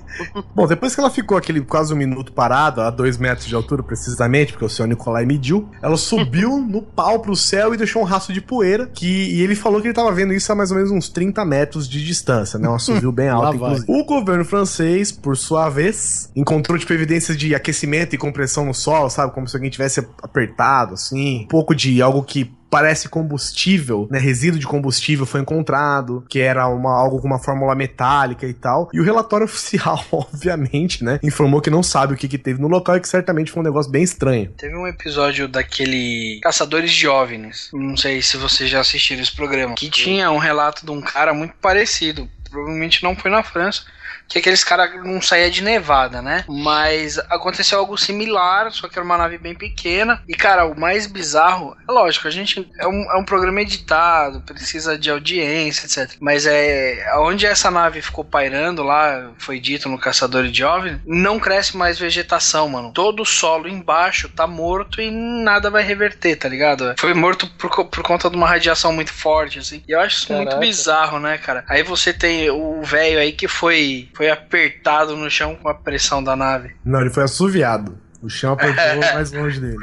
[0.54, 3.82] Bom, depois que ela ficou aquele quase um minuto parada, a 2 metros de altura
[3.82, 8.06] precisamente, porque o senhor Nicolai mediu, ela subiu no pau pro céu e deixou um
[8.06, 10.78] rastro de poeira, que, e ele falou que ele tava vendo isso a mais ou
[10.78, 12.70] menos uns 30 metros de distância, né?
[12.70, 13.56] Uma subiu bem vai.
[13.56, 13.86] inclusive.
[13.88, 19.10] O governo francês, por sua vez, encontrou, tipo, evidências de aquecimento e compressão no solo,
[19.10, 19.39] sabe?
[19.40, 21.44] Como se alguém tivesse apertado, assim.
[21.44, 24.20] Um pouco de algo que parece combustível, né?
[24.20, 28.90] Resíduo de combustível foi encontrado, que era uma, algo com uma fórmula metálica e tal.
[28.94, 31.20] E o relatório oficial, obviamente, né?
[31.24, 33.66] Informou que não sabe o que, que teve no local e que certamente foi um
[33.66, 34.52] negócio bem estranho.
[34.58, 37.70] Teve um episódio daquele Caçadores de OVNIs.
[37.74, 39.74] Não sei se vocês já assistiram esse programa.
[39.74, 42.30] Que tinha um relato de um cara muito parecido.
[42.50, 43.84] Provavelmente não foi na França.
[44.30, 46.46] Que aqueles caras não saía de nevada, né?
[46.48, 50.22] Mas aconteceu algo similar, só que era uma nave bem pequena.
[50.28, 54.42] E, cara, o mais bizarro, é lógico, a gente é um, é um programa editado,
[54.42, 56.16] precisa de audiência, etc.
[56.20, 61.40] Mas é onde essa nave ficou pairando lá, foi dito no Caçador de OVNI, não
[61.40, 62.92] cresce mais vegetação, mano.
[62.94, 66.94] Todo o solo embaixo tá morto e nada vai reverter, tá ligado?
[66.98, 69.84] Foi morto por, por conta de uma radiação muito forte, assim.
[69.88, 70.66] E eu acho isso muito Caraca.
[70.66, 71.64] bizarro, né, cara?
[71.68, 76.22] Aí você tem o velho aí que foi, foi apertado no chão com a pressão
[76.22, 76.76] da nave.
[76.84, 77.98] Não, ele foi assoviado.
[78.22, 79.78] O chão apertou mais longe dele.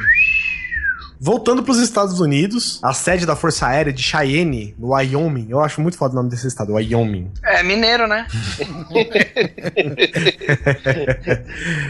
[1.18, 5.46] Voltando pros Estados Unidos, a sede da Força Aérea de Cheyenne, no Wyoming.
[5.48, 7.30] Eu acho muito foda o nome desse estado, Wyoming.
[7.42, 8.26] É mineiro, né?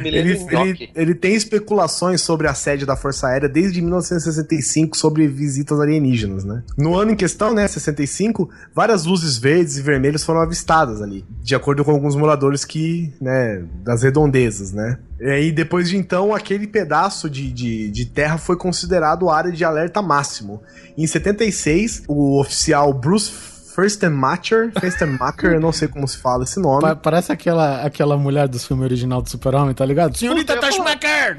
[0.05, 5.81] Ele, ele, ele tem especulações sobre a sede da Força Aérea desde 1965 sobre visitas
[5.81, 6.62] alienígenas, né?
[6.77, 11.55] No ano em questão, né, 65, várias luzes verdes e vermelhas foram avistadas ali, de
[11.55, 14.98] acordo com alguns moradores que, né, das redondezas, né?
[15.19, 19.65] E aí, depois de então, aquele pedaço de, de, de terra foi considerado área de
[19.65, 20.63] alerta máximo.
[20.97, 26.81] Em 76, o oficial Bruce Firstenmacher, Firstenmacher, eu não sei como se fala esse nome.
[26.81, 30.16] Pa- parece aquela, aquela mulher do filme original do Super-Homem, tá ligado?
[30.16, 31.36] Senhorita Tashmaker!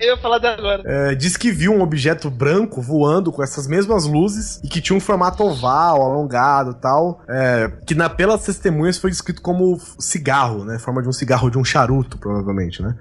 [0.00, 0.82] Eu ia falar dela agora.
[0.84, 4.96] É, diz que viu um objeto branco voando com essas mesmas luzes e que tinha
[4.96, 10.64] um formato oval, alongado e tal, é, que na, pelas testemunhas foi descrito como cigarro,
[10.64, 10.80] né?
[10.80, 12.96] Forma de um cigarro, de um charuto, provavelmente, né?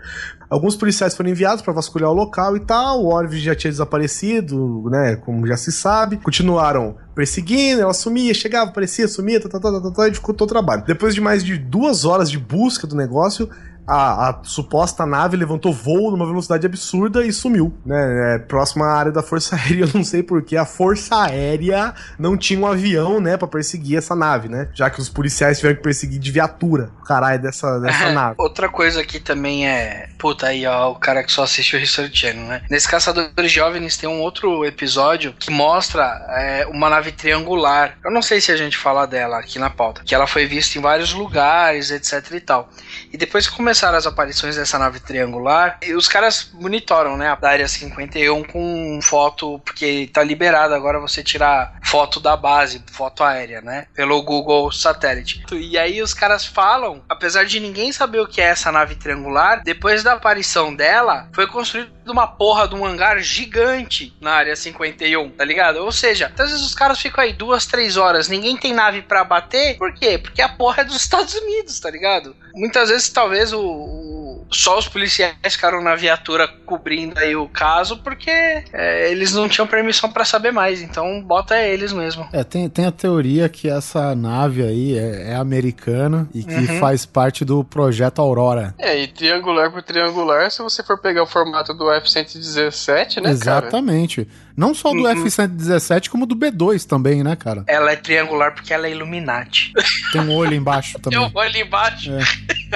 [0.49, 3.03] Alguns policiais foram enviados para vasculhar o local e tal.
[3.03, 5.15] O OVNI já tinha desaparecido, né?
[5.17, 6.17] Como já se sabe.
[6.17, 10.45] Continuaram perseguindo, ela sumia, chegava, aparecia, sumia, tá, tá, tá, tá, tá, tá, e dificultou
[10.45, 10.83] o trabalho.
[10.85, 13.49] Depois de mais de duas horas de busca do negócio,
[13.87, 18.35] a, a suposta nave levantou voo numa velocidade absurda e sumiu, né?
[18.35, 22.37] É, próxima à área da Força Aérea, eu não sei porque a Força Aérea não
[22.37, 24.69] tinha um avião, né, pra perseguir essa nave, né?
[24.73, 28.35] Já que os policiais tiveram que perseguir de viatura, caralho, dessa, dessa nave.
[28.37, 30.09] Outra coisa aqui também é.
[30.17, 32.61] Puta, aí, ó, o cara que só assistiu o History Channel, né?
[32.69, 37.97] Nesse Caçadores OVNIs tem um outro episódio que mostra é, uma nave triangular.
[38.03, 40.01] Eu não sei se a gente fala dela aqui na pauta.
[40.03, 42.69] Que ela foi vista em vários lugares, etc e tal.
[43.15, 47.65] E depois que começaram as aparições dessa nave triangular, os caras monitoram, né, a área
[47.65, 53.87] 51 com foto, porque tá liberado agora você tirar foto da base, foto aérea, né,
[53.93, 55.45] pelo Google Satélite.
[55.53, 59.63] E aí os caras falam, apesar de ninguém saber o que é essa nave triangular,
[59.63, 65.29] depois da aparição dela, foi construído uma porra de um hangar gigante na área 51,
[65.31, 65.77] tá ligado?
[65.77, 69.23] Ou seja, às vezes os caras ficam aí duas, três horas, ninguém tem nave pra
[69.23, 70.17] bater, por quê?
[70.17, 72.35] Porque a porra é dos Estados Unidos, tá ligado?
[72.53, 77.97] Muitas vezes, talvez, o, o- só os policiais ficaram na viatura cobrindo aí o caso,
[77.97, 82.27] porque é, eles não tinham permissão pra saber mais, então bota eles mesmo.
[82.31, 86.79] É, tem, tem a teoria que essa nave aí é, é americana e que Uhum.
[86.79, 88.73] faz parte do projeto Aurora.
[88.77, 93.29] É, e triangular por triangular, se você for pegar o formato do F-117, né, cara?
[93.29, 94.27] Exatamente.
[94.55, 95.07] Não só do Uhum.
[95.09, 97.63] F-117, como do B2 também, né, cara?
[97.67, 99.73] Ela é triangular porque ela é Illuminati.
[100.13, 101.19] Tem um olho embaixo também.
[101.21, 102.09] Eu vou ali embaixo.
[102.11, 102.19] É,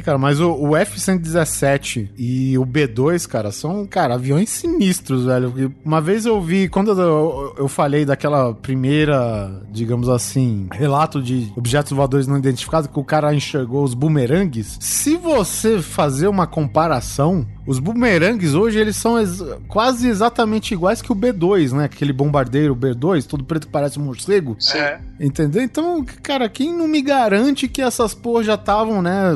[0.00, 5.74] cara, mas o, o F-117 e o B-2, cara, são, cara, aviões sinistros, velho.
[5.84, 11.92] Uma vez eu vi, quando eu, eu falei daquela primeira, digamos assim, relato de objetos
[11.92, 14.78] voadores não identificados, que o cara enxergou os bumerangues.
[14.80, 21.12] Se você fazer uma comparação, os bumerangues hoje eles são ex- quase exatamente iguais que
[21.12, 21.84] o B2, né?
[21.84, 24.56] Aquele bombardeiro B2, todo preto que parece um morcego.
[24.58, 24.78] Sim.
[25.20, 25.62] Entendeu?
[25.62, 29.30] Então, cara, quem não me garante que essas porra já estavam, né,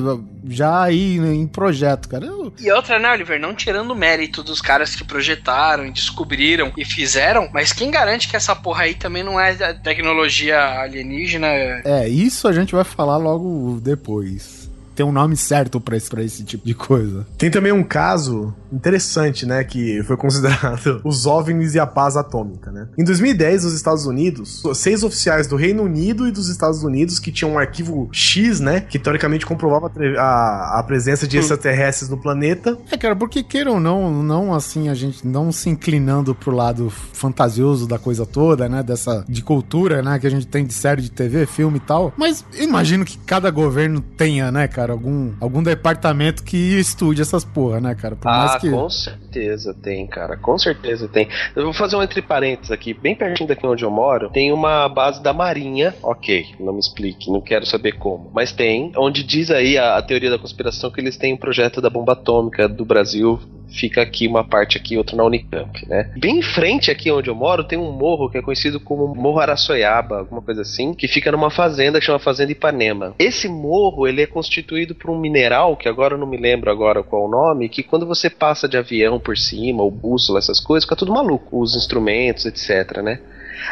[0.48, 2.26] já aí né, em projeto, cara?
[2.26, 3.38] Eu- E outra, né, Oliver?
[3.40, 8.28] Não tirando o mérito dos caras que projetaram, e descobriram e fizeram, mas quem garante
[8.28, 11.46] que essa porra aí também não é da tecnologia alienígena?
[11.84, 14.63] É, isso a gente vai falar logo depois.
[14.94, 17.26] Tem um nome certo pra esse, pra esse tipo de coisa.
[17.36, 22.70] Tem também um caso interessante, né, que foi considerado os OVNIs e a paz atômica,
[22.70, 22.88] né?
[22.98, 27.30] Em 2010, os Estados Unidos, seis oficiais do Reino Unido e dos Estados Unidos que
[27.30, 32.76] tinham um arquivo X, né, que teoricamente comprovava a a, presença de extraterrestres no planeta,
[32.90, 36.90] É, cara, porque queira ou não, não assim, a gente não se inclinando pro lado
[36.90, 38.82] fantasioso da coisa toda, né?
[38.82, 40.18] Dessa de cultura, né?
[40.18, 42.12] Que a gente tem de série de TV, filme e tal.
[42.16, 47.80] Mas imagino que cada governo tenha, né, cara, algum, algum departamento que estude essas porra,
[47.80, 48.16] né, cara?
[48.16, 48.70] Por Ah, que.
[48.70, 50.36] com certeza tem, cara.
[50.36, 51.28] Com certeza tem.
[51.56, 52.94] Eu vou fazer um entre parênteses aqui.
[52.94, 55.94] Bem pertinho daqui onde eu moro, tem uma base da Marinha.
[56.02, 58.30] Ok, não me explique, não quero saber como.
[58.34, 61.80] Mas tem, onde diz aí a, a teoria da conspiração que eles têm um projeto
[61.80, 63.40] da bomba atômica do Brasil.
[63.78, 66.10] Fica aqui uma parte aqui, outra na Unicamp, né?
[66.16, 69.40] Bem em frente aqui onde eu moro tem um morro que é conhecido como Morro
[69.40, 73.14] Araçoiaba, alguma coisa assim, que fica numa fazenda que chama Fazenda Ipanema.
[73.18, 77.02] Esse morro, ele é constituído por um mineral, que agora eu não me lembro agora
[77.02, 80.84] qual o nome, que quando você passa de avião por cima, ou bússola, essas coisas,
[80.84, 81.60] fica tudo maluco.
[81.60, 83.20] Os instrumentos, etc, né?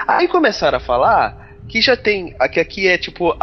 [0.06, 3.34] Aí começaram a falar que já tem, que aqui é tipo,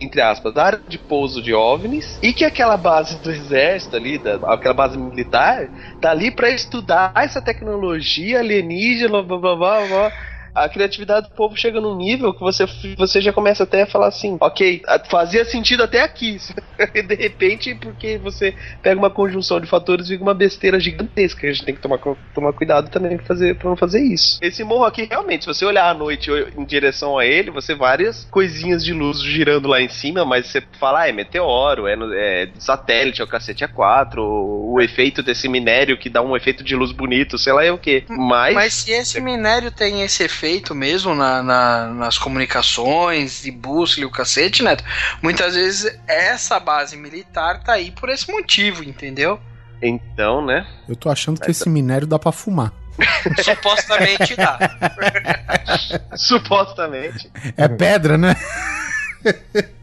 [0.00, 4.18] entre aspas, a área de pouso de OVNIs, e que aquela base do exército ali,
[4.18, 5.68] da, aquela base militar,
[6.00, 10.12] tá ali pra estudar essa tecnologia alienígena, blá blá blá blá.
[10.64, 12.66] A criatividade do povo chega num nível que você,
[12.96, 16.38] você já começa até a falar assim, ok, fazia sentido até aqui.
[16.94, 21.46] E de repente, porque você pega uma conjunção de fatores e uma besteira gigantesca.
[21.46, 21.98] A gente tem que tomar,
[22.34, 24.38] tomar cuidado também pra, fazer, pra não fazer isso.
[24.40, 28.24] Esse morro aqui, realmente, se você olhar à noite em direção a ele, você várias
[28.30, 32.48] coisinhas de luz girando lá em cima, mas você fala, ah, é meteoro, é, é
[32.58, 36.74] satélite, é o cacete A4, o, o efeito desse minério que dá um efeito de
[36.74, 38.04] luz bonito, sei lá é o que.
[38.08, 44.02] Mas, Mas se esse minério tem esse efeito mesmo na, na- nas comunicações de bússola
[44.02, 44.84] e o cacete, Neto,
[45.22, 49.40] muitas vezes essa base militar tá aí por esse motivo, entendeu?
[49.82, 50.66] então, né?
[50.88, 52.70] Eu tô achando que esse minério dá pra fumar.
[53.42, 54.58] Supostamente dá.
[56.16, 57.30] Supostamente.
[57.56, 58.36] É pedra, né?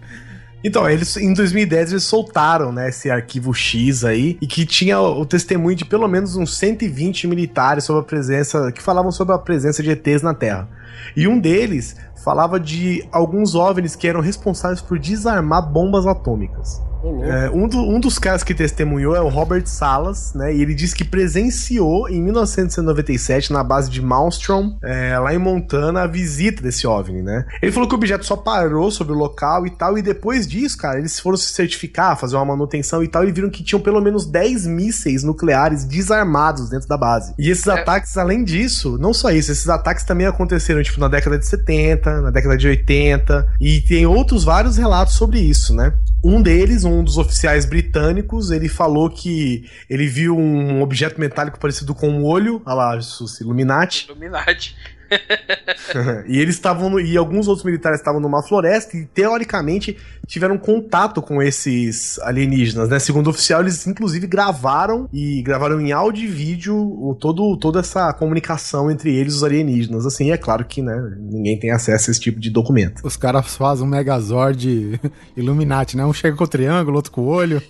[0.63, 5.25] Então, eles em 2010 eles soltaram, né, esse arquivo X aí, e que tinha o,
[5.25, 9.83] testemunho de pelo menos uns 120 militares sobre a presença, que falavam sobre a presença
[9.83, 10.67] de ETs na Terra.
[11.15, 16.81] E um deles falava de alguns OVNIs que eram responsáveis por desarmar bombas atômicas.
[17.23, 20.53] É, um, do- um dos caras que testemunhou é o Robert Salas, né?
[20.55, 26.01] E ele disse que presenciou em 1997, na base de Malmstrom, é, lá em Montana,
[26.03, 27.45] a visita desse OVNI, né?
[27.61, 30.77] Ele falou que o objeto só parou sobre o local e tal, e depois disso,
[30.77, 34.01] cara, eles foram se certificar, fazer uma manutenção e tal, e viram que tinham pelo
[34.01, 37.33] menos 10 mísseis nucleares desarmados dentro da base.
[37.37, 41.37] E esses ataques, além disso, não só isso, esses ataques também aconteceram, tipo, na década
[41.37, 45.93] de 70, na década de 80, e tem outros vários relatos sobre isso, né?
[46.23, 51.93] Um deles, um dos oficiais britânicos, ele falou que ele viu um objeto metálico parecido
[51.93, 54.75] com um olho, olha lá, Sussi, Illuminati, Illuminati.
[56.27, 59.97] e eles estavam e alguns outros militares estavam numa floresta e teoricamente
[60.27, 62.99] tiveram contato com esses alienígenas, né?
[62.99, 67.79] Segundo o oficial, eles inclusive gravaram e gravaram em áudio e vídeo o, todo, toda
[67.79, 70.05] essa comunicação entre eles e os alienígenas.
[70.05, 73.01] Assim, é claro que, né, ninguém tem acesso a esse tipo de documento.
[73.05, 74.99] Os caras fazem um Megazord
[75.35, 76.05] Illuminati, né?
[76.05, 77.61] Um chega com o triângulo, outro com o olho.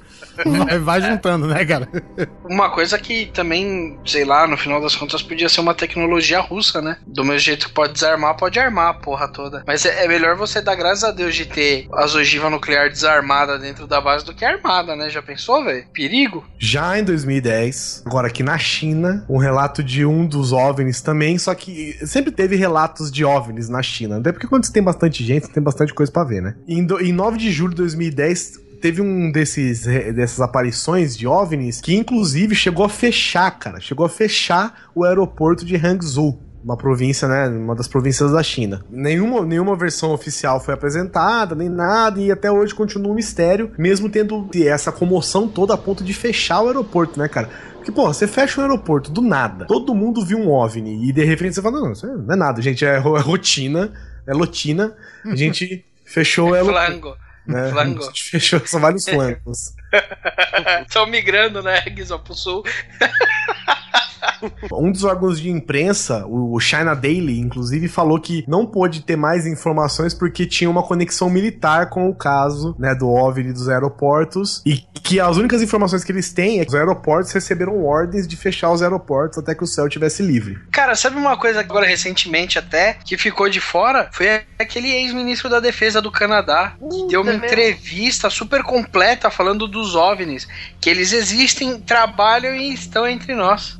[0.45, 1.87] Vai, vai juntando, né, cara?
[2.49, 6.81] Uma coisa que também, sei lá, no final das contas podia ser uma tecnologia russa,
[6.81, 6.97] né?
[7.05, 9.63] Do mesmo jeito que pode desarmar, pode armar a porra toda.
[9.67, 13.59] Mas é, é melhor você dar graças a Deus de ter as ogivas nuclear desarmada
[13.59, 15.09] dentro da base do que armada, né?
[15.09, 15.85] Já pensou, velho?
[15.93, 16.45] Perigo?
[16.57, 21.53] Já em 2010, agora aqui na China, um relato de um dos OVNIs também, só
[21.53, 24.17] que sempre teve relatos de OVNIs na China.
[24.17, 26.55] Até porque quando você tem bastante gente, você tem bastante coisa pra ver, né?
[26.67, 31.81] Em, do- em 9 de julho de 2010, teve um desses dessas aparições de OVNIs
[31.81, 33.79] que inclusive chegou a fechar, cara.
[33.79, 36.39] Chegou a fechar o aeroporto de Hangzhou.
[36.67, 37.47] Uma província, né?
[37.47, 38.83] Uma das províncias da China.
[38.89, 44.09] Nenhuma, nenhuma versão oficial foi apresentada, nem nada, e até hoje continua um mistério, mesmo
[44.09, 47.49] tendo essa comoção toda a ponto de fechar o aeroporto, né, cara?
[47.75, 51.23] Porque, pô, você fecha um aeroporto do nada, todo mundo viu um OVNI, e de
[51.23, 53.93] repente você fala: não, isso não é nada, gente, é, é rotina,
[54.27, 56.85] é lotina, a gente fechou o aeroporto.
[56.85, 57.17] Flango.
[57.47, 57.69] Né?
[57.71, 58.03] Flango.
[58.03, 59.73] A gente fechou, são vários flancos.
[60.81, 62.61] Estão migrando, né, Guizão, pro sul.
[64.71, 69.45] Um dos órgãos de imprensa, o China Daily, inclusive, falou que não pôde ter mais
[69.45, 74.77] informações porque tinha uma conexão militar com o caso, né, do OVNI dos aeroportos e
[75.03, 78.71] que as únicas informações que eles têm é que os aeroportos receberam ordens de fechar
[78.71, 80.57] os aeroportos até que o céu estivesse livre.
[80.71, 84.09] Cara, sabe uma coisa agora recentemente até que ficou de fora?
[84.11, 89.95] Foi aquele ex-ministro da defesa do Canadá que deu uma entrevista super completa falando dos
[89.95, 90.47] OVNIs,
[90.79, 93.79] que eles existem, trabalham e estão entre nós.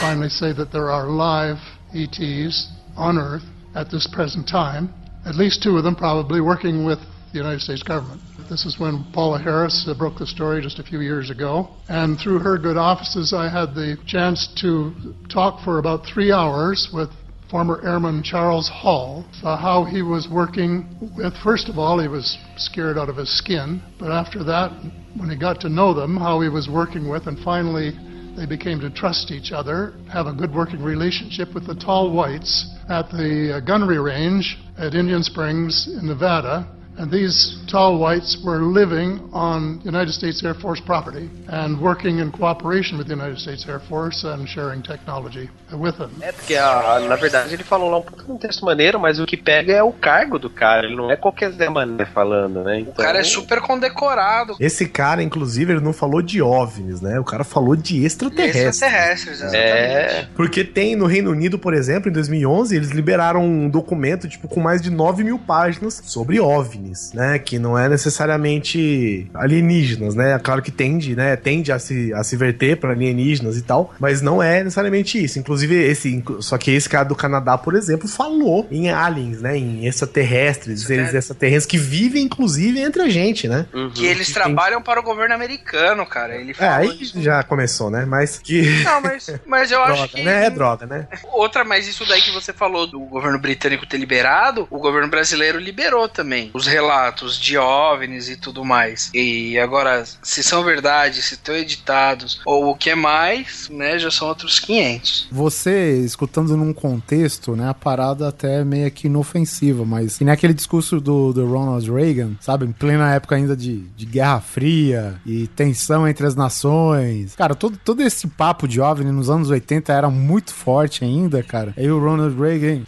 [0.00, 1.58] Finally say that there are live
[1.94, 3.42] ETs on Earth
[3.74, 4.92] at this present time,
[5.26, 6.98] at least two of them probably working with
[7.32, 8.18] the United States government.
[8.48, 11.68] This is when Paula Harris uh, broke the story just a few years ago.
[11.88, 14.92] And through her good offices, I had the chance to
[15.28, 17.10] talk for about three hours with
[17.50, 20.86] former Airman Charles Hall, uh, how he was working
[21.16, 24.70] with, first of all, he was scared out of his skin, but after that,
[25.16, 27.92] when he got to know them, how he was working with, and finally
[28.36, 32.68] they became to trust each other, have a good working relationship with the tall whites
[32.88, 36.79] at the uh, gunnery range at Indian Springs in Nevada.
[36.98, 42.30] And these tall whites were living on United States Air Force property and working in
[42.30, 46.10] cooperation with the United States Air Force and sharing technology with them.
[46.20, 49.24] É, porque a- na verdade ele falou lá um pouco um texto maneiro, mas o
[49.24, 52.80] que pega é o cargo do cara, ele não é qualquer Zé Mané falando, né?
[52.80, 54.56] Então, O cara é super condecorado.
[54.60, 57.18] Esse cara, inclusive, ele não falou de OVNIs, né?
[57.18, 58.66] O cara falou de extraterrestres.
[58.82, 59.64] Extraterrestres, exatamente.
[59.64, 60.28] É.
[60.34, 64.60] Porque tem no Reino Unido, por exemplo, em 2011, eles liberaram um documento, tipo, com
[64.60, 66.79] mais de 9 mil páginas sobre OVNIs.
[66.80, 67.38] OVNIs, né?
[67.38, 70.38] Que não é necessariamente alienígenas, né?
[70.38, 71.36] Claro que tende, né?
[71.36, 75.38] Tende a se, a se verter para alienígenas e tal, mas não é necessariamente isso.
[75.38, 79.56] Inclusive, esse, só que esse cara do Canadá, por exemplo, falou em aliens, né?
[79.56, 83.66] Em extraterrestres, eles extraterrestres que vivem, inclusive, entre a gente, né?
[83.94, 86.36] Que eles trabalham para o governo americano, cara.
[86.36, 87.20] Ele É, aí isso.
[87.20, 88.04] já começou, né?
[88.04, 88.62] Mas que.
[88.84, 90.22] Não, mas, mas eu droga, acho que.
[90.22, 90.46] né?
[90.46, 91.06] É droga, né?
[91.32, 95.58] Outra, mas isso daí que você falou do governo britânico ter liberado, o governo brasileiro
[95.58, 99.10] liberou também os relatos de OVNIs e tudo mais.
[99.12, 104.28] E agora, se são verdade, se estão editados ou o que mais, né, já são
[104.28, 105.28] outros 500.
[105.30, 110.32] Você, escutando num contexto, né, a parada até é meio que inofensiva, mas que nem
[110.32, 115.20] aquele discurso do, do Ronald Reagan, sabe, em plena época ainda de, de Guerra Fria
[115.26, 117.34] e tensão entre as nações.
[117.34, 121.74] Cara, todo, todo esse papo de OVNI nos anos 80 era muito forte ainda, cara.
[121.76, 122.82] Aí o Ronald Reagan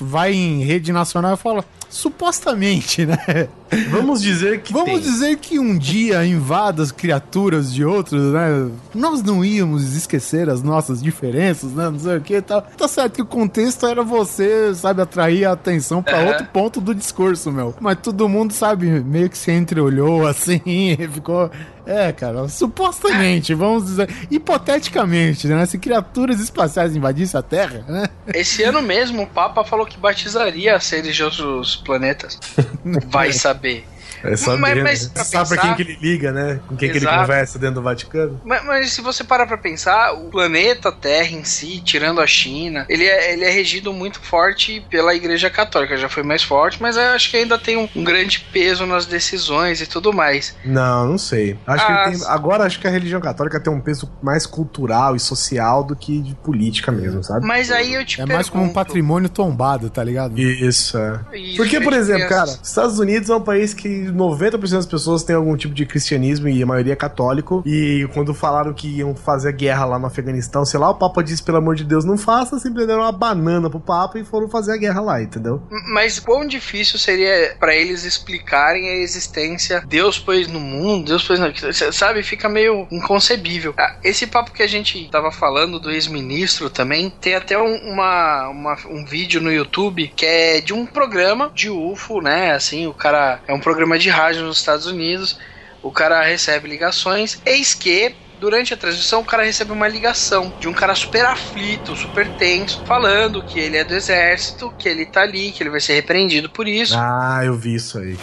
[0.00, 3.48] vai em rede nacional e fala, supostamente, né?
[3.90, 5.00] Vamos dizer que Vamos tem.
[5.00, 8.70] dizer que um dia invada as criaturas de outros, né?
[8.94, 11.90] Nós não íamos esquecer as nossas diferenças, né?
[11.90, 12.62] Não sei o que tal.
[12.62, 16.28] Tá certo que o contexto era você, sabe, atrair a atenção pra Aham.
[16.28, 17.74] outro ponto do discurso, meu.
[17.80, 21.50] Mas todo mundo, sabe, meio que se entreolhou assim, e ficou.
[21.86, 25.64] É, cara, supostamente, vamos dizer, hipoteticamente, né?
[25.64, 28.06] Se criaturas espaciais invadissem a Terra, né?
[28.34, 32.38] Esse ano mesmo, o Papa falou que batizaria seres de outros planetas.
[33.10, 33.57] Vai saber.
[33.58, 33.97] 被。
[34.24, 34.82] É saber, Mas- né?
[34.82, 36.60] mas pra Sabe pra pensar- quem que ele liga, né?
[36.66, 38.40] Com quem que ele conversa dentro do Vaticano?
[38.44, 42.84] Mas, mas se você parar pra pensar, o planeta Terra em si, tirando a China,
[42.88, 45.96] ele é, ele é regido muito forte pela Igreja Católica.
[45.96, 49.06] Já foi mais forte, mas eu acho que ainda tem um, um grande peso nas
[49.06, 50.54] decisões e tudo mais.
[50.64, 51.56] Não, não sei.
[51.66, 54.46] Acho que Ah, ele tem, agora acho que a religião católica tem um peso mais
[54.46, 57.46] cultural e social do que de política mesmo, sabe?
[57.46, 60.38] Mas aí eu te É mais como um patrimônio tombado, tá ligado?
[60.38, 61.20] Isso, é.
[61.36, 65.36] Isso, Porque, por exemplo, cara, Estados Unidos é um país que 90% das pessoas têm
[65.36, 67.62] algum tipo de cristianismo e a maioria é católico.
[67.66, 71.42] E quando falaram que iam fazer guerra lá no Afeganistão, sei lá, o Papa disse,
[71.42, 74.72] pelo amor de Deus, não faça, simplesmente deram uma banana pro Papa e foram fazer
[74.72, 75.62] a guerra lá, entendeu?
[75.92, 81.38] Mas quão difícil seria pra eles explicarem a existência Deus pôs no mundo, Deus pôs
[81.40, 81.52] na.
[81.92, 82.22] Sabe?
[82.22, 83.74] Fica meio inconcebível.
[83.78, 88.48] Ah, Esse papo que a gente tava falando do ex-ministro também, tem até um, uma,
[88.48, 92.52] uma- um vídeo no YouTube que é de um programa de UFO, né?
[92.52, 93.40] Assim, o cara.
[93.48, 95.38] É um programa de rádio nos Estados Unidos.
[95.82, 97.40] O cara recebe ligações.
[97.44, 101.96] Eis que Durante a transmissão, o cara recebe uma ligação de um cara super aflito,
[101.96, 105.80] super tenso, falando que ele é do exército, que ele tá ali, que ele vai
[105.80, 106.94] ser repreendido por isso.
[106.96, 108.16] Ah, eu vi isso aí.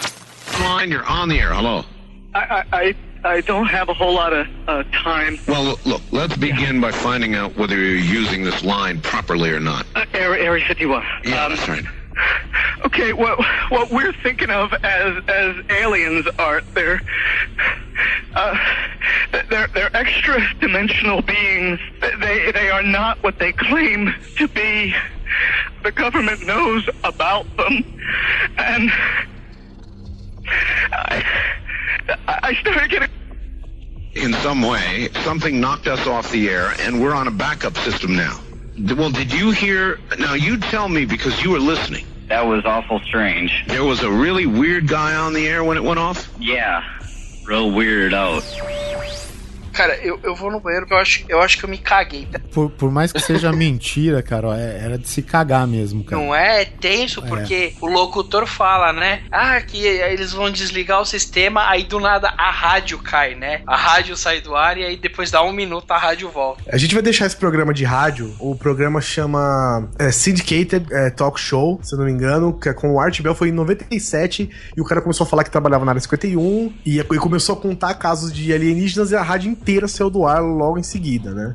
[0.58, 1.52] Line, you're on the air.
[1.52, 1.84] Hello.
[2.34, 5.38] I, I, I don't have a whole lot of uh, time.
[5.46, 9.60] Well, look, look, let's begin by finding out whether you're using this line properly or
[9.60, 9.84] not.
[9.94, 11.02] Uh, Area, Area 51.
[11.24, 11.84] Yeah, that's right.
[12.84, 13.38] Okay, what
[13.68, 17.02] what we're thinking of as as aliens are they're
[18.34, 18.56] uh,
[19.50, 21.78] they're they're extra dimensional beings.
[22.00, 24.94] They they are not what they claim to be.
[25.82, 27.84] The government knows about them,
[28.58, 28.90] and
[30.92, 31.24] I
[32.28, 33.08] I started getting.
[34.14, 38.16] In some way, something knocked us off the air, and we're on a backup system
[38.16, 38.45] now.
[38.78, 39.98] Well, did you hear?
[40.18, 42.04] Now, you tell me because you were listening.
[42.28, 43.64] That was awful strange.
[43.68, 46.28] There was a really weird guy on the air when it went off?
[46.38, 46.82] Yeah.
[47.46, 48.42] Real weird out.
[49.76, 52.26] Cara, eu, eu vou no banheiro porque eu acho, eu acho que eu me caguei.
[52.52, 56.20] Por, por mais que seja mentira, cara, ó, é- era de se cagar mesmo, cara.
[56.20, 59.22] Não é tenso porque o locutor fala, né?
[59.30, 63.60] Ah, que eles vão desligar o sistema, aí do nada a rádio cai, né?
[63.66, 66.62] A rádio sai do ar e aí depois dá um minuto a rádio volta.
[66.72, 68.34] A gente vai deixar esse programa de rádio.
[68.38, 72.72] O programa chama é, Syndicated é, Talk Show, se eu não me engano, que é
[72.72, 74.48] com o Art Bell, foi em 97.
[74.76, 77.58] E o cara começou a falar que trabalhava na área 51 e, e começou a
[77.60, 81.54] contar casos de alienígenas e a rádio inteira saiu do ar logo em seguida, né?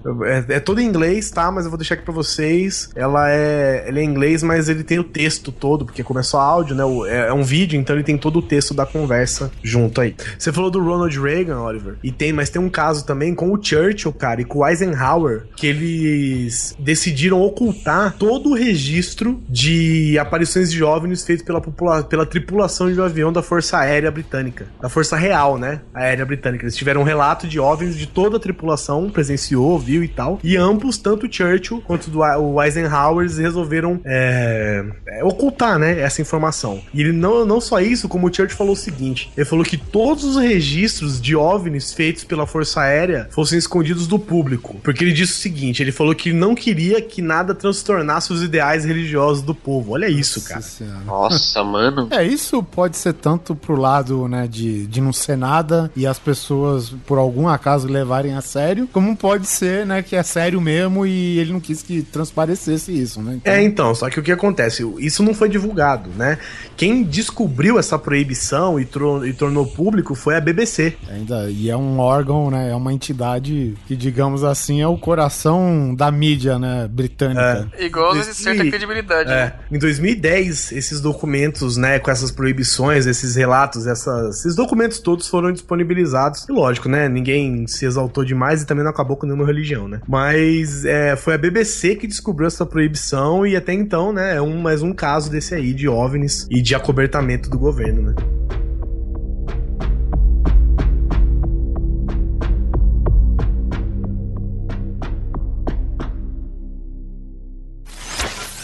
[0.50, 1.50] É, é todo em inglês, tá?
[1.50, 2.90] Mas eu vou deixar aqui pra vocês.
[2.94, 6.76] Ela é, ele é em inglês, mas ele tem o texto todo, porque começou áudio,
[6.76, 6.84] né?
[6.84, 10.14] O- É, é um vídeo, então ele tem todo o texto da conversa junto aí.
[10.38, 13.64] Você falou do Ronald Reagan, Oliver, e tem, mas tem um caso também com o
[13.64, 20.72] Churchill, cara, e com o Eisenhower, que eles decidiram ocultar todo o registro de aparições
[20.72, 21.62] de OVNIs feitos pela,
[22.04, 24.68] pela tripulação de um avião da Força Aérea Britânica.
[24.82, 25.82] Da Força Real, né?
[25.94, 26.64] Aérea Britânica.
[26.66, 30.40] Eles tiveram um relato de OVNIs de toda a tripulação presenciou, viu e tal.
[30.44, 36.82] E ambos, tanto o Churchill quanto o Eisenhower, resolveram é, é, ocultar, né, essa informação.
[36.94, 39.78] E ele não, não só isso, como o Churchill falou o seguinte: ele falou que
[39.78, 44.78] todos os registros de OVNIs feitos pela Força Aérea fossem escondidos do público.
[44.84, 48.86] Porque ele disse o seguinte: ele falou que não queria que nada transtornasse os ideais
[48.86, 49.94] religiosos do povo.
[49.94, 50.64] Olha isso, cara.
[51.06, 52.08] Nossa, mano.
[52.10, 56.18] É, isso pode ser tanto pro lado, né, de, de não ser nada e as
[56.20, 61.06] pessoas, por algum acaso, levarem a sério, como pode ser, né, que é sério mesmo
[61.06, 63.36] e ele não quis que transparecesse isso, né?
[63.36, 63.54] Então...
[63.54, 64.84] É, então, só que o que acontece?
[65.00, 66.38] Isso não foi divulgado, né?
[66.76, 70.96] Quem descobriu essa proibição e, e tornou público foi a BBC.
[71.10, 75.94] Ainda, e é um órgão, né, é uma entidade que, digamos assim, é o coração
[75.96, 77.70] da mídia, né, britânica.
[77.78, 77.86] É.
[77.86, 79.36] Igual a certa credibilidade, é.
[79.36, 79.54] né?
[79.72, 85.52] Em 2010, esses documentos, né, com essas proibições, esses relatos, essas, esses documentos todos foram
[85.52, 86.48] disponibilizados.
[86.48, 90.02] E lógico, né, ninguém se exaltou demais e também não acabou com nenhuma religião, né?
[90.08, 94.62] Mas é, foi a BBC que descobriu essa proibição e até então, né, é um,
[94.62, 98.16] mais um caso desse aí de OVNIs e de acobertamento do governo, né?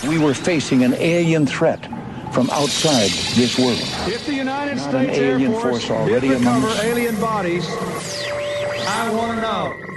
[0.07, 1.81] We were facing an alien threat
[2.31, 3.81] from outside this world.
[4.07, 6.79] If the United Not States Air Force, force already did recover us.
[6.83, 7.65] alien bodies,
[8.89, 9.87] I want to know.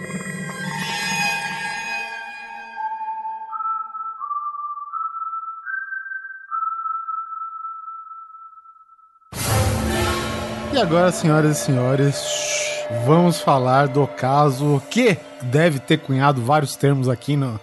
[10.73, 12.17] E agora, senhoras e senhores,
[13.05, 17.61] vamos falar do caso que deve ter cunhado vários termos aqui, no...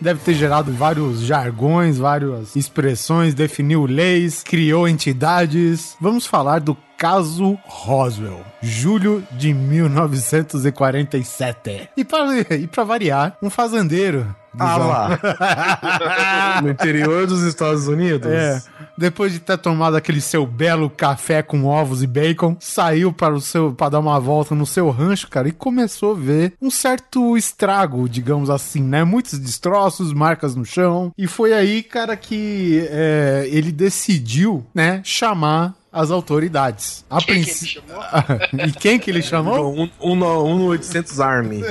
[0.00, 5.96] deve ter gerado vários jargões, várias expressões, definiu leis, criou entidades.
[6.00, 11.90] Vamos falar do caso Roswell, julho de 1947.
[11.96, 14.34] E para e pra variar, um fazendeiro.
[14.58, 15.18] Ah lá.
[16.62, 18.30] no interior dos Estados Unidos?
[18.30, 18.62] É.
[18.96, 23.40] Depois de ter tomado aquele seu belo café com ovos e bacon, saiu para o
[23.40, 27.36] seu para dar uma volta no seu rancho, cara, e começou a ver um certo
[27.36, 29.02] estrago, digamos assim, né?
[29.02, 31.12] Muitos destroços, marcas no chão.
[31.18, 37.04] E foi aí, cara, que é, ele decidiu, né, chamar as autoridades.
[37.08, 38.66] A Quem que princ- ele chamou?
[38.66, 39.74] e quem que ele chamou?
[39.80, 41.62] Um, um, no- um no 800 Army.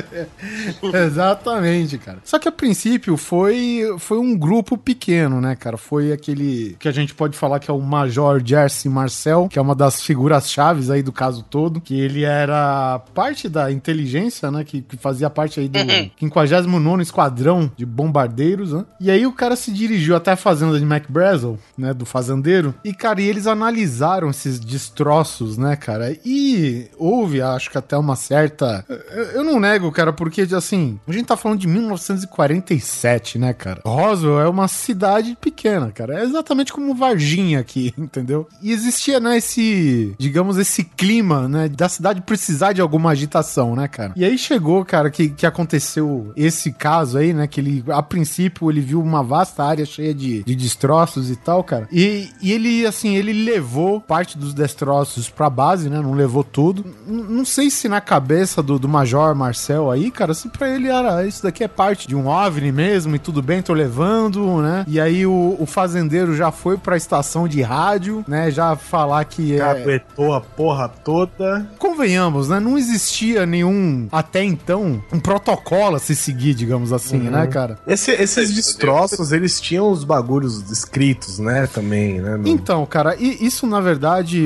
[1.05, 2.19] Exatamente, cara.
[2.23, 5.77] Só que a princípio foi, foi um grupo pequeno, né, cara?
[5.77, 9.61] Foi aquele que a gente pode falar que é o Major Jersey Marcel, que é
[9.61, 14.63] uma das figuras chaves aí do caso todo, que ele era parte da inteligência, né,
[14.63, 18.85] que, que fazia parte aí do 59º Esquadrão de Bombardeiros, né?
[18.99, 22.93] E aí o cara se dirigiu até a fazenda de McBrazel, né, do fazendeiro, e,
[22.93, 26.15] cara, e eles analisaram esses destroços, né, cara?
[26.25, 28.85] E houve, acho que até uma certa...
[28.89, 33.81] Eu, eu não nego, cara, porque, assim, a gente tá falando de 1947, né, cara?
[33.85, 36.19] Roswell é uma cidade pequena, cara.
[36.19, 38.47] É exatamente como Varginha aqui, entendeu?
[38.61, 43.87] E existia, né, esse, digamos, esse clima, né, da cidade precisar de alguma agitação, né,
[43.87, 44.13] cara?
[44.15, 48.69] E aí chegou, cara, que, que aconteceu esse caso aí, né, que ele, a princípio,
[48.69, 51.87] ele viu uma vasta área cheia de, de destroços e tal, cara.
[51.91, 56.83] E, e ele, assim, ele levou parte dos destroços pra base, né, não levou tudo.
[57.07, 60.87] N- não sei se na cabeça do, do Major Marcel aí, cara, se pra ele
[60.89, 64.83] era, isso daqui é parte de um OVNI mesmo e tudo bem, tô levando, né?
[64.87, 69.55] E aí o, o fazendeiro já foi pra estação de rádio, né, já falar que
[69.55, 69.59] é...
[69.59, 71.67] Caguetou a porra toda.
[71.79, 72.59] Convenhamos, né?
[72.59, 77.31] Não existia nenhum, até então, um protocolo a se seguir, digamos assim, Uhum.
[77.31, 77.77] né, cara?
[77.87, 82.37] Esse- esses destroços, eles tinham os bagulhos escritos, né, também, né?
[82.37, 83.92] no- Então, cara, e isso na verdade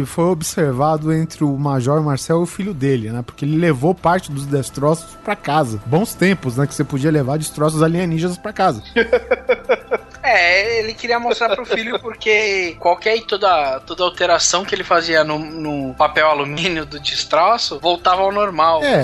[0.06, 3.22] foi observado entre o Major Marcel e o filho dele, né?
[3.22, 5.82] Porque ele levou parte dos destroços pra casa.
[5.86, 6.68] Bons tempos, né?
[6.68, 8.84] Que você podia levar destroços alienígenas pra casa.
[10.28, 15.24] É, ele queria mostrar pro filho porque qualquer e toda, toda alteração que ele fazia
[15.24, 18.84] no, no papel alumínio do destroço voltava ao normal.
[18.84, 19.04] É,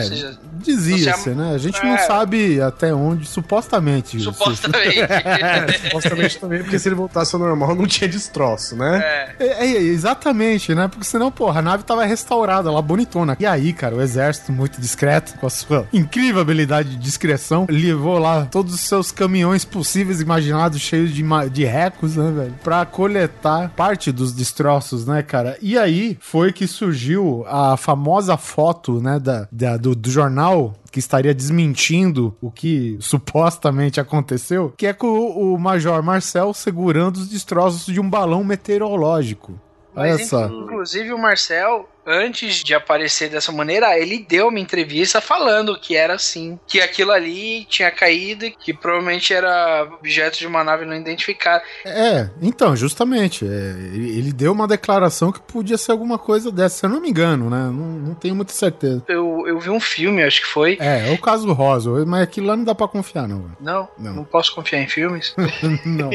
[0.64, 1.54] dizia-se, né?
[1.54, 1.98] A gente não É.
[2.00, 4.18] sabe até onde, supostamente.
[4.18, 4.32] isso.
[4.32, 5.00] supostamente.
[5.04, 9.34] É, supostamente também, porque se ele voltasse ao normal, não tinha destroço, né?
[9.40, 9.46] É.
[9.46, 10.88] É, é, exatamente, né?
[10.88, 13.36] Porque senão, porra, a nave tava restaurada lá, bonitona.
[13.40, 18.18] E aí, cara, o exército, muito discreto, com a sua incrível habilidade de discreção, levou
[18.18, 22.56] lá todos os seus caminhões possíveis imaginados, cheios de, de recos, né, velho?
[22.64, 25.58] Pra coletar parte dos destroços, né, cara?
[25.62, 31.00] E aí foi que surgiu a famosa foto, né, da, da- do, do jornal que
[31.00, 37.28] estaria desmentindo o que supostamente aconteceu, que é com o, o Major Marcel segurando os
[37.30, 39.54] destroços de um balão meteorológico.
[39.96, 40.48] Olha Mas, só.
[40.48, 46.14] Inclusive o Marcel, antes de aparecer dessa maneira, ele deu uma entrevista falando que era
[46.16, 50.96] assim, que aquilo ali tinha caído, e que provavelmente era objeto de uma nave não
[50.96, 51.64] identificada.
[51.86, 53.46] É, então, justamente.
[53.46, 53.50] é,
[53.94, 57.50] ele, deu uma declaração que podia ser alguma coisa dessa, se eu não me engano,
[57.50, 57.58] né?
[57.58, 59.04] Não, não tenho muita certeza.
[59.08, 60.78] Eu, eu vi um filme, acho que foi.
[60.80, 63.50] É, é o caso do Roswell, mas aquilo lá não dá pra confiar, não.
[63.60, 64.14] Não, Não.
[64.16, 65.34] não, posso confiar em filmes.
[65.86, 66.10] não.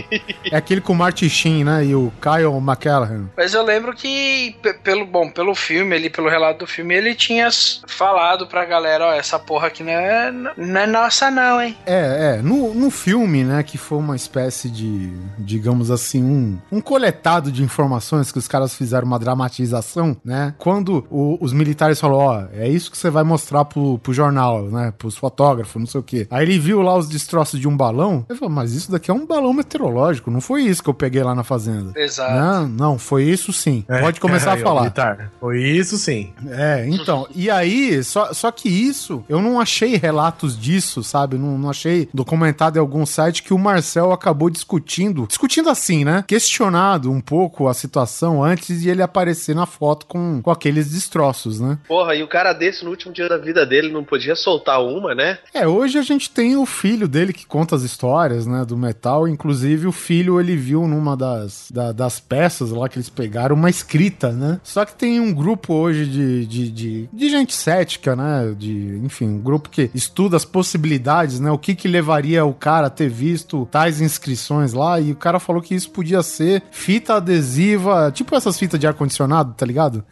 [0.50, 1.84] É aquele com o Marty Sheen, né?
[1.84, 3.30] E o Kyle McCallaghan.
[3.36, 7.14] Mas eu lembro que, pe- pelo, bom, pelo filme ali, pelo relato do filme, ele
[7.14, 7.48] tinha
[7.86, 11.76] falado pra galera, ó, essa porra aqui não é, não é nossa não, hein?
[11.86, 12.42] É, é.
[12.42, 17.62] No, no filme, né, que foi uma espécie de, digamos assim, um, um coletado de
[17.62, 20.54] informações que os caras fizeram uma dramatização, né?
[20.58, 24.62] Quando o- os militares falaram, ó, é isso que você vai mostrar pro, pro jornal,
[24.64, 24.92] né?
[24.96, 26.26] Pros fotógrafos, não sei o quê.
[26.30, 28.24] Aí ele viu lá os destroços de um balão.
[28.28, 31.22] Ele falou, mas isso daqui é um balão meteorológico, não foi isso que eu peguei
[31.22, 31.92] lá na fazenda.
[31.98, 32.32] Exato.
[32.32, 33.84] Não, não, foi isso sim.
[34.00, 34.80] Pode começar a Aí, ó, falar.
[34.82, 35.32] militar.
[35.40, 36.32] Foi isso sim.
[36.48, 41.36] É, então, e aí, só, só que isso, eu não achei relatos disso, sabe?
[41.38, 46.24] Não, não achei documentado em algum site que o Marcel acabou discutindo, discutindo assim, né?
[46.26, 51.58] Questionado um pouco a situação antes de ele aparecer na foto com, com aqueles destroços,
[51.60, 51.78] né?
[51.88, 55.14] Porra, e o cara desse no último dia da vida dele não podia soltar uma,
[55.14, 55.38] né?
[55.52, 59.26] É, hoje a gente tem o filho dele que conta as histórias, né, do metal.
[59.26, 63.70] Inclusive, o filho, ele viu numa das, da- das peças lá que eles pegaram uma
[63.70, 64.60] escrita, né?
[64.62, 68.54] Só que tem um grupo hoje de, de, de, de gente cética, né?
[68.58, 71.50] De, enfim, um grupo que estuda as possibilidades, né?
[71.50, 75.00] O que que levaria o cara a ter visto tais inscrições lá.
[75.00, 79.54] E o cara falou que isso podia ser fita adesiva, tipo essas fitas de ar-condicionado,
[79.54, 80.04] tá ligado?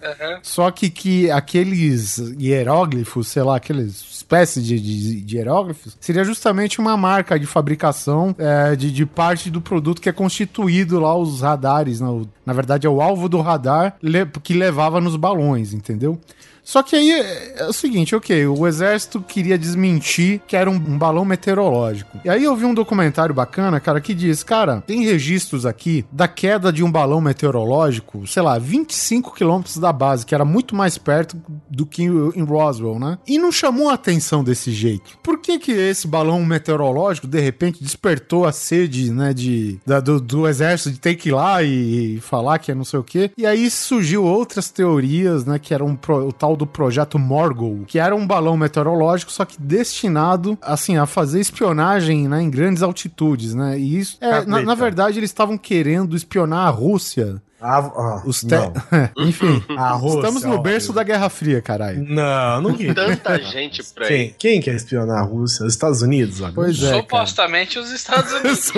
[0.42, 6.78] Só que, que aqueles hieróglifos, sei lá, aqueles espécies de, de, de hieróglifos, seria justamente
[6.80, 11.40] uma marca de fabricação é, de, de parte do produto que é constituído lá os
[11.40, 12.00] radares.
[12.00, 12.08] né?
[12.08, 15.35] O- na verdade, é o alvo do radar le- que levava nos balões,
[15.74, 16.18] entendeu?
[16.66, 20.74] Só que aí é é o seguinte, ok, o exército queria desmentir que era um,
[20.74, 22.18] um balão meteorológico.
[22.24, 26.26] E aí eu vi um documentário bacana, cara, que diz, cara, tem registros aqui da
[26.28, 30.98] queda de um balão meteorológico, sei lá, 25 quilômetros da base, que era muito mais
[30.98, 31.36] perto
[31.70, 33.18] do que em Roswell, né?
[33.26, 35.16] E não chamou a atenção desse jeito.
[35.22, 40.20] Por que que esse balão meteorológico, de repente, despertou a sede, né, de, da- do,
[40.20, 43.04] do exército de ter que ir lá e, e falar que é não sei o
[43.04, 43.30] quê?
[43.38, 47.98] E aí surgiu outras teorias, né, que era um o tal do projeto Morgul, que
[47.98, 53.54] era um balão meteorológico, só que destinado, assim, a fazer espionagem, né, em grandes altitudes,
[53.54, 53.78] né?
[53.78, 57.40] E isso, é, na, na verdade, eles estavam querendo espionar a Rússia.
[57.60, 58.54] Ah, ah, Os te...
[59.16, 59.62] Enfim,
[60.14, 62.04] estamos no berço da Guerra Fria, caralho.
[62.06, 62.94] Não, não queria.
[62.94, 64.34] Tanta gente pra Quem, ir.
[64.38, 65.64] quem quer espionar a Rússia?
[65.64, 66.54] Os Estados Unidos agora?
[66.54, 66.96] Pois é, cara.
[67.02, 68.72] Supostamente os Estados Unidos.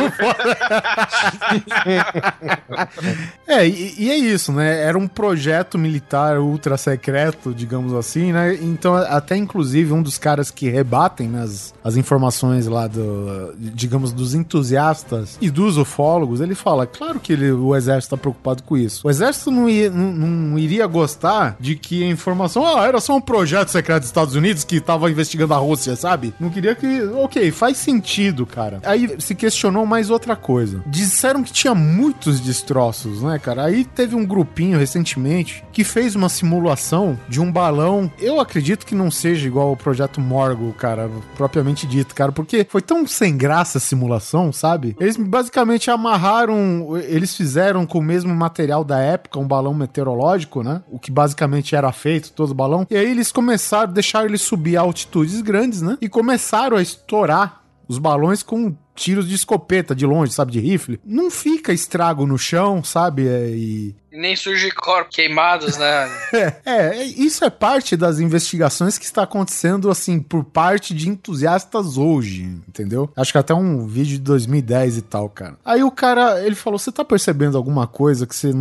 [3.47, 4.83] É, e, e é isso, né?
[4.83, 8.55] Era um projeto militar ultra secreto, digamos assim, né?
[8.61, 14.13] Então, até inclusive um dos caras que rebatem né, as, as informações lá do, digamos,
[14.13, 18.77] dos entusiastas e dos ufólogos, ele fala, claro que ele- o exército tá preocupado com
[18.77, 19.07] isso.
[19.07, 23.17] O exército não, ia- não- não iria gostar de que a informação, ah, era só
[23.17, 26.35] um projeto secreto dos Estados Unidos que tava investigando a Rússia, sabe?
[26.39, 28.81] Não queria que, ok, faz sentido, cara.
[28.85, 30.83] Aí se questionou mais outra coisa.
[30.87, 33.65] Disseram que tinha muitos destroços, né, cara?
[33.65, 38.11] Aí teve um grupinho recentemente que fez uma simulação de um balão.
[38.19, 42.83] Eu acredito que não seja igual ao projeto Morgul, cara, propriamente dito, cara, porque foi
[42.83, 44.97] tão sem graça a simulação, sabe?
[45.01, 50.83] Eles basicamente amarraram, eles fizeram com o mesmo material da época, um balão meteorológico, né?
[50.91, 52.87] O que basicamente era feito, todo o balão.
[52.91, 55.97] E aí eles começaram, deixaram ele subir a altitudes grandes, né?
[56.01, 61.01] E começaram a estourar os balões com tiros de escopeta de longe, sabe, de rifle.
[61.05, 63.27] Não fica estrago no chão, sabe?
[63.27, 66.11] É, E nem surge corpos queimados, né?
[66.35, 71.97] é, é, isso é parte das investigações que está acontecendo, assim, por parte de entusiastas
[71.97, 73.11] hoje, entendeu?
[73.17, 75.57] Acho que até um vídeo de 2010 e tal, cara.
[75.65, 78.53] Aí o cara, ele falou, você tá percebendo alguma coisa que você,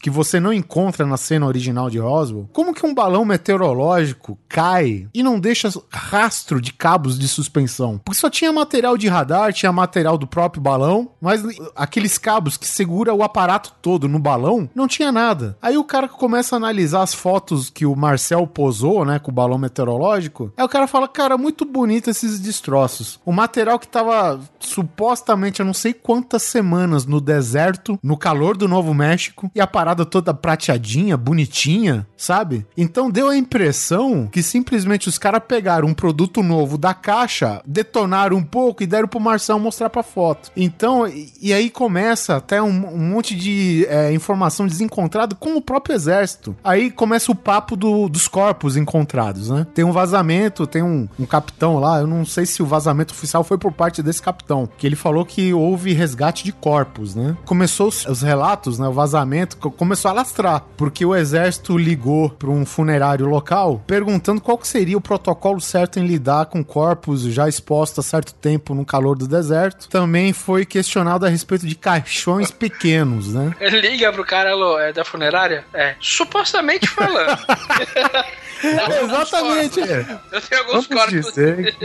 [0.00, 2.48] que você não encontra na cena original de Roswell?
[2.52, 7.98] Como que um balão meteorológico cai e não deixa rastro de cabos de suspensão?
[7.98, 11.42] Porque só tinha material de radar, tinha material do próprio balão, mas
[11.74, 15.56] aqueles cabos que segura o aparato todo no balão, não tinha nada.
[15.62, 19.34] Aí o cara começa a analisar as fotos que o Marcel posou, né, com o
[19.34, 20.52] balão meteorológico.
[20.56, 23.20] Aí o cara fala, cara, muito bonito esses destroços.
[23.24, 28.68] O material que tava supostamente, eu não sei quantas semanas no deserto, no calor do
[28.68, 32.66] Novo México, e a parada toda prateadinha, bonitinha, sabe?
[32.76, 38.36] Então deu a impressão que simplesmente os caras pegaram um produto novo da caixa, detonaram
[38.36, 40.50] um pouco e deram pro Marcel mostrar pra foto.
[40.56, 45.94] Então, e, aí começa até um, um monte de é, informação desencontrado com o próprio
[45.94, 46.56] exército.
[46.64, 49.66] Aí começa o papo do- dos corpos encontrados, né?
[49.74, 53.44] Tem um vazamento, tem um, um capitão lá, eu não sei se o vazamento oficial
[53.44, 57.36] foi por parte desse capitão, que ele falou que houve resgate de corpos, né?
[57.44, 58.88] Começou os, os relatos, né?
[58.88, 64.40] O vazamento co- começou a lastrar, porque o exército ligou para um funerário local perguntando
[64.40, 68.84] qual seria o protocolo certo em lidar com corpos já expostos há certo tempo no
[68.84, 69.88] calor do deserto.
[69.88, 73.54] Também foi questionado a respeito de caixões pequenos, né?
[73.80, 75.64] Liga pro cara, alô, é da funerária?
[75.72, 75.96] É.
[76.00, 77.38] Supostamente falando.
[79.02, 79.80] Exatamente.
[79.80, 81.32] Eu tenho alguns Vamos corpos.
[81.32, 81.76] dizer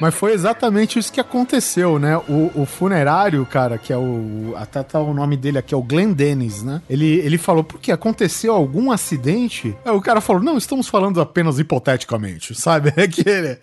[0.00, 2.16] Mas foi exatamente isso que aconteceu, né?
[2.16, 4.54] O, o funerário, cara, que é o.
[4.56, 6.80] Até tá o nome dele aqui, é o Glenn Dennis, né?
[6.88, 9.74] Ele, ele falou, porque aconteceu algum acidente?
[9.84, 12.90] Aí o cara falou, não, estamos falando apenas hipoteticamente, sabe?
[13.00, 13.58] Aquele,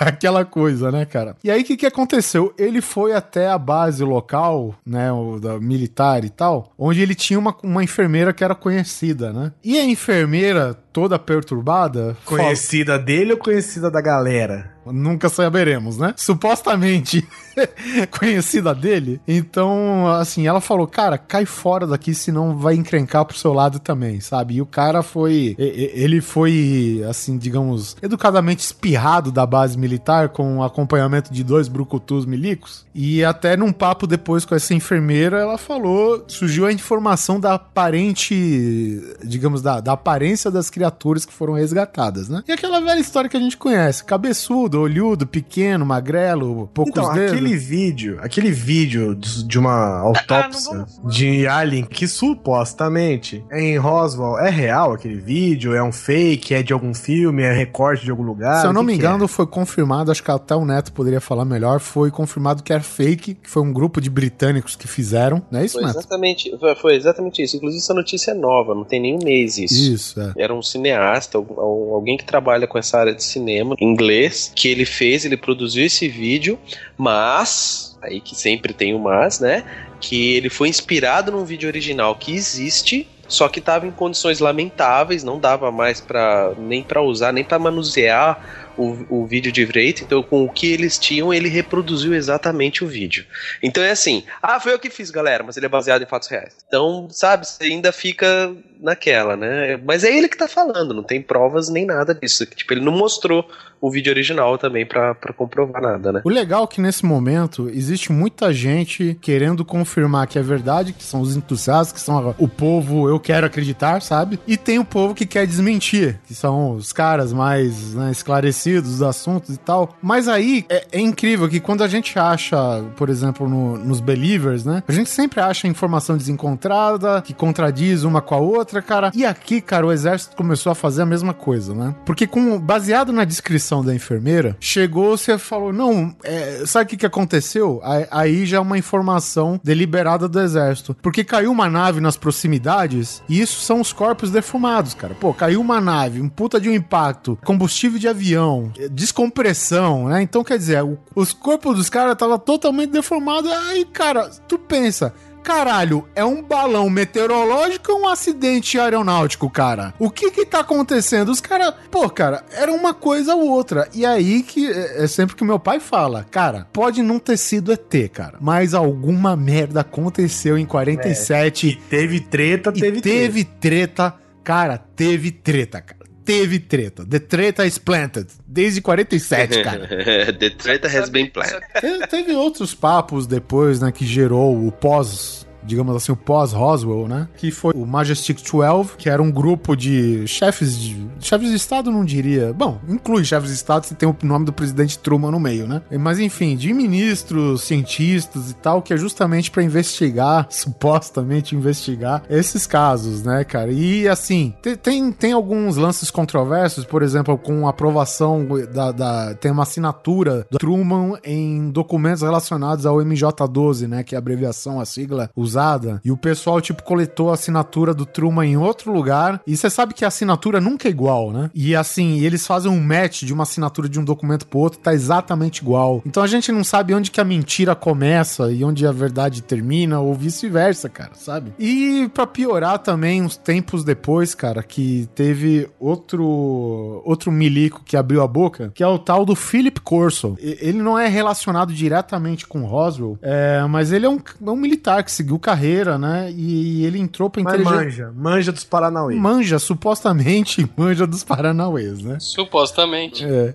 [0.00, 1.36] aquela coisa, né, cara?
[1.42, 2.52] E aí o que, que aconteceu?
[2.58, 5.10] Ele foi até a base local, né?
[5.12, 9.52] O, da militar e tal, onde ele tinha uma, uma enfermeira que era conhecida, né?
[9.62, 12.16] E a enfermeira, toda perturbada.
[12.24, 14.72] Conhecida dele ou conhecida da galera?
[14.86, 16.14] Nunca saberemos, né?
[16.16, 17.26] Supostamente
[18.10, 19.20] conhecida dele.
[19.28, 24.20] Então, assim, ela falou: Cara, cai fora daqui, senão vai encrencar pro seu lado também,
[24.20, 24.54] sabe?
[24.54, 25.54] E o cara foi.
[25.58, 32.24] Ele foi, assim, digamos, educadamente espirrado da base militar com o acompanhamento de dois brucutus
[32.24, 32.86] milicos.
[32.94, 39.02] E até num papo depois com essa enfermeira, ela falou: surgiu a informação da aparente,
[39.22, 42.42] digamos, da, da aparência das criaturas que foram resgatadas, né?
[42.48, 47.32] E aquela velha história que a gente conhece: cabeçudo, olhudo, pequeno, magrelo, poucos Então, dedos.
[47.32, 54.48] aquele vídeo, aquele vídeo de uma autópsia de alien que supostamente é em Roswell, é
[54.50, 55.74] real aquele vídeo?
[55.74, 56.54] É um fake?
[56.54, 57.42] É de algum filme?
[57.42, 58.60] É recorte de algum lugar?
[58.62, 59.06] Se eu não me que é?
[59.06, 62.82] engano, foi confirmado, acho que até o Neto poderia falar melhor, foi confirmado que era
[62.82, 65.98] fake, que foi um grupo de britânicos que fizeram, não é isso, Foi Neto?
[65.98, 66.50] exatamente,
[66.80, 67.56] foi- exatamente isso.
[67.56, 69.74] Inclusive, essa notícia é nova, não tem nem um mês isso.
[69.92, 70.32] Isso, é.
[70.38, 74.84] Era um cineasta, al- alguém que trabalha com essa área de cinema, inglês, que ele
[74.84, 76.58] fez, ele produziu esse vídeo,
[76.96, 79.64] mas, aí que sempre tem o mas, né?
[80.00, 85.22] Que ele foi inspirado num vídeo original que existe, só que estava em condições lamentáveis,
[85.22, 90.02] não dava mais para nem para usar, nem para manusear o, o vídeo direito.
[90.02, 93.24] Então, com o que eles tinham, ele reproduziu exatamente o vídeo.
[93.62, 96.28] Então é assim, ah, foi eu que fiz, galera, mas ele é baseado em fatos
[96.28, 96.56] reais.
[96.66, 99.78] Então, sabe, você ainda fica naquela, né?
[99.84, 102.46] Mas é ele que tá falando, não tem provas nem nada disso.
[102.46, 103.46] Tipo, ele não mostrou
[103.80, 106.20] o vídeo original também pra comprovar nada, né?
[106.24, 111.02] O legal é que nesse momento existe muita gente querendo confirmar que é verdade, que
[111.02, 114.38] são os entusiastas, que são o povo eu quero acreditar, sabe?
[114.46, 119.00] E tem o povo que quer desmentir, que são os caras mais né, esclarecidos dos
[119.02, 119.96] assuntos e tal.
[120.02, 122.56] Mas aí é, é incrível que quando a gente acha,
[122.96, 124.82] por exemplo, no- nos Believers, né?
[124.86, 129.10] A gente sempre acha informação desencontrada, que contradiz uma com a outra, cara.
[129.14, 131.94] E aqui, cara, o exército começou a fazer a mesma coisa, né?
[132.04, 136.96] Porque com, baseado na descrição da enfermeira, chegou, você falou, não, é, sabe o que,
[136.98, 137.80] que aconteceu?
[138.10, 140.96] Aí já é uma informação deliberada do exército.
[141.00, 145.14] Porque caiu uma nave nas proximidades e isso são os corpos defumados, cara.
[145.14, 150.22] Pô, caiu uma nave, um puta de um impacto, combustível de avião, eh, descompressão, né?
[150.22, 153.50] Então, quer dizer, o- os corpos dos caras estavam totalmente deformados.
[153.50, 155.12] Aí, cara, tu pensa,
[155.42, 159.94] Caralho, é um balão meteorológico ou um acidente aeronáutico, cara?
[159.98, 161.30] O que que tá acontecendo?
[161.30, 163.88] Os caras, pô, cara, era uma coisa ou outra.
[163.94, 167.72] E aí que é é sempre que meu pai fala, cara, pode não ter sido
[167.72, 171.80] ET, cara, mas alguma merda aconteceu em 47.
[171.88, 174.14] teve treta, teve teve treta.
[174.44, 175.99] Cara, teve treta, cara.
[176.30, 177.04] Teve treta.
[177.04, 178.26] The treta is planted.
[178.46, 179.86] Desde 47, cara.
[180.32, 181.60] The treta has been planned.
[181.80, 187.28] Te- Teve outros papos depois, né, que gerou o pós, digamos assim, o pós-Roswell, né?
[187.36, 191.06] Que foi o Majestic 12, que era um grupo de chefes de.
[191.20, 192.52] Chefes de Estado, não diria.
[192.52, 195.82] Bom, inclui chefes de Estado se tem o nome do presidente Truman no meio, né?
[195.98, 202.66] Mas enfim, de ministros, cientistas e tal, que é justamente pra investigar, supostamente investigar, esses
[202.66, 203.70] casos, né, cara?
[203.70, 209.50] E assim, te- tem, tem alguns lances controversos, por exemplo, com aprovação da, da- Tem
[209.50, 214.02] uma assinatura do Truman em documentos relacionados ao MJ12, né?
[214.02, 216.00] Que é a abreviação, a sigla usada.
[216.04, 219.40] E o pessoal, tipo, coletou a assinatura do Truman em outro lugar.
[219.46, 221.50] E você sabe que a assinatura nunca é igual, né?
[221.54, 224.94] E assim, eles fazem um match de uma assinatura de um documento pro outro, tá
[224.94, 226.02] exatamente igual.
[226.06, 230.00] Então a gente não sabe onde que a mentira começa e onde a verdade termina,
[230.00, 231.52] ou vice-versa, cara, sabe?
[231.58, 238.22] E pra piorar também, uns tempos depois, cara, que teve outro outro milico que abriu
[238.22, 240.36] a boca, que é o tal do Philip Corso.
[240.38, 245.02] Ele não é relacionado diretamente com Roswell, é, mas ele é um, é um militar
[245.02, 246.30] que seguiu carreira, né?
[246.30, 247.76] E ele entrou pra inteligência.
[247.76, 249.16] manja, manja dos Paranauê.
[249.16, 252.18] Manja, supostamente manja dos Paranauês, né?
[252.20, 253.24] Supostamente.
[253.24, 253.54] É.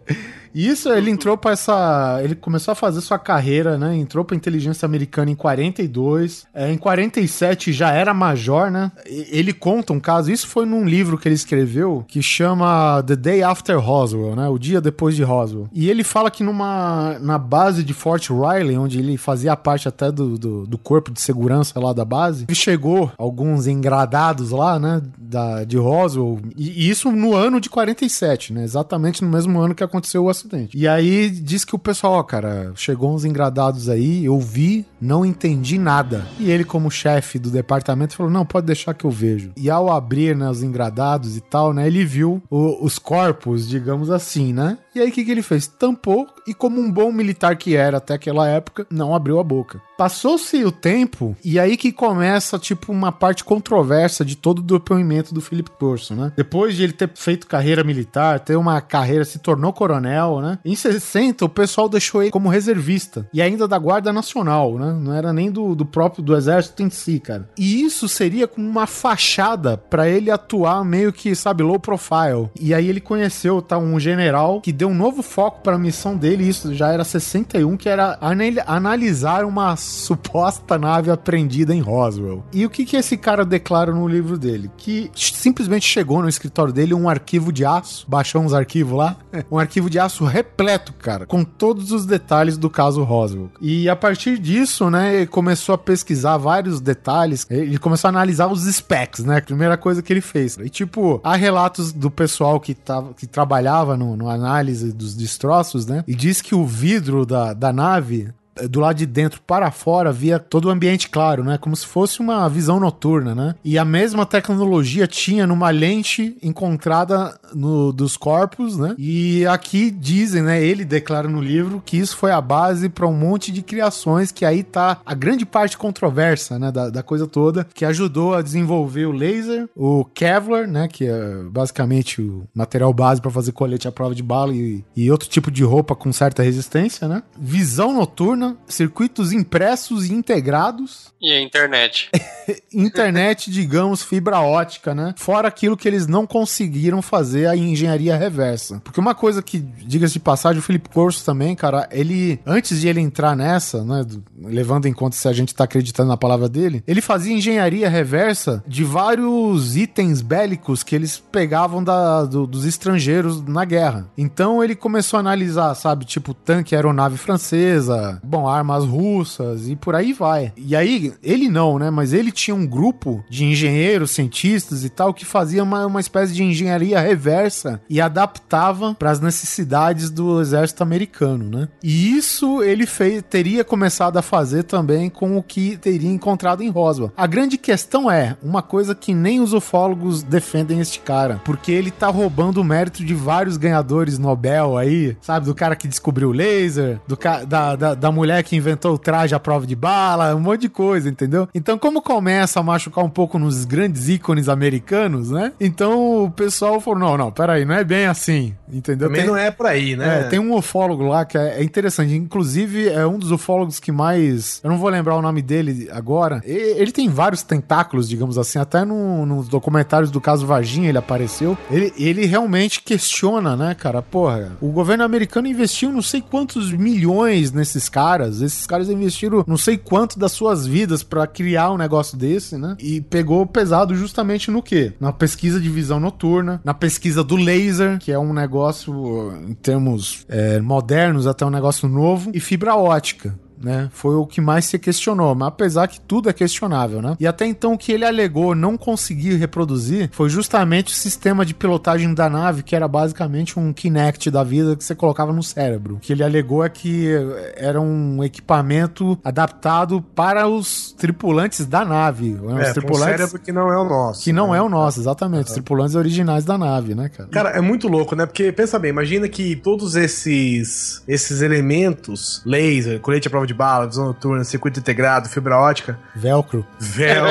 [0.55, 2.21] E isso, ele entrou pra essa.
[2.23, 3.93] Ele começou a fazer sua carreira, né?
[3.97, 6.47] Entrou pra inteligência americana em 42.
[6.53, 8.89] É, em 47 já era major, né?
[9.05, 10.31] Ele conta um caso.
[10.31, 14.47] Isso foi num livro que ele escreveu que chama The Day After Roswell, né?
[14.47, 15.67] O dia depois de Roswell.
[15.73, 20.09] E ele fala que numa na base de Fort Riley, onde ele fazia parte até
[20.09, 25.01] do, do, do corpo de segurança lá da base, ele chegou alguns engradados lá, né?
[25.17, 26.39] Da, de Roswell.
[26.55, 28.63] E, e isso no ano de 47, né?
[28.63, 30.44] Exatamente no mesmo ano que aconteceu o acidente.
[30.73, 35.25] E aí diz que o pessoal, ó, cara, chegou uns engradados aí, eu vi, não
[35.25, 36.25] entendi nada.
[36.39, 39.51] E ele, como chefe do departamento, falou: não, pode deixar que eu vejo.
[39.57, 41.87] E ao abrir né, os engradados e tal, né?
[41.87, 44.77] Ele viu o- os corpos, digamos assim, né?
[44.95, 45.67] E aí o que, que ele fez?
[45.67, 49.81] Tampou e, como um bom militar que era até aquela época, não abriu a boca.
[49.97, 55.33] Passou-se o tempo, e aí que começa, tipo, uma parte controversa de todo o depoimento
[55.33, 56.33] do Philip Corso, né?
[56.35, 60.59] Depois de ele ter feito carreira militar, ter uma carreira, se tornou coronel, né?
[60.65, 64.97] Em 60, o pessoal deixou ele como reservista, e ainda da Guarda Nacional, né?
[64.99, 67.49] Não era nem do, do próprio, do exército em si, cara.
[67.57, 72.49] E isso seria como uma fachada pra ele atuar meio que, sabe, low profile.
[72.59, 76.47] E aí ele conheceu, tá, um general que deu um novo foco pra missão dele,
[76.47, 82.43] isso já era 61, que era anal- analisar uma suposta nave apreendida em Roswell.
[82.53, 84.69] E o que que esse cara declara no livro dele?
[84.77, 89.15] Que simplesmente chegou no escritório dele um arquivo de aço, baixou uns arquivos lá,
[89.49, 93.49] um arquivo de aço repleto, cara, com todos os detalhes do caso Roswell.
[93.61, 98.47] E a partir disso, né, ele começou a pesquisar vários detalhes, ele começou a analisar
[98.47, 100.57] os specs, né, primeira coisa que ele fez.
[100.57, 105.85] E tipo, há relatos do pessoal que, tava, que trabalhava no, no análise dos destroços,
[105.85, 108.33] né, e diz que o vidro da, da nave
[108.69, 111.57] do lado de dentro para fora via todo o ambiente claro, né?
[111.57, 113.55] Como se fosse uma visão noturna, né?
[113.63, 118.95] E a mesma tecnologia tinha numa lente encontrada no, dos corpos, né?
[118.97, 120.63] E aqui dizem, né?
[120.63, 124.45] Ele declara no livro que isso foi a base para um monte de criações que
[124.45, 126.71] aí tá a grande parte controversa, né?
[126.71, 130.87] Da, da coisa toda, que ajudou a desenvolver o laser, o Kevlar, né?
[130.87, 135.11] Que é basicamente o material base para fazer colete à prova de bala e, e
[135.11, 137.23] outro tipo de roupa com certa resistência, né?
[137.37, 142.09] Visão noturna, circuitos impressos e integrados, E a internet.
[142.73, 145.13] internet, digamos, fibra ótica, né?
[145.17, 148.81] Fora aquilo que eles não conseguiram fazer a engenharia reversa.
[148.83, 152.87] Porque uma coisa que, diga-se de passagem, o Felipe Corso também, cara, ele, antes de
[152.87, 156.47] ele entrar nessa, né, do- levando em conta se a gente tá acreditando na palavra
[156.49, 162.65] dele, ele fazia engenharia reversa de vários itens bélicos que eles pegavam da, do- dos
[162.65, 164.07] estrangeiros na guerra.
[164.17, 169.95] Então ele começou a analisar, sabe, tipo tanque aeronave francesa, bom, armas russas e por
[169.95, 170.51] aí vai.
[170.57, 171.89] E aí, ele não, né?
[171.89, 176.33] Mas ele tinha um grupo de engenheiros, cientistas e tal, que fazia uma, uma espécie
[176.33, 181.67] de engenharia reversa e adaptava para as necessidades do exército americano, né?
[181.81, 186.69] E isso ele fez, teria começado a fazer também com o que teria encontrado em
[186.69, 187.11] Roswell.
[187.15, 191.91] A grande questão é uma coisa que nem os ufólogos defendem este cara, porque ele
[191.91, 195.45] tá roubando o mérito de vários ganhadores Nobel aí, sabe?
[195.45, 197.17] Do cara que descobriu o laser, do
[197.47, 200.69] da, da, da mulher que inventou o traje à prova de bala, um monte de
[200.69, 201.47] coisa, entendeu?
[201.53, 205.51] Então, como começa a machucar um pouco nos grandes ícones americanos, né?
[205.59, 209.07] Então o pessoal falou: não, não, peraí, não é bem assim, entendeu?
[209.09, 210.21] Também não é por aí, né?
[210.21, 212.13] É, tem um ufólogo lá que é, é interessante.
[212.15, 214.59] Inclusive, é um dos ufólogos que mais.
[214.63, 216.41] Eu não vou lembrar o nome dele agora.
[216.45, 218.59] Ele tem vários tentáculos, digamos assim.
[218.59, 221.57] Até no- nos documentários do caso Varginha ele apareceu.
[221.69, 224.01] Ele, ele realmente questiona, né, cara?
[224.01, 228.14] Porra, o governo americano investiu não sei quantos milhões nesses caras.
[228.23, 232.75] Esses caras investiram não sei quanto das suas vidas pra criar um negócio desse, né?
[232.79, 234.93] E pegou pesado justamente no quê?
[234.99, 240.25] Na pesquisa de visão noturna, na pesquisa do laser, que é um negócio, em termos
[240.27, 243.35] é, modernos, até um negócio novo, e fibra ótica.
[243.61, 243.89] Né?
[243.91, 247.15] Foi o que mais se questionou, mas apesar que tudo é questionável, né?
[247.19, 251.53] E até então o que ele alegou não conseguir reproduzir foi justamente o sistema de
[251.53, 255.95] pilotagem da nave, que era basicamente um Kinect da vida que você colocava no cérebro.
[255.95, 257.07] O que ele alegou é que
[257.55, 262.31] era um equipamento adaptado para os tripulantes da nave.
[262.33, 262.39] né?
[262.39, 264.23] Os É, com um tripulantes cérebro que não é o nosso.
[264.23, 264.57] que não né?
[264.57, 265.47] é o nosso, exatamente.
[265.47, 267.29] Os tripulantes originais da nave, né, cara?
[267.29, 268.25] Cara, é muito louco, né?
[268.25, 273.87] Porque pensa bem, imagina que todos esses esses elementos, laser, colete à prova de bala,
[273.87, 276.65] visão noturna, circuito integrado, fibra ótica, Velcro.
[276.79, 277.25] véu,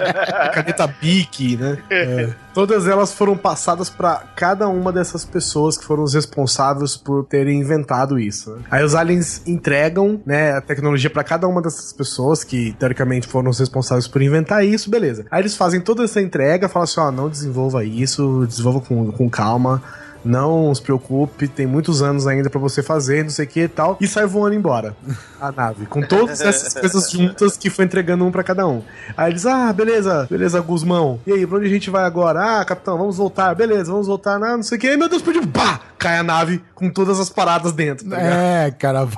[0.52, 1.78] caneta Bic, né?
[2.54, 7.60] Todas elas foram passadas pra cada uma dessas pessoas que foram os responsáveis por terem
[7.60, 8.50] inventado isso.
[8.50, 8.62] né?
[8.70, 13.50] Aí os aliens entregam, né, a tecnologia pra cada uma dessas pessoas que teoricamente foram
[13.50, 15.26] os responsáveis por inventar isso, beleza.
[15.30, 19.28] Aí eles fazem toda essa entrega, falam assim, ó, não desenvolva isso, desenvolva com, com
[19.28, 19.82] calma.
[20.26, 23.68] Não se preocupe, tem muitos anos ainda pra você fazer, não sei o que e
[23.68, 23.96] tal.
[24.00, 24.96] E sai voando embora
[25.40, 28.82] a nave, com todas essas coisas juntas que foi entregando um pra cada um.
[29.16, 31.20] Aí eles, ah, beleza, beleza, Guzmão.
[31.26, 32.60] E aí, pra onde a gente vai agora?
[32.60, 34.88] Ah, capitão, vamos voltar, beleza, vamos voltar, não, não sei o que.
[34.88, 35.80] Aí, meu Deus, perdi, pá!
[35.98, 38.36] Cai a nave com todas as paradas dentro, tá ligado?
[38.66, 39.08] É, cara,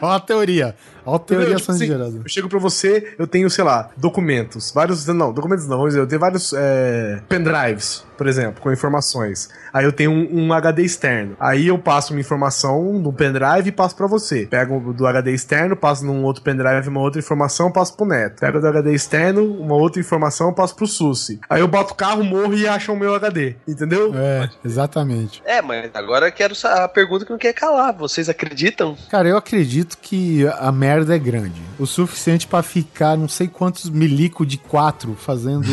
[0.00, 0.74] olha a teoria.
[1.04, 1.56] Olha a teoria?
[1.56, 2.20] Tipo assim, gerada.
[2.24, 4.70] eu chego pra você, eu tenho, sei lá, documentos.
[4.72, 5.06] Vários.
[5.06, 9.48] Não, documentos não, eu tenho vários é, pendrives, por exemplo, com informações.
[9.72, 11.36] Aí eu tenho um, um HD externo.
[11.40, 14.46] Aí eu passo uma informação no pendrive e passo pra você.
[14.46, 18.40] Pego do HD externo, passo num outro pendrive uma outra informação, passo pro Neto.
[18.40, 21.40] Pego do HD externo, uma outra informação, passo pro Susi.
[21.48, 23.56] Aí eu boto o carro, morro e acham o meu HD.
[23.66, 24.12] Entendeu?
[24.14, 25.42] É, exatamente.
[25.44, 27.92] É, mas agora eu quero a pergunta que não quer calar.
[27.92, 28.96] Vocês acreditam?
[29.10, 31.60] Cara, eu acredito que a merda é grande.
[31.78, 35.66] O suficiente pra ficar não sei quantos milico de quatro fazendo.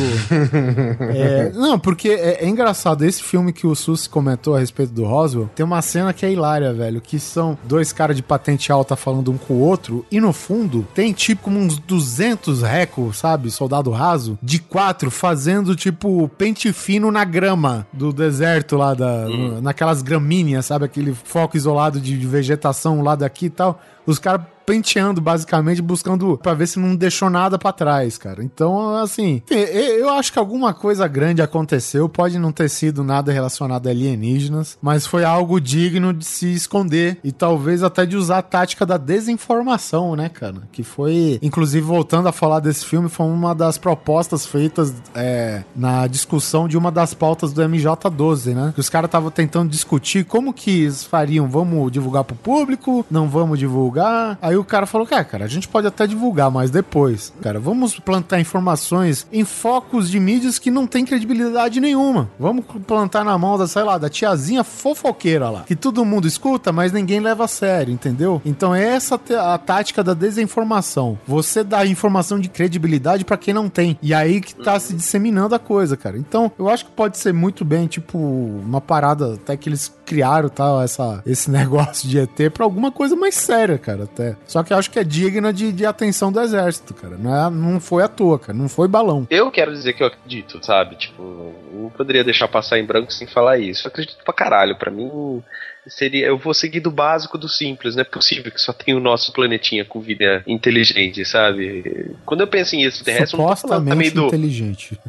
[1.01, 3.03] É, não, porque é, é engraçado.
[3.05, 6.31] Esse filme que o Sus comentou a respeito do Roswell, tem uma cena que é
[6.31, 7.01] hilária, velho.
[7.01, 10.05] Que são dois caras de patente alta falando um com o outro.
[10.11, 13.49] E no fundo tem tipo como uns 200 recos, sabe?
[13.51, 19.61] Soldado raso, de quatro fazendo tipo pente fino na grama do deserto lá, da, no-
[19.61, 20.85] naquelas gramíneas, sabe?
[20.85, 23.81] Aquele foco isolado de, de vegetação lá daqui e tal.
[24.09, 28.43] Os caras penteando, basicamente, buscando pra ver se não deixou nada pra trás, cara.
[28.43, 32.07] Então, assim, eu acho que alguma coisa grande aconteceu.
[32.07, 37.17] Pode não ter sido nada relacionado a alienígenas, mas foi algo digno de se esconder
[37.23, 40.61] e talvez até de usar a tática da desinformação, né, cara?
[40.71, 46.05] Que foi, inclusive, voltando a falar desse filme, foi uma das propostas feitas é, na
[46.05, 48.71] discussão de uma das pautas do MJ12, né?
[48.75, 51.49] Que os caras estavam tentando discutir como que eles fariam.
[51.49, 53.03] Vamos divulgar pro público?
[53.09, 53.98] Não vamos divulgar?
[54.41, 57.99] Aí o cara falou, cara, cara, a gente pode até divulgar, mas depois, cara, vamos
[57.99, 62.29] plantar informações em focos de mídias que não tem credibilidade nenhuma.
[62.39, 66.71] Vamos plantar na mão da, sei lá, da tiazinha fofoqueira lá, que todo mundo escuta,
[66.71, 68.41] mas ninguém leva a sério, entendeu?
[68.45, 71.17] Então é essa a tática da desinformação.
[71.27, 73.97] Você dá informação de credibilidade pra quem não tem.
[74.01, 76.17] E aí que tá se disseminando a coisa, cara.
[76.17, 80.49] Então, eu acho que pode ser muito bem, tipo, uma parada até que eles criaram,
[80.49, 84.35] tal, essa, esse negócio de ET pra alguma coisa mais séria, cara, até.
[84.47, 87.15] Só que eu acho que é digna de, de atenção do exército, cara.
[87.15, 88.57] Não, é, não foi à toa, cara.
[88.57, 89.27] Não foi balão.
[89.29, 90.95] Eu quero dizer que eu acredito, sabe?
[90.95, 93.87] Tipo, não poderia deixar passar em branco sem falar isso.
[93.87, 94.75] Eu acredito pra caralho.
[94.75, 95.43] Pra mim,
[95.87, 96.25] seria.
[96.25, 97.95] Eu vou seguir do básico do simples.
[97.95, 102.15] Não é possível que só tenha o nosso planetinha com vida inteligente, sabe?
[102.25, 104.27] Quando eu penso em extraterrestre, eu não tô falando também do.
[104.27, 104.99] inteligente.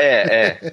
[0.00, 0.72] É, é.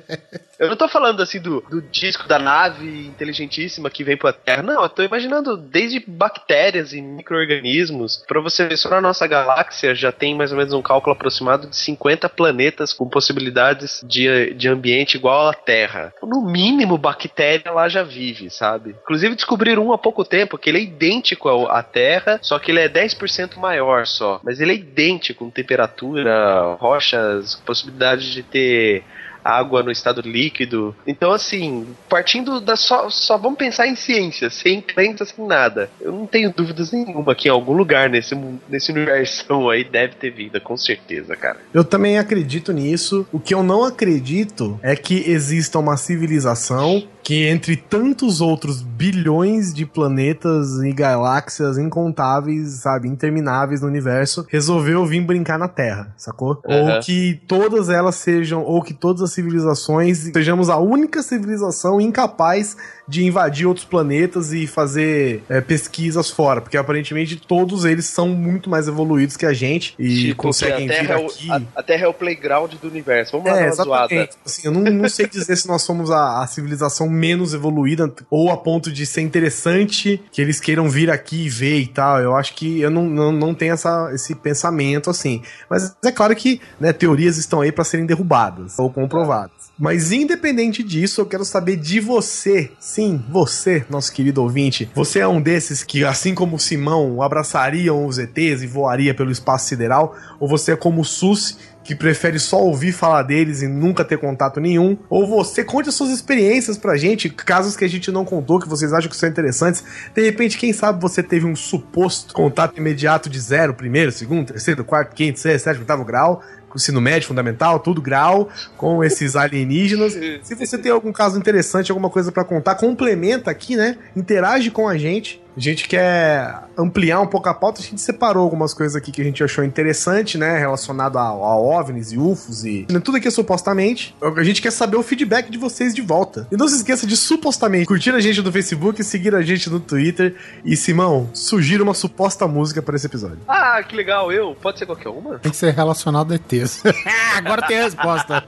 [0.59, 4.63] Eu não tô falando assim do, do disco da nave inteligentíssima que vem pra Terra.
[4.63, 8.23] Não, eu tô imaginando desde bactérias e micro-organismos.
[8.27, 11.67] Pra você ver, só na nossa galáxia já tem mais ou menos um cálculo aproximado
[11.67, 16.13] de 50 planetas com possibilidades de, de ambiente igual à Terra.
[16.23, 18.95] No mínimo, bactéria lá já vive, sabe?
[19.03, 22.79] Inclusive descobriram um há pouco tempo que ele é idêntico à Terra, só que ele
[22.79, 24.39] é 10% maior só.
[24.43, 29.03] Mas ele é idêntico com temperatura, rochas, possibilidade de ter
[29.47, 30.95] água no estado líquido.
[31.05, 35.89] Então, assim, partindo da só, só vamos pensar em ciência, sem crença, sem nada.
[36.01, 38.35] Eu não tenho dúvidas nenhuma que em algum lugar nesse,
[38.69, 41.57] nesse universo aí deve ter vida, com certeza, cara.
[41.73, 43.25] Eu também acredito nisso.
[43.31, 49.73] O que eu não acredito é que exista uma civilização que, entre tantos outros bilhões
[49.73, 56.61] de planetas e galáxias incontáveis, sabe, intermináveis no universo, resolveu vir brincar na Terra, sacou?
[56.65, 56.95] Aham.
[56.95, 62.75] Ou que todas elas sejam, ou que todas as civilizações sejamos a única civilização incapaz
[63.07, 68.69] de invadir outros planetas e fazer é, pesquisas fora, porque aparentemente todos eles são muito
[68.69, 71.49] mais evoluídos que a gente e Tipo, conseguem vir Terra, é o- aqui.
[71.51, 73.31] a, a Terra é o playground do universo.
[73.33, 74.31] Vamos lá É, exatamente.
[74.45, 78.51] Assim, eu não, não sei dizer se nós somos a, a civilização menos evoluída ou
[78.51, 82.19] a ponto de ser interessante que eles queiram vir aqui e ver e tal.
[82.19, 85.41] Eu acho que eu não, não, não tenho essa, esse pensamento assim.
[85.69, 89.51] Mas é claro que né, teorias estão aí para serem derrubadas ou comprovadas.
[89.79, 92.71] Mas independente disso, eu quero saber de você.
[92.97, 94.89] Sim, você, nosso querido ouvinte.
[94.95, 99.67] Você é um desses que, assim como Simão, abraçariam os ETs e voaria pelo espaço
[99.67, 100.15] sideral?
[100.39, 104.17] Ou você é como o SUS, que prefere só ouvir falar deles e nunca ter
[104.17, 108.25] contato nenhum, ou você conte as suas experiências pra gente, casos que a gente não
[108.25, 109.83] contou, que vocês acham que são interessantes.
[110.13, 114.83] De repente, quem sabe você teve um suposto contato imediato de zero, primeiro, segundo, terceiro,
[114.83, 116.41] quarto, quinto, sexto, sétimo, oitavo grau,
[116.77, 120.13] ensino médio, fundamental, tudo grau, com esses alienígenas.
[120.43, 123.97] Se você tem algum caso interessante, alguma coisa pra contar, complementa aqui, né?
[124.15, 125.41] Interage com a gente.
[125.57, 129.19] A gente quer ampliar um pouco a pauta, a gente separou algumas coisas aqui que
[129.19, 130.59] a gente achou interessante, né?
[130.59, 134.15] Relacionado a, a OVNIs e UFOs e tudo aqui é supostamente.
[134.21, 136.47] A gente quer saber o feedback de vocês de volta.
[136.51, 139.79] E não se esqueça de supostamente curtir a gente no Facebook, seguir a gente no
[139.79, 140.35] Twitter.
[140.63, 143.39] E Simão, sugira uma suposta música para esse episódio.
[143.47, 144.55] Ah, que legal, eu.
[144.61, 145.39] Pode ser qualquer uma?
[145.39, 146.83] Tem que ser relacionado a ETs.
[147.35, 148.43] Agora tem a resposta.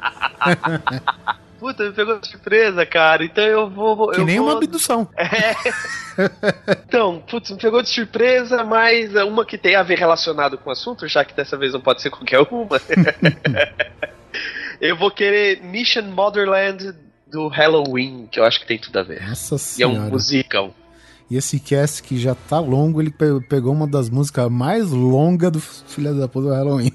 [1.60, 3.23] Puta, me pegou de surpresa, cara.
[3.26, 4.11] Então eu vou.
[4.11, 4.48] Que eu nem vou...
[4.48, 5.07] uma abdução.
[5.18, 5.56] É.
[6.86, 10.73] Então, putz, me pegou de surpresa, mas uma que tem a ver relacionado com o
[10.73, 12.80] assunto, já que dessa vez não pode ser qualquer uma.
[14.81, 16.94] eu vou querer Mission Motherland
[17.27, 19.26] do Halloween, que eu acho que tem tudo a ver.
[19.27, 20.73] Nossa E é um musical.
[21.30, 25.52] E esse cast que já tá longo, ele pe- pegou uma das músicas mais longas
[25.52, 26.91] do Filha da Puta do Halloween.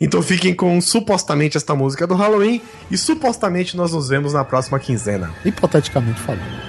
[0.00, 2.60] Então fiquem com supostamente esta música do Halloween
[2.90, 5.32] e supostamente nós nos vemos na próxima quinzena.
[5.44, 6.65] Hipoteticamente falando.